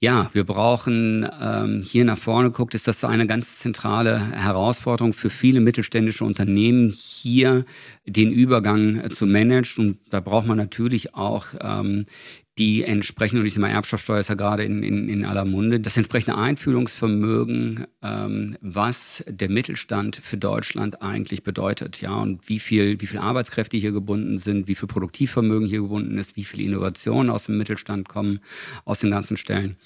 ja, 0.00 0.30
wir 0.32 0.44
brauchen 0.44 1.28
ähm, 1.40 1.82
hier 1.82 2.04
nach 2.04 2.18
vorne 2.18 2.52
guckt, 2.52 2.74
ist 2.74 2.86
das 2.86 3.02
eine 3.02 3.26
ganz 3.26 3.56
zentrale 3.56 4.30
Herausforderung 4.30 5.12
für 5.12 5.28
viele 5.28 5.60
mittelständische 5.60 6.24
Unternehmen, 6.24 6.92
hier 6.92 7.64
den 8.06 8.30
Übergang 8.30 9.00
äh, 9.00 9.10
zu 9.10 9.26
managen. 9.26 9.88
Und 9.88 9.98
da 10.10 10.20
braucht 10.20 10.46
man 10.46 10.56
natürlich 10.56 11.16
auch 11.16 11.46
ähm, 11.60 12.06
die 12.58 12.82
entsprechende, 12.82 13.40
und 13.40 13.46
ich 13.46 13.54
sage 13.54 13.62
mal, 13.62 13.72
Erbschaftssteuer 13.72 14.18
ist 14.18 14.28
ja 14.28 14.34
gerade 14.34 14.64
in, 14.64 14.82
in, 14.82 15.08
in 15.08 15.24
aller 15.24 15.44
Munde, 15.44 15.80
das 15.80 15.96
entsprechende 15.96 16.36
Einfühlungsvermögen, 16.36 17.86
ähm, 18.02 18.56
was 18.60 19.24
der 19.28 19.48
Mittelstand 19.48 20.16
für 20.16 20.36
Deutschland 20.36 21.00
eigentlich 21.00 21.44
bedeutet, 21.44 22.00
ja, 22.00 22.14
und 22.14 22.48
wie 22.48 22.58
viel, 22.58 23.00
wie 23.00 23.06
viel 23.06 23.20
Arbeitskräfte 23.20 23.76
hier 23.76 23.92
gebunden 23.92 24.38
sind, 24.38 24.68
wie 24.68 24.74
viel 24.74 24.88
Produktivvermögen 24.88 25.68
hier 25.68 25.82
gebunden 25.82 26.18
ist, 26.18 26.36
wie 26.36 26.44
viele 26.44 26.64
Innovationen 26.64 27.30
aus 27.30 27.46
dem 27.46 27.56
Mittelstand 27.58 28.08
kommen, 28.08 28.40
aus 28.84 29.00
den 29.00 29.10
ganzen 29.10 29.36
Stellen. 29.36 29.76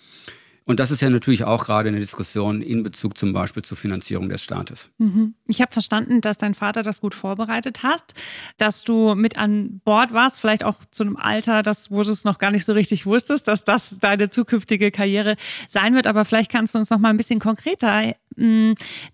Und 0.65 0.81
das 0.81 0.91
ist 0.91 1.01
ja 1.01 1.11
natürlich 1.11 1.45
auch 1.45 1.65
gerade 1.65 1.89
eine 1.89 1.99
Diskussion 1.99 2.63
in 2.63 2.83
Bezug 2.83 3.19
zum 3.19 3.33
Beispiel 3.33 3.63
zur 3.63 3.77
Finanzierung 3.77 4.29
des 4.29 4.43
Staates. 4.43 4.91
Mhm. 4.99 5.35
Ich 5.47 5.61
habe 5.61 5.73
verstanden, 5.73 6.21
dass 6.21 6.39
dein 6.39 6.55
Vater 6.55 6.83
das 6.83 7.01
gut 7.01 7.15
vorbereitet 7.15 7.83
hat, 7.83 8.15
dass 8.59 8.85
du 8.85 9.15
mit 9.15 9.37
an 9.37 9.81
Bord 9.85 10.13
warst, 10.13 10.41
vielleicht 10.41 10.65
auch 10.65 10.77
zu 10.91 11.03
einem 11.03 11.17
Alter, 11.17 11.63
das, 11.63 11.91
wo 11.91 12.03
du 12.03 12.11
es 12.11 12.25
noch 12.25 12.39
gar 12.39 12.51
nicht 12.51 12.65
so 12.65 12.73
richtig 12.73 13.07
wusstest, 13.07 13.49
dass 13.49 13.65
das 13.65 13.99
deine 13.99 14.31
zukünftige 14.31 14.91
Karriere 14.91 15.37
sein 15.69 15.95
wird. 15.95 16.07
Aber 16.07 16.25
vielleicht 16.25 16.51
kannst 16.51 16.75
du 16.75 16.79
uns 16.79 16.91
noch 16.91 16.99
mal 16.99 17.11
ein 17.11 17.17
bisschen 17.17 17.41
konkreter 17.41 18.15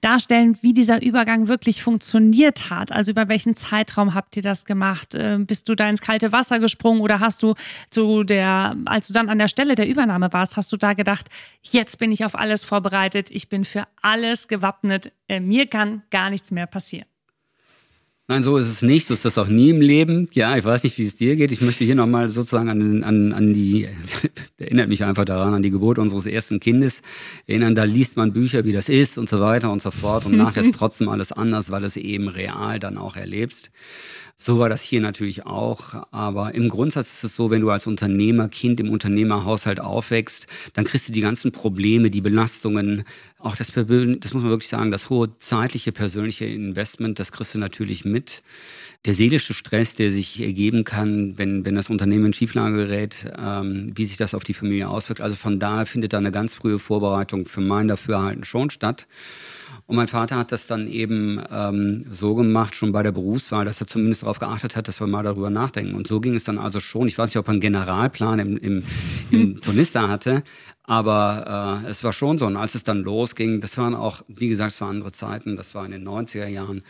darstellen, 0.00 0.58
wie 0.62 0.72
dieser 0.72 1.02
Übergang 1.02 1.48
wirklich 1.48 1.82
funktioniert 1.82 2.70
hat. 2.70 2.92
Also 2.92 3.10
über 3.10 3.28
welchen 3.28 3.56
Zeitraum 3.56 4.14
habt 4.14 4.36
ihr 4.36 4.42
das 4.42 4.64
gemacht? 4.64 5.14
Äh, 5.14 5.38
bist 5.38 5.68
du 5.68 5.74
da 5.74 5.88
ins 5.88 6.00
kalte 6.00 6.32
Wasser 6.32 6.58
gesprungen 6.58 7.00
oder 7.00 7.20
hast 7.20 7.42
du 7.42 7.54
zu 7.90 8.24
der, 8.24 8.76
als 8.86 9.08
du 9.08 9.12
dann 9.12 9.28
an 9.28 9.38
der 9.38 9.48
Stelle 9.48 9.74
der 9.74 9.88
Übernahme 9.88 10.32
warst, 10.32 10.56
hast 10.56 10.72
du 10.72 10.76
da 10.76 10.92
gedacht, 10.92 11.28
jetzt 11.62 11.98
bin 11.98 12.12
ich 12.12 12.24
auf 12.24 12.38
alles 12.38 12.62
vorbereitet, 12.62 13.30
ich 13.30 13.48
bin 13.48 13.64
für 13.64 13.86
alles 14.02 14.48
gewappnet, 14.48 15.12
äh, 15.28 15.40
mir 15.40 15.66
kann 15.66 16.02
gar 16.10 16.30
nichts 16.30 16.50
mehr 16.50 16.66
passieren? 16.66 17.06
Nein, 18.30 18.42
so 18.42 18.58
ist 18.58 18.68
es 18.68 18.82
nicht. 18.82 19.06
So 19.06 19.14
ist 19.14 19.24
das 19.24 19.38
auch 19.38 19.46
nie 19.46 19.70
im 19.70 19.80
Leben. 19.80 20.28
Ja, 20.32 20.54
ich 20.54 20.62
weiß 20.62 20.82
nicht, 20.82 20.98
wie 20.98 21.06
es 21.06 21.16
dir 21.16 21.34
geht. 21.34 21.50
Ich 21.50 21.62
möchte 21.62 21.84
hier 21.84 21.94
nochmal 21.94 22.28
sozusagen 22.28 22.68
an, 22.68 23.02
an, 23.02 23.32
an 23.32 23.54
die, 23.54 23.88
erinnert 24.58 24.90
mich 24.90 25.02
einfach 25.02 25.24
daran, 25.24 25.54
an 25.54 25.62
die 25.62 25.70
Geburt 25.70 25.98
unseres 25.98 26.26
ersten 26.26 26.60
Kindes 26.60 27.00
erinnern. 27.46 27.74
Da 27.74 27.84
liest 27.84 28.18
man 28.18 28.34
Bücher, 28.34 28.66
wie 28.66 28.74
das 28.74 28.90
ist 28.90 29.16
und 29.16 29.30
so 29.30 29.40
weiter 29.40 29.72
und 29.72 29.80
so 29.80 29.90
fort. 29.90 30.26
Und 30.26 30.36
nachher 30.36 30.60
ist 30.60 30.74
trotzdem 30.78 31.08
alles 31.08 31.32
anders, 31.32 31.70
weil 31.70 31.84
es 31.84 31.96
eben 31.96 32.28
real 32.28 32.78
dann 32.78 32.98
auch 32.98 33.16
erlebst. 33.16 33.70
So 34.36 34.58
war 34.58 34.68
das 34.68 34.82
hier 34.82 35.00
natürlich 35.00 35.46
auch. 35.46 36.06
Aber 36.10 36.54
im 36.54 36.68
Grundsatz 36.68 37.10
ist 37.10 37.24
es 37.24 37.34
so, 37.34 37.50
wenn 37.50 37.62
du 37.62 37.70
als 37.70 37.86
Unternehmer, 37.86 38.50
Kind 38.50 38.78
im 38.78 38.90
Unternehmerhaushalt 38.90 39.80
aufwächst, 39.80 40.48
dann 40.74 40.84
kriegst 40.84 41.08
du 41.08 41.14
die 41.14 41.22
ganzen 41.22 41.50
Probleme, 41.50 42.10
die 42.10 42.20
Belastungen, 42.20 43.04
auch 43.38 43.54
das, 43.54 43.72
das 43.72 43.84
muss 43.86 44.42
man 44.42 44.50
wirklich 44.50 44.68
sagen, 44.68 44.90
das 44.90 45.10
hohe 45.10 45.36
zeitliche, 45.38 45.92
persönliche 45.92 46.46
Investment, 46.46 47.18
das 47.18 47.30
kriegst 47.30 47.54
du 47.54 47.58
natürlich 47.58 48.04
mit. 48.04 48.42
Der 49.08 49.14
seelische 49.14 49.54
Stress, 49.54 49.94
der 49.94 50.12
sich 50.12 50.38
ergeben 50.42 50.84
kann, 50.84 51.38
wenn, 51.38 51.64
wenn 51.64 51.74
das 51.74 51.88
Unternehmen 51.88 52.26
in 52.26 52.32
Schieflage 52.34 52.76
gerät, 52.76 53.32
ähm, 53.38 53.92
wie 53.94 54.04
sich 54.04 54.18
das 54.18 54.34
auf 54.34 54.44
die 54.44 54.52
Familie 54.52 54.90
auswirkt. 54.90 55.22
Also 55.22 55.34
von 55.34 55.58
daher 55.58 55.86
findet 55.86 56.12
da 56.12 56.18
eine 56.18 56.30
ganz 56.30 56.52
frühe 56.52 56.78
Vorbereitung 56.78 57.46
für 57.46 57.62
mein 57.62 57.88
Dafürhalten 57.88 58.44
schon 58.44 58.68
statt. 58.68 59.08
Und 59.86 59.96
mein 59.96 60.08
Vater 60.08 60.36
hat 60.36 60.52
das 60.52 60.66
dann 60.66 60.88
eben 60.88 61.42
ähm, 61.50 62.04
so 62.10 62.34
gemacht, 62.34 62.74
schon 62.74 62.92
bei 62.92 63.02
der 63.02 63.12
Berufswahl, 63.12 63.64
dass 63.64 63.80
er 63.80 63.86
zumindest 63.86 64.24
darauf 64.24 64.40
geachtet 64.40 64.76
hat, 64.76 64.88
dass 64.88 65.00
wir 65.00 65.06
mal 65.06 65.22
darüber 65.22 65.48
nachdenken. 65.48 65.94
Und 65.94 66.06
so 66.06 66.20
ging 66.20 66.34
es 66.34 66.44
dann 66.44 66.58
also 66.58 66.78
schon. 66.78 67.08
Ich 67.08 67.16
weiß 67.16 67.30
nicht, 67.30 67.38
ob 67.38 67.48
er 67.48 67.52
einen 67.52 67.60
Generalplan 67.60 68.38
im, 68.40 68.58
im, 68.58 68.84
im 69.30 69.60
Tornister 69.62 70.06
hatte, 70.08 70.42
aber 70.82 71.82
äh, 71.86 71.88
es 71.88 72.04
war 72.04 72.12
schon 72.12 72.36
so. 72.36 72.44
Und 72.44 72.56
als 72.56 72.74
es 72.74 72.82
dann 72.84 73.02
losging, 73.02 73.62
das 73.62 73.78
waren 73.78 73.94
auch, 73.94 74.22
wie 74.28 74.50
gesagt, 74.50 74.72
es 74.72 74.80
waren 74.82 74.96
andere 74.96 75.12
Zeiten, 75.12 75.56
das 75.56 75.74
war 75.74 75.86
in 75.86 75.92
den 75.92 76.06
90er 76.06 76.46
Jahren, 76.46 76.82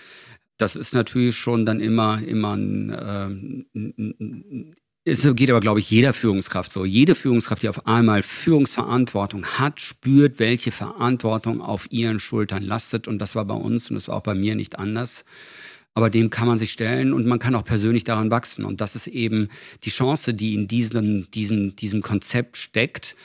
das 0.58 0.76
ist 0.76 0.92
natürlich 0.94 1.36
schon 1.36 1.64
dann 1.64 1.80
immer, 1.80 2.20
immer 2.22 2.56
ein, 2.56 2.90
äh, 2.90 4.74
es 5.04 5.26
geht 5.36 5.48
aber, 5.48 5.60
glaube 5.60 5.80
ich, 5.80 5.90
jeder 5.90 6.12
Führungskraft 6.12 6.70
so. 6.70 6.84
Jede 6.84 7.14
Führungskraft, 7.14 7.62
die 7.62 7.68
auf 7.70 7.86
einmal 7.86 8.22
Führungsverantwortung 8.22 9.46
hat, 9.46 9.80
spürt, 9.80 10.38
welche 10.38 10.70
Verantwortung 10.70 11.62
auf 11.62 11.90
ihren 11.90 12.20
Schultern 12.20 12.62
lastet. 12.62 13.08
Und 13.08 13.18
das 13.18 13.34
war 13.34 13.46
bei 13.46 13.54
uns 13.54 13.88
und 13.88 13.94
das 13.94 14.08
war 14.08 14.16
auch 14.16 14.22
bei 14.22 14.34
mir 14.34 14.54
nicht 14.54 14.78
anders 14.78 15.24
aber 15.98 16.10
dem 16.10 16.30
kann 16.30 16.46
man 16.46 16.58
sich 16.58 16.70
stellen 16.70 17.12
und 17.12 17.26
man 17.26 17.40
kann 17.40 17.56
auch 17.56 17.64
persönlich 17.64 18.04
daran 18.04 18.30
wachsen. 18.30 18.64
Und 18.64 18.80
das 18.80 18.94
ist 18.94 19.08
eben 19.08 19.48
die 19.82 19.90
Chance, 19.90 20.32
die 20.32 20.54
in 20.54 20.68
diesem, 20.68 21.28
diesem, 21.32 21.74
diesem 21.74 22.02
Konzept 22.02 22.56
steckt, 22.56 23.16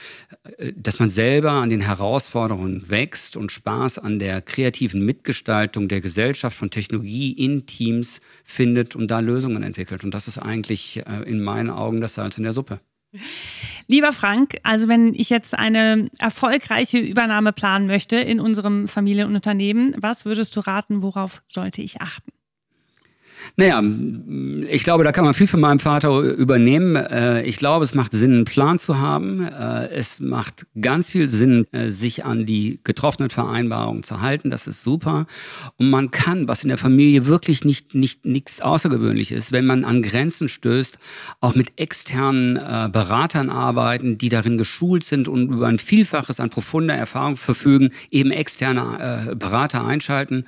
äh, 0.58 0.74
dass 0.76 0.98
man 0.98 1.08
selber 1.08 1.52
an 1.52 1.70
den 1.70 1.82
Herausforderungen 1.82 2.90
wächst 2.90 3.38
und 3.38 3.52
Spaß 3.52 4.00
an 4.00 4.18
der 4.18 4.42
kreativen 4.42 5.06
Mitgestaltung 5.06 5.88
der 5.88 6.02
Gesellschaft 6.02 6.58
von 6.58 6.72
Technologie 6.72 7.34
in 7.34 7.68
Teams 7.68 8.22
findet 8.44 8.96
und 8.96 9.12
da 9.12 9.20
Lösungen 9.20 9.62
entwickelt. 9.62 10.04
Und 10.04 10.16
das 10.16 10.28
ist 10.28 10.40
eigentlich 10.40 11.04
äh, 11.06 11.30
in 11.30 11.44
meinen 11.44 11.70
Augen 11.70 12.02
das 12.02 12.16
Salz 12.16 12.40
in 12.40 12.44
der 12.44 12.54
Suppe. 12.54 12.80
Lieber 13.86 14.14
Frank, 14.14 14.58
also 14.64 14.88
wenn 14.88 15.14
ich 15.14 15.30
jetzt 15.30 15.54
eine 15.54 16.10
erfolgreiche 16.18 16.98
Übernahme 16.98 17.54
planen 17.54 17.86
möchte 17.86 18.16
in 18.16 18.40
unserem 18.40 18.88
Familien- 18.88 19.28
und 19.28 19.36
Unternehmen, 19.36 19.94
was 20.00 20.26
würdest 20.26 20.56
du 20.56 20.62
raten, 20.62 21.04
worauf 21.04 21.44
sollte 21.48 21.84
ich 21.84 22.02
achten? 22.02 22.33
Naja, 23.56 23.84
ich 24.70 24.84
glaube, 24.84 25.04
da 25.04 25.12
kann 25.12 25.26
man 25.26 25.34
viel 25.34 25.48
von 25.48 25.60
meinem 25.60 25.80
Vater 25.80 26.20
übernehmen. 26.20 26.96
Äh, 26.96 27.44
ich 27.44 27.58
glaube, 27.58 27.84
es 27.84 27.94
macht 27.94 28.12
Sinn, 28.14 28.34
einen 28.34 28.46
Plan 28.46 28.80
zu 28.80 29.00
haben. 29.00 29.44
Äh, 29.44 29.90
es 29.90 30.20
macht 30.20 30.66
ganz 30.80 31.10
viel 31.10 31.30
Sinn, 31.30 31.68
äh, 31.72 31.92
sich 31.92 32.26
an 32.26 32.46
die 32.46 32.80
getroffenen 32.84 33.30
Vereinbarungen 33.30 34.04
zu 34.04 34.22
halten. 34.22 34.50
Das 34.50 34.68
ist 34.68 34.84
super. 34.84 35.28
Und 35.78 35.90
man 35.90 36.12
kann, 36.12 36.48
was 36.48 36.64
in 36.64 36.70
der 36.70 36.78
Familie 36.78 37.28
wirklich 37.28 37.64
nicht, 37.64 37.94
nicht 37.94 38.26
nichts 38.26 38.62
Außergewöhnliches 38.62 39.38
ist, 39.38 39.52
wenn 39.52 39.66
man 39.66 39.86
an 39.86 40.02
Grenzen 40.02 40.50
stößt, 40.50 40.98
auch 41.40 41.56
mit 41.56 41.74
externen 41.78 42.56
Beratern 42.92 43.50
arbeiten, 43.50 44.18
die 44.18 44.30
darin 44.30 44.58
geschult 44.58 45.04
sind 45.04 45.28
und 45.28 45.52
über 45.52 45.68
ein 45.68 45.80
Vielfaches 45.80 46.40
an 46.40 46.50
profunder 46.50 46.96
Erfahrung 46.96 47.38
verfügen, 47.38 47.92
eben 48.12 48.32
externe 48.32 49.36
Berater 49.36 49.86
einschalten 49.86 50.46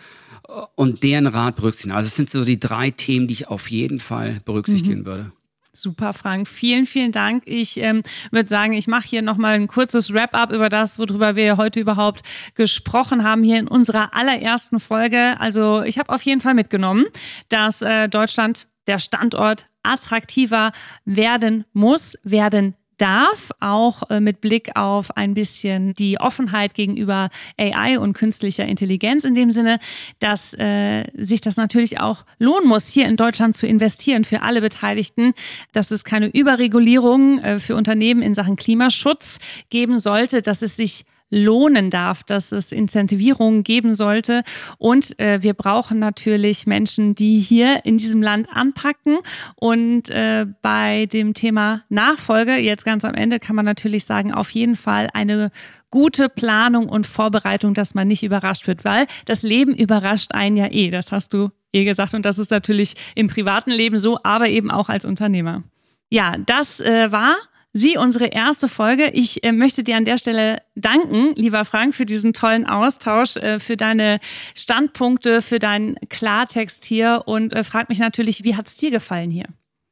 und 0.76 1.04
deren 1.04 1.28
Rat 1.28 1.56
berücksichtigen. 1.56 1.96
Also 1.96 2.08
es 2.08 2.16
sind 2.16 2.30
so 2.30 2.46
die 2.46 2.60
drei 2.60 2.92
Themen, 2.92 3.28
die 3.28 3.34
ich 3.34 3.48
auf 3.48 3.70
jeden 3.70 4.00
Fall 4.00 4.42
berücksichtigen 4.46 5.02
mhm. 5.02 5.06
würde. 5.06 5.32
Super, 5.76 6.14
Frank. 6.14 6.48
Vielen, 6.48 6.86
vielen 6.86 7.12
Dank. 7.12 7.44
Ich 7.46 7.78
ähm, 7.78 8.04
würde 8.32 8.48
sagen, 8.48 8.74
ich 8.74 8.88
mache 8.88 9.08
hier 9.08 9.22
nochmal 9.22 9.56
ein 9.56 9.68
kurzes 9.68 10.14
Wrap-up 10.14 10.52
über 10.52 10.70
das, 10.70 10.98
worüber 10.98 11.36
wir 11.36 11.58
heute 11.58 11.82
überhaupt 11.82 12.22
gesprochen 12.56 13.24
haben, 13.24 13.44
hier 13.44 13.60
in 13.60 13.68
unserer 13.68 14.14
allerersten 14.14 14.80
Folge. 14.80 15.36
Also 15.40 15.84
ich 15.84 16.00
habe 16.00 16.14
auf 16.14 16.22
jeden 16.22 16.40
Fall 16.40 16.54
mitgenommen, 16.54 17.06
dass 17.50 17.82
äh, 17.82 18.08
Deutschland 18.08 18.68
der 18.88 19.00
Standort 19.00 19.68
attraktiver 19.84 20.72
werden 21.04 21.66
muss, 21.74 22.18
werden 22.24 22.76
darf, 22.98 23.52
auch 23.60 24.10
äh, 24.10 24.20
mit 24.20 24.42
Blick 24.42 24.76
auf 24.76 25.16
ein 25.18 25.34
bisschen 25.34 25.94
die 25.94 26.20
Offenheit 26.20 26.74
gegenüber 26.74 27.30
AI 27.58 28.00
und 28.00 28.14
künstlicher 28.14 28.66
Intelligenz 28.66 29.26
in 29.26 29.36
dem 29.36 29.52
Sinne, 29.52 29.80
dass 30.20 30.54
äh, 30.54 31.04
sich 31.16 31.42
das 31.42 31.58
natürlich 31.58 32.00
auch 32.00 32.26
lohnen 32.40 32.68
muss, 32.68 32.88
hier 32.88 33.08
in 33.08 33.18
Deutschland 33.18 33.56
zu 33.56 33.68
investieren 33.68 34.26
für 34.26 34.42
alle 34.42 34.62
Beteiligten, 34.62 35.34
dass 35.74 35.92
es 35.92 36.04
keine 36.04 36.28
Überregulierung 36.28 37.40
äh, 37.40 37.60
für 37.60 37.76
Unternehmen 37.76 38.22
in 38.22 38.34
Sachen 38.34 38.56
Klimaschutz 38.56 39.40
geben 39.70 40.00
sollte, 40.00 40.42
dass 40.42 40.62
es 40.62 40.76
sich 40.76 41.06
lohnen 41.30 41.90
darf, 41.90 42.24
dass 42.24 42.52
es 42.52 42.72
Incentivierungen 42.72 43.64
geben 43.64 43.96
sollte. 43.96 44.44
Und 44.78 45.20
äh, 45.20 45.42
wir 45.42 45.54
brauchen 45.54 46.00
natürlich 46.00 46.68
Menschen, 46.68 47.16
die 47.16 47.40
hier 47.40 47.86
in 47.86 47.98
diesem 47.98 48.22
Land 48.22 48.48
anpacken. 48.52 49.18
Und 49.56 50.10
äh, 50.10 50.46
bei 50.62 51.08
dem 51.08 51.34
Thema 51.34 51.84
Nachfolge, 51.90 52.56
jetzt 52.56 52.86
ganz 52.86 53.04
am 53.06 53.16
Ende, 53.16 53.40
kann 53.40 53.56
man 53.56 53.66
natürlich 53.66 54.06
sagen, 54.06 54.34
auf 54.34 54.50
jeden 54.52 54.76
Fall 54.76 55.10
eine 55.14 55.52
gute 55.92 56.30
Planung 56.30 56.90
und 56.90 57.08
Vorbereitung, 57.08 57.74
dass 57.74 57.96
man 57.96 58.08
nicht 58.08 58.24
überrascht 58.24 58.68
wird, 58.68 58.84
weil 58.84 59.08
das 59.26 59.44
Leben 59.44 59.74
überrascht 59.74 60.34
einen 60.34 60.58
ja 60.58 60.68
eh. 60.72 60.90
Das 60.90 61.12
hast 61.12 61.34
du 61.34 61.50
eh 61.74 61.86
gesagt. 61.86 62.14
Und 62.14 62.26
das 62.26 62.38
ist 62.38 62.52
natürlich 62.52 62.96
im 63.16 63.28
privaten 63.28 63.72
Leben 63.72 63.98
so, 63.98 64.20
aber 64.24 64.50
eben 64.50 64.72
auch 64.72 64.90
als 64.90 65.06
Unternehmer. 65.06 65.64
Ja, 66.10 66.36
das 66.38 66.80
äh, 66.80 67.12
war 67.12 67.36
Sie 67.78 67.98
unsere 67.98 68.28
erste 68.28 68.70
Folge. 68.70 69.10
Ich 69.10 69.44
äh, 69.44 69.52
möchte 69.52 69.84
dir 69.84 69.98
an 69.98 70.06
der 70.06 70.18
Stelle 70.18 70.60
danken, 70.76 71.36
lieber 71.36 71.66
Frank, 71.66 71.94
für 71.94 72.06
diesen 72.06 72.32
tollen 72.32 72.66
Austausch, 72.66 73.36
äh, 73.36 73.60
für 73.60 73.76
deine 73.76 74.22
Standpunkte, 74.56 75.42
für 75.42 75.60
deinen 75.60 75.96
Klartext 76.08 76.86
hier 76.86 77.24
und 77.26 77.52
äh, 77.52 77.66
frag 77.66 77.90
mich 77.90 78.00
natürlich, 78.00 78.46
wie 78.46 78.56
hat 78.56 78.68
es 78.68 78.78
dir 78.78 78.92
gefallen 78.92 79.30
hier? 79.30 79.48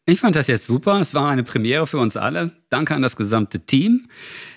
Ich 0.06 0.22
fand 0.22 0.38
das 0.38 0.48
jetzt 0.48 0.66
super. 0.66 0.98
Es 1.02 1.14
war 1.14 1.30
eine 1.30 1.44
Premiere 1.44 1.86
für 1.86 1.98
uns 1.98 2.16
alle. 2.16 2.52
Danke 2.74 2.96
an 2.96 3.04
das 3.04 3.16
gesamte 3.16 3.60
Team 3.60 4.08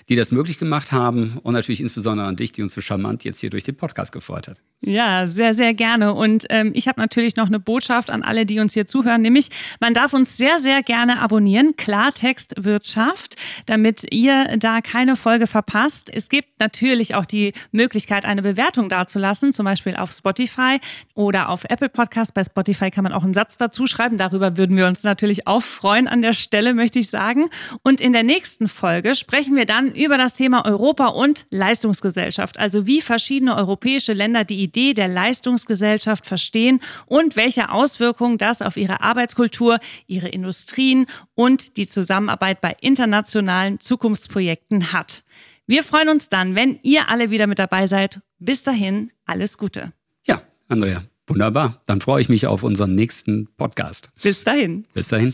die 0.09 0.15
das 0.15 0.31
möglich 0.31 0.57
gemacht 0.57 0.91
haben 0.91 1.37
und 1.43 1.53
natürlich 1.53 1.81
insbesondere 1.81 2.27
an 2.27 2.37
dich, 2.37 2.53
die 2.53 2.61
uns 2.61 2.73
so 2.73 2.79
charmant 2.79 3.25
jetzt 3.25 3.41
hier 3.41 3.49
durch 3.49 3.63
den 3.63 3.75
Podcast 3.75 4.13
gefreut 4.13 4.47
hat. 4.47 4.61
Ja, 4.79 5.27
sehr, 5.27 5.53
sehr 5.53 5.73
gerne. 5.73 6.13
Und 6.13 6.45
ähm, 6.49 6.71
ich 6.75 6.87
habe 6.87 7.01
natürlich 7.01 7.35
noch 7.35 7.47
eine 7.47 7.59
Botschaft 7.59 8.09
an 8.09 8.23
alle, 8.23 8.45
die 8.45 8.59
uns 8.59 8.73
hier 8.73 8.85
zuhören, 8.87 9.21
nämlich 9.21 9.49
man 9.81 9.93
darf 9.93 10.13
uns 10.13 10.37
sehr, 10.37 10.59
sehr 10.59 10.81
gerne 10.83 11.19
abonnieren, 11.19 11.75
Klartext 11.75 12.53
Wirtschaft, 12.57 13.35
damit 13.65 14.05
ihr 14.11 14.55
da 14.59 14.81
keine 14.81 15.15
Folge 15.15 15.47
verpasst. 15.47 16.09
Es 16.13 16.29
gibt 16.29 16.59
natürlich 16.59 17.15
auch 17.15 17.25
die 17.25 17.53
Möglichkeit, 17.71 18.23
eine 18.23 18.43
Bewertung 18.43 18.87
dazulassen, 18.87 19.51
zum 19.51 19.65
Beispiel 19.65 19.95
auf 19.95 20.11
Spotify 20.11 20.79
oder 21.15 21.49
auf 21.49 21.65
Apple 21.65 21.89
Podcast. 21.89 22.33
Bei 22.33 22.43
Spotify 22.43 22.91
kann 22.91 23.03
man 23.03 23.13
auch 23.13 23.23
einen 23.23 23.33
Satz 23.33 23.57
dazu 23.57 23.87
schreiben. 23.87 24.17
Darüber 24.17 24.57
würden 24.57 24.77
wir 24.77 24.87
uns 24.87 25.03
natürlich 25.03 25.47
auch 25.47 25.63
freuen 25.63 26.07
an 26.07 26.21
der 26.21 26.33
Stelle, 26.33 26.73
möchte 26.73 26.99
ich 26.99 27.09
sagen. 27.09 27.49
Und 27.83 27.99
in 28.07 28.13
der 28.13 28.23
nächsten 28.23 28.69
Folge 28.69 29.15
sprechen 29.15 29.57
wir 29.57 29.65
dann 29.65 29.93
über 29.93 30.17
das 30.17 30.33
Thema 30.33 30.65
Europa 30.65 31.07
und 31.07 31.45
Leistungsgesellschaft, 31.51 32.57
also 32.57 32.87
wie 32.87 33.01
verschiedene 33.01 33.57
europäische 33.57 34.13
Länder 34.13 34.45
die 34.45 34.63
Idee 34.63 34.93
der 34.93 35.09
Leistungsgesellschaft 35.09 36.25
verstehen 36.25 36.79
und 37.05 37.35
welche 37.35 37.69
Auswirkungen 37.69 38.37
das 38.37 38.61
auf 38.61 38.77
ihre 38.77 39.01
Arbeitskultur, 39.01 39.79
ihre 40.07 40.29
Industrien 40.29 41.05
und 41.35 41.75
die 41.75 41.85
Zusammenarbeit 41.85 42.61
bei 42.61 42.77
internationalen 42.79 43.81
Zukunftsprojekten 43.81 44.93
hat. 44.93 45.23
Wir 45.65 45.83
freuen 45.83 46.07
uns 46.07 46.29
dann, 46.29 46.55
wenn 46.55 46.79
ihr 46.83 47.09
alle 47.09 47.29
wieder 47.29 47.45
mit 47.45 47.59
dabei 47.59 47.87
seid. 47.87 48.21
Bis 48.39 48.63
dahin, 48.63 49.11
alles 49.25 49.57
Gute. 49.57 49.91
Ja, 50.25 50.41
Andrea, 50.69 51.03
wunderbar. 51.27 51.81
Dann 51.87 51.99
freue 51.99 52.21
ich 52.21 52.29
mich 52.29 52.47
auf 52.47 52.63
unseren 52.63 52.95
nächsten 52.95 53.49
Podcast. 53.57 54.11
Bis 54.23 54.45
dahin. 54.45 54.85
Bis 54.93 55.09
dahin. 55.09 55.33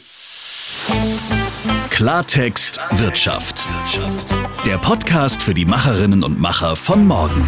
Klartext 1.94 2.80
Wirtschaft. 2.94 3.68
Der 4.66 4.80
Podcast 4.80 5.44
für 5.44 5.54
die 5.54 5.64
Macherinnen 5.64 6.24
und 6.24 6.40
Macher 6.40 6.76
von 6.76 7.06
morgen. 7.06 7.48